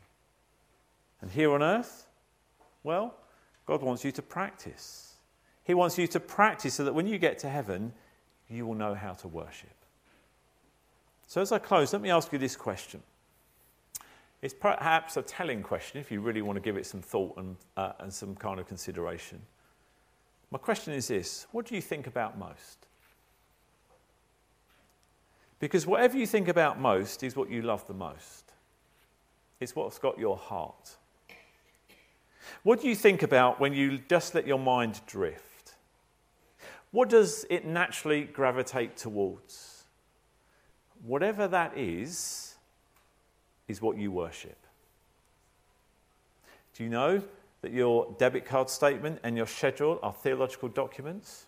And 1.22 1.32
here 1.32 1.53
on 1.53 1.63
earth, 1.63 2.05
well, 2.84 3.15
God 3.65 3.82
wants 3.82 4.03
you 4.03 4.11
to 4.13 4.22
practice. 4.22 5.13
He 5.63 5.74
wants 5.74 5.97
you 5.97 6.07
to 6.07 6.20
practice 6.20 6.74
so 6.74 6.84
that 6.84 6.93
when 6.93 7.07
you 7.07 7.17
get 7.17 7.39
to 7.39 7.49
heaven, 7.49 7.93
you 8.50 8.66
will 8.66 8.76
know 8.76 8.95
how 8.95 9.14
to 9.14 9.28
worship. 9.28 9.70
So, 11.28 11.41
as 11.41 11.52
I 11.52 11.60
close, 11.60 11.93
let 11.93 12.02
me 12.02 12.10
ask 12.10 12.32
you 12.34 12.39
this 12.39 12.56
question. 12.56 13.04
It's 14.41 14.54
perhaps 14.54 15.18
a 15.18 15.22
telling 15.22 15.62
question 15.62 16.00
if 16.00 16.12
you 16.12 16.22
really 16.22 16.41
want 16.41 16.56
to 16.56 16.62
give 16.62 16.78
it 16.78 16.86
some 16.86 17.02
thought 17.02 17.38
and, 17.38 17.56
uh, 17.78 17.91
and 18.00 18.12
some 18.12 18.36
kind 18.36 18.60
of 18.60 18.68
consideration. 18.68 19.39
My 20.50 20.58
question 20.58 20.93
is 20.93 21.08
this 21.08 21.45
What 21.52 21.66
do 21.66 21.76
you 21.76 21.82
think 21.82 22.08
about 22.08 22.38
most? 22.38 22.88
Because 25.60 25.86
whatever 25.86 26.18
you 26.18 26.26
think 26.26 26.47
about 26.47 26.80
most 26.80 27.22
is 27.22 27.36
what 27.36 27.50
you 27.50 27.62
love 27.62 27.86
the 27.86 27.93
most. 27.93 28.54
It's 29.60 29.76
what's 29.76 30.00
got 30.00 30.18
your 30.18 30.38
heart. 30.38 30.95
What 32.64 32.82
do 32.82 32.88
you 32.88 32.95
think 32.95 33.24
about 33.24 33.60
when 33.60 33.74
you 33.74 34.00
just 34.10 34.34
let 34.34 34.47
your 34.47 34.58
mind 34.58 35.02
drift? 35.06 35.49
What 36.92 37.10
does 37.10 37.46
it 37.50 37.66
naturally 37.66 38.24
gravitate 38.24 38.98
towards? 38.98 39.84
Whatever 41.06 41.48
that 41.48 41.78
is, 41.78 42.56
is 43.68 43.82
what 43.82 43.98
you 43.98 44.12
worship. 44.12 44.58
Do 46.74 46.84
you 46.84 46.90
know 46.90 47.22
that 47.62 47.72
your 47.72 48.16
debit 48.18 48.46
card 48.46 48.70
statement 48.70 49.20
and 49.24 49.38
your 49.38 49.46
schedule 49.46 50.00
are 50.02 50.14
theological 50.14 50.70
documents? 50.70 51.46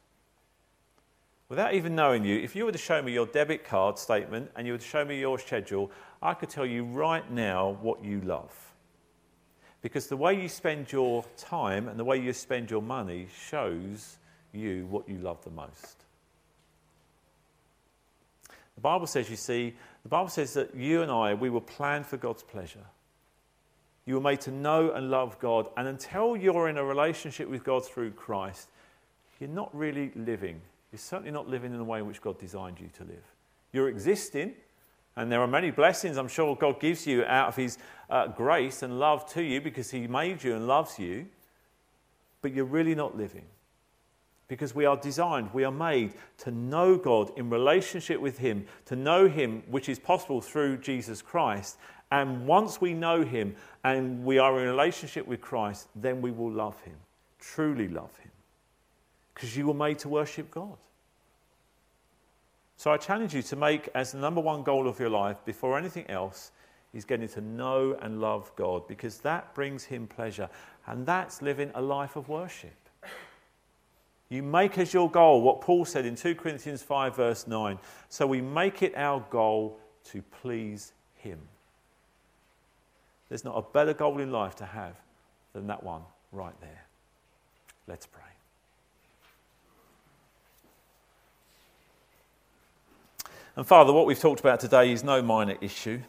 Without 1.50 1.74
even 1.74 1.96
knowing 1.96 2.24
you, 2.24 2.38
if 2.40 2.56
you 2.56 2.64
were 2.64 2.72
to 2.72 2.78
show 2.78 3.02
me 3.02 3.12
your 3.12 3.26
debit 3.26 3.66
card 3.66 3.98
statement 3.98 4.50
and 4.56 4.66
you 4.66 4.74
were 4.74 4.80
to 4.80 4.86
show 4.86 5.04
me 5.04 5.20
your 5.20 5.40
schedule, 5.40 5.92
I 6.22 6.34
could 6.34 6.50
tell 6.50 6.66
you 6.66 6.86
right 6.86 7.30
now 7.30 7.78
what 7.82 8.04
you 8.04 8.22
love. 8.22 8.54
Because 9.82 10.08
the 10.08 10.16
way 10.16 10.40
you 10.40 10.48
spend 10.48 10.92
your 10.92 11.26
time 11.38 11.88
and 11.88 12.00
the 12.00 12.06
way 12.06 12.18
you 12.18 12.32
spend 12.32 12.70
your 12.70 12.82
money 12.82 13.28
shows 13.36 14.18
you 14.54 14.86
what 14.88 15.08
you 15.08 15.18
love 15.18 15.44
the 15.44 15.52
most. 15.52 15.98
The 18.76 18.82
Bible 18.82 19.08
says, 19.08 19.30
you 19.30 19.36
see, 19.36 19.76
the 20.04 20.10
Bible 20.10 20.30
says 20.30 20.54
that 20.54 20.74
you 20.76 21.02
and 21.02 21.12
I, 21.12 21.34
we 21.34 21.50
were 21.50 21.62
planned 21.62 22.06
for 22.06 22.18
God's 22.18 22.44
pleasure. 22.44 22.86
You 24.06 24.16
were 24.16 24.22
made 24.22 24.42
to 24.42 24.52
know 24.52 24.92
and 24.92 25.12
love 25.12 25.38
God. 25.40 25.68
And 25.78 25.88
until 25.88 26.36
you're 26.36 26.68
in 26.68 26.78
a 26.78 26.84
relationship 26.84 27.48
with 27.48 27.64
God 27.64 27.86
through 27.86 28.12
Christ, 28.12 28.70
you're 29.40 29.50
not 29.50 29.70
really 29.76 30.12
living. 30.16 30.62
You're 30.92 31.00
certainly 31.00 31.32
not 31.32 31.48
living 31.48 31.72
in 31.72 31.78
the 31.78 31.84
way 31.84 32.00
in 32.00 32.08
which 32.08 32.22
God 32.22 32.40
designed 32.40 32.80
you 32.80 32.90
to 32.98 33.04
live. 33.04 33.24
You're 33.72 33.90
existing, 33.90 34.54
and 35.16 35.32
there 35.32 35.42
are 35.42 35.48
many 35.48 35.72
blessings 35.72 36.18
I'm 36.18 36.28
sure 36.28 36.56
God 36.56 36.80
gives 36.80 37.06
you 37.06 37.24
out 37.26 37.50
of 37.50 37.56
His 37.56 37.78
uh, 38.10 38.28
grace 38.28 38.82
and 38.82 39.00
love 39.00 39.32
to 39.34 39.44
you 39.44 39.62
because 39.62 39.92
He 39.92 40.08
made 40.08 40.44
you 40.44 40.56
and 40.56 40.68
loves 40.68 40.98
you, 41.00 41.28
but 42.42 42.54
you're 42.54 42.66
really 42.66 42.96
not 42.96 43.16
living. 43.16 43.46
Because 44.52 44.76
we 44.76 44.84
are 44.84 44.98
designed, 44.98 45.50
we 45.54 45.64
are 45.64 45.72
made 45.72 46.14
to 46.40 46.52
know 46.52 46.98
God 46.98 47.32
in 47.38 47.50
relationship 47.50 48.20
with 48.20 48.38
Him, 48.38 48.66
to 48.84 48.98
know 48.98 49.30
Him, 49.30 49.64
which 49.70 49.88
is 49.88 49.98
possible 49.98 50.42
through 50.42 50.80
Jesus 50.80 51.22
Christ. 51.22 51.78
And 52.12 52.46
once 52.46 52.82
we 52.82 52.94
know 52.94 53.24
Him 53.24 53.56
and 53.86 54.26
we 54.26 54.40
are 54.40 54.60
in 54.60 54.68
relationship 54.68 55.26
with 55.26 55.40
Christ, 55.40 55.88
then 55.96 56.22
we 56.22 56.32
will 56.32 56.52
love 56.52 56.78
Him, 56.82 56.98
truly 57.40 57.88
love 57.88 58.14
Him. 58.18 58.32
Because 59.34 59.56
you 59.56 59.68
were 59.68 59.74
made 59.74 60.00
to 60.00 60.10
worship 60.10 60.52
God. 60.52 60.76
So 62.76 62.92
I 62.92 62.98
challenge 62.98 63.34
you 63.34 63.44
to 63.44 63.56
make 63.56 63.88
as 63.96 64.12
the 64.12 64.18
number 64.18 64.42
one 64.42 64.64
goal 64.64 64.90
of 64.90 65.00
your 65.00 65.12
life, 65.12 65.38
before 65.46 65.78
anything 65.78 66.10
else, 66.10 66.52
is 66.94 67.06
getting 67.06 67.30
to 67.30 67.40
know 67.40 67.98
and 68.02 68.20
love 68.20 68.52
God 68.58 68.86
because 68.86 69.20
that 69.20 69.56
brings 69.56 69.86
Him 69.86 70.08
pleasure. 70.08 70.50
And 70.88 71.06
that's 71.06 71.42
living 71.42 71.72
a 71.74 71.82
life 71.82 72.18
of 72.18 72.28
worship. 72.28 72.74
You 74.32 74.42
make 74.42 74.78
as 74.78 74.94
your 74.94 75.12
goal 75.12 75.42
what 75.42 75.60
Paul 75.60 75.84
said 75.84 76.06
in 76.06 76.16
2 76.16 76.36
Corinthians 76.36 76.82
5, 76.82 77.18
verse 77.18 77.48
9. 77.48 77.78
So 78.08 78.26
we 78.26 78.40
make 78.40 78.82
it 78.82 78.94
our 78.96 79.20
goal 79.30 79.78
to 80.06 80.22
please 80.42 80.94
Him. 81.16 81.38
There's 83.28 83.44
not 83.44 83.58
a 83.58 83.74
better 83.74 83.94
goal 83.94 84.22
in 84.22 84.32
life 84.32 84.56
to 84.56 84.66
have 84.66 84.96
than 85.52 85.68
that 85.68 85.84
one 85.84 86.04
right 86.32 86.54
there. 86.62 86.86
Let's 87.88 88.06
pray. 88.06 88.22
And 93.58 93.68
Father, 93.68 93.92
what 93.92 94.06
we've 94.06 94.18
talked 94.18 94.40
about 94.40 94.62
today 94.62 94.94
is 94.94 95.04
no 95.04 95.22
minor 95.22 95.58
issue. 95.60 96.00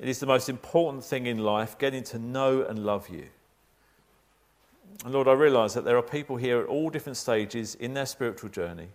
It 0.00 0.08
is 0.08 0.18
the 0.18 0.26
most 0.26 0.48
important 0.48 1.04
thing 1.04 1.26
in 1.26 1.38
life, 1.38 1.78
getting 1.78 2.02
to 2.04 2.18
know 2.18 2.62
and 2.62 2.84
love 2.84 3.08
you. 3.08 3.28
And 5.04 5.12
Lord, 5.12 5.26
I 5.26 5.32
realise 5.32 5.74
that 5.74 5.84
there 5.84 5.96
are 5.96 6.02
people 6.02 6.36
here 6.36 6.60
at 6.60 6.66
all 6.66 6.90
different 6.90 7.16
stages 7.16 7.74
in 7.74 7.94
their 7.94 8.06
spiritual 8.06 8.50
journey, 8.50 8.88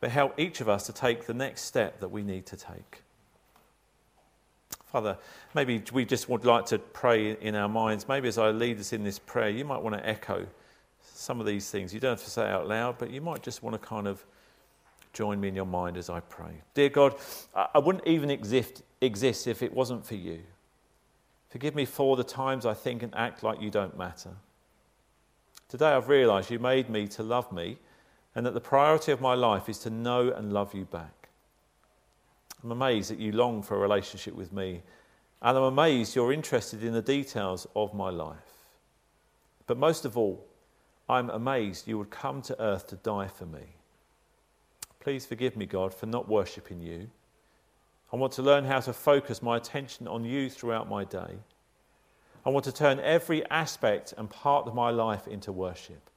but 0.00 0.10
help 0.10 0.38
each 0.38 0.60
of 0.60 0.68
us 0.68 0.86
to 0.86 0.92
take 0.92 1.26
the 1.26 1.34
next 1.34 1.62
step 1.62 2.00
that 2.00 2.08
we 2.08 2.22
need 2.22 2.46
to 2.46 2.56
take. 2.56 3.02
Father, 4.86 5.18
maybe 5.54 5.82
we 5.92 6.04
just 6.04 6.28
would 6.28 6.44
like 6.44 6.66
to 6.66 6.78
pray 6.78 7.32
in 7.32 7.54
our 7.54 7.68
minds. 7.68 8.06
Maybe 8.08 8.28
as 8.28 8.38
I 8.38 8.50
lead 8.50 8.78
us 8.78 8.92
in 8.92 9.02
this 9.02 9.18
prayer, 9.18 9.48
you 9.48 9.64
might 9.64 9.82
want 9.82 9.96
to 9.96 10.08
echo 10.08 10.46
some 11.02 11.40
of 11.40 11.46
these 11.46 11.70
things. 11.70 11.92
You 11.92 12.00
don't 12.00 12.12
have 12.12 12.24
to 12.24 12.30
say 12.30 12.48
out 12.48 12.68
loud, 12.68 12.98
but 12.98 13.10
you 13.10 13.20
might 13.20 13.42
just 13.42 13.62
want 13.62 13.74
to 13.74 13.86
kind 13.86 14.06
of 14.06 14.24
join 15.12 15.40
me 15.40 15.48
in 15.48 15.54
your 15.54 15.66
mind 15.66 15.96
as 15.96 16.08
I 16.10 16.20
pray. 16.20 16.62
Dear 16.74 16.88
God, 16.88 17.16
I 17.54 17.78
wouldn't 17.78 18.06
even 18.06 18.30
exist, 18.30 18.82
exist 19.00 19.46
if 19.46 19.62
it 19.62 19.72
wasn't 19.72 20.06
for 20.06 20.14
you. 20.14 20.40
Forgive 21.50 21.74
me 21.74 21.84
for 21.84 22.16
the 22.16 22.24
times 22.24 22.64
I 22.64 22.74
think 22.74 23.02
and 23.02 23.14
act 23.14 23.42
like 23.42 23.60
you 23.60 23.70
don't 23.70 23.98
matter. 23.98 24.30
Today 25.74 25.90
I've 25.90 26.08
realised 26.08 26.52
you 26.52 26.60
made 26.60 26.88
me 26.88 27.08
to 27.08 27.24
love 27.24 27.50
me 27.50 27.78
and 28.36 28.46
that 28.46 28.54
the 28.54 28.60
priority 28.60 29.10
of 29.10 29.20
my 29.20 29.34
life 29.34 29.68
is 29.68 29.78
to 29.78 29.90
know 29.90 30.30
and 30.30 30.52
love 30.52 30.72
you 30.72 30.84
back. 30.84 31.28
I'm 32.62 32.70
amazed 32.70 33.10
that 33.10 33.18
you 33.18 33.32
long 33.32 33.60
for 33.60 33.74
a 33.74 33.80
relationship 33.80 34.36
with 34.36 34.52
me, 34.52 34.82
and 35.42 35.58
I'm 35.58 35.64
amazed 35.64 36.14
you're 36.14 36.32
interested 36.32 36.84
in 36.84 36.92
the 36.92 37.02
details 37.02 37.66
of 37.74 37.92
my 37.92 38.08
life. 38.08 38.68
But 39.66 39.76
most 39.76 40.04
of 40.04 40.16
all, 40.16 40.46
I'm 41.08 41.28
amazed 41.28 41.88
you 41.88 41.98
would 41.98 42.10
come 42.10 42.40
to 42.42 42.62
earth 42.62 42.86
to 42.90 42.94
die 42.94 43.26
for 43.26 43.46
me. 43.46 43.74
Please 45.00 45.26
forgive 45.26 45.56
me, 45.56 45.66
God, 45.66 45.92
for 45.92 46.06
not 46.06 46.28
worshipping 46.28 46.80
you. 46.80 47.10
I 48.12 48.16
want 48.16 48.32
to 48.34 48.42
learn 48.42 48.64
how 48.64 48.78
to 48.78 48.92
focus 48.92 49.42
my 49.42 49.56
attention 49.56 50.06
on 50.06 50.24
you 50.24 50.50
throughout 50.50 50.88
my 50.88 51.02
day. 51.02 51.34
I 52.46 52.50
want 52.50 52.64
to 52.66 52.72
turn 52.72 53.00
every 53.00 53.44
aspect 53.50 54.12
and 54.16 54.28
part 54.28 54.66
of 54.66 54.74
my 54.74 54.90
life 54.90 55.26
into 55.26 55.50
worship. 55.50 56.10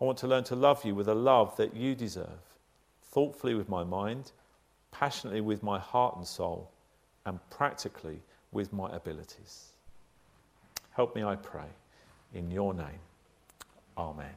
I 0.00 0.04
want 0.04 0.18
to 0.18 0.26
learn 0.26 0.44
to 0.44 0.56
love 0.56 0.84
you 0.84 0.94
with 0.94 1.08
a 1.08 1.14
love 1.14 1.56
that 1.56 1.74
you 1.74 1.94
deserve, 1.94 2.56
thoughtfully 3.02 3.54
with 3.54 3.68
my 3.68 3.84
mind, 3.84 4.32
passionately 4.90 5.40
with 5.40 5.62
my 5.62 5.78
heart 5.78 6.16
and 6.16 6.26
soul, 6.26 6.70
and 7.26 7.38
practically 7.50 8.20
with 8.50 8.72
my 8.72 8.94
abilities. 8.94 9.74
Help 10.90 11.14
me, 11.14 11.22
I 11.22 11.36
pray, 11.36 11.68
in 12.34 12.50
your 12.50 12.74
name. 12.74 13.00
Amen. 13.96 14.34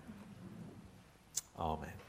Amen. 1.59 2.07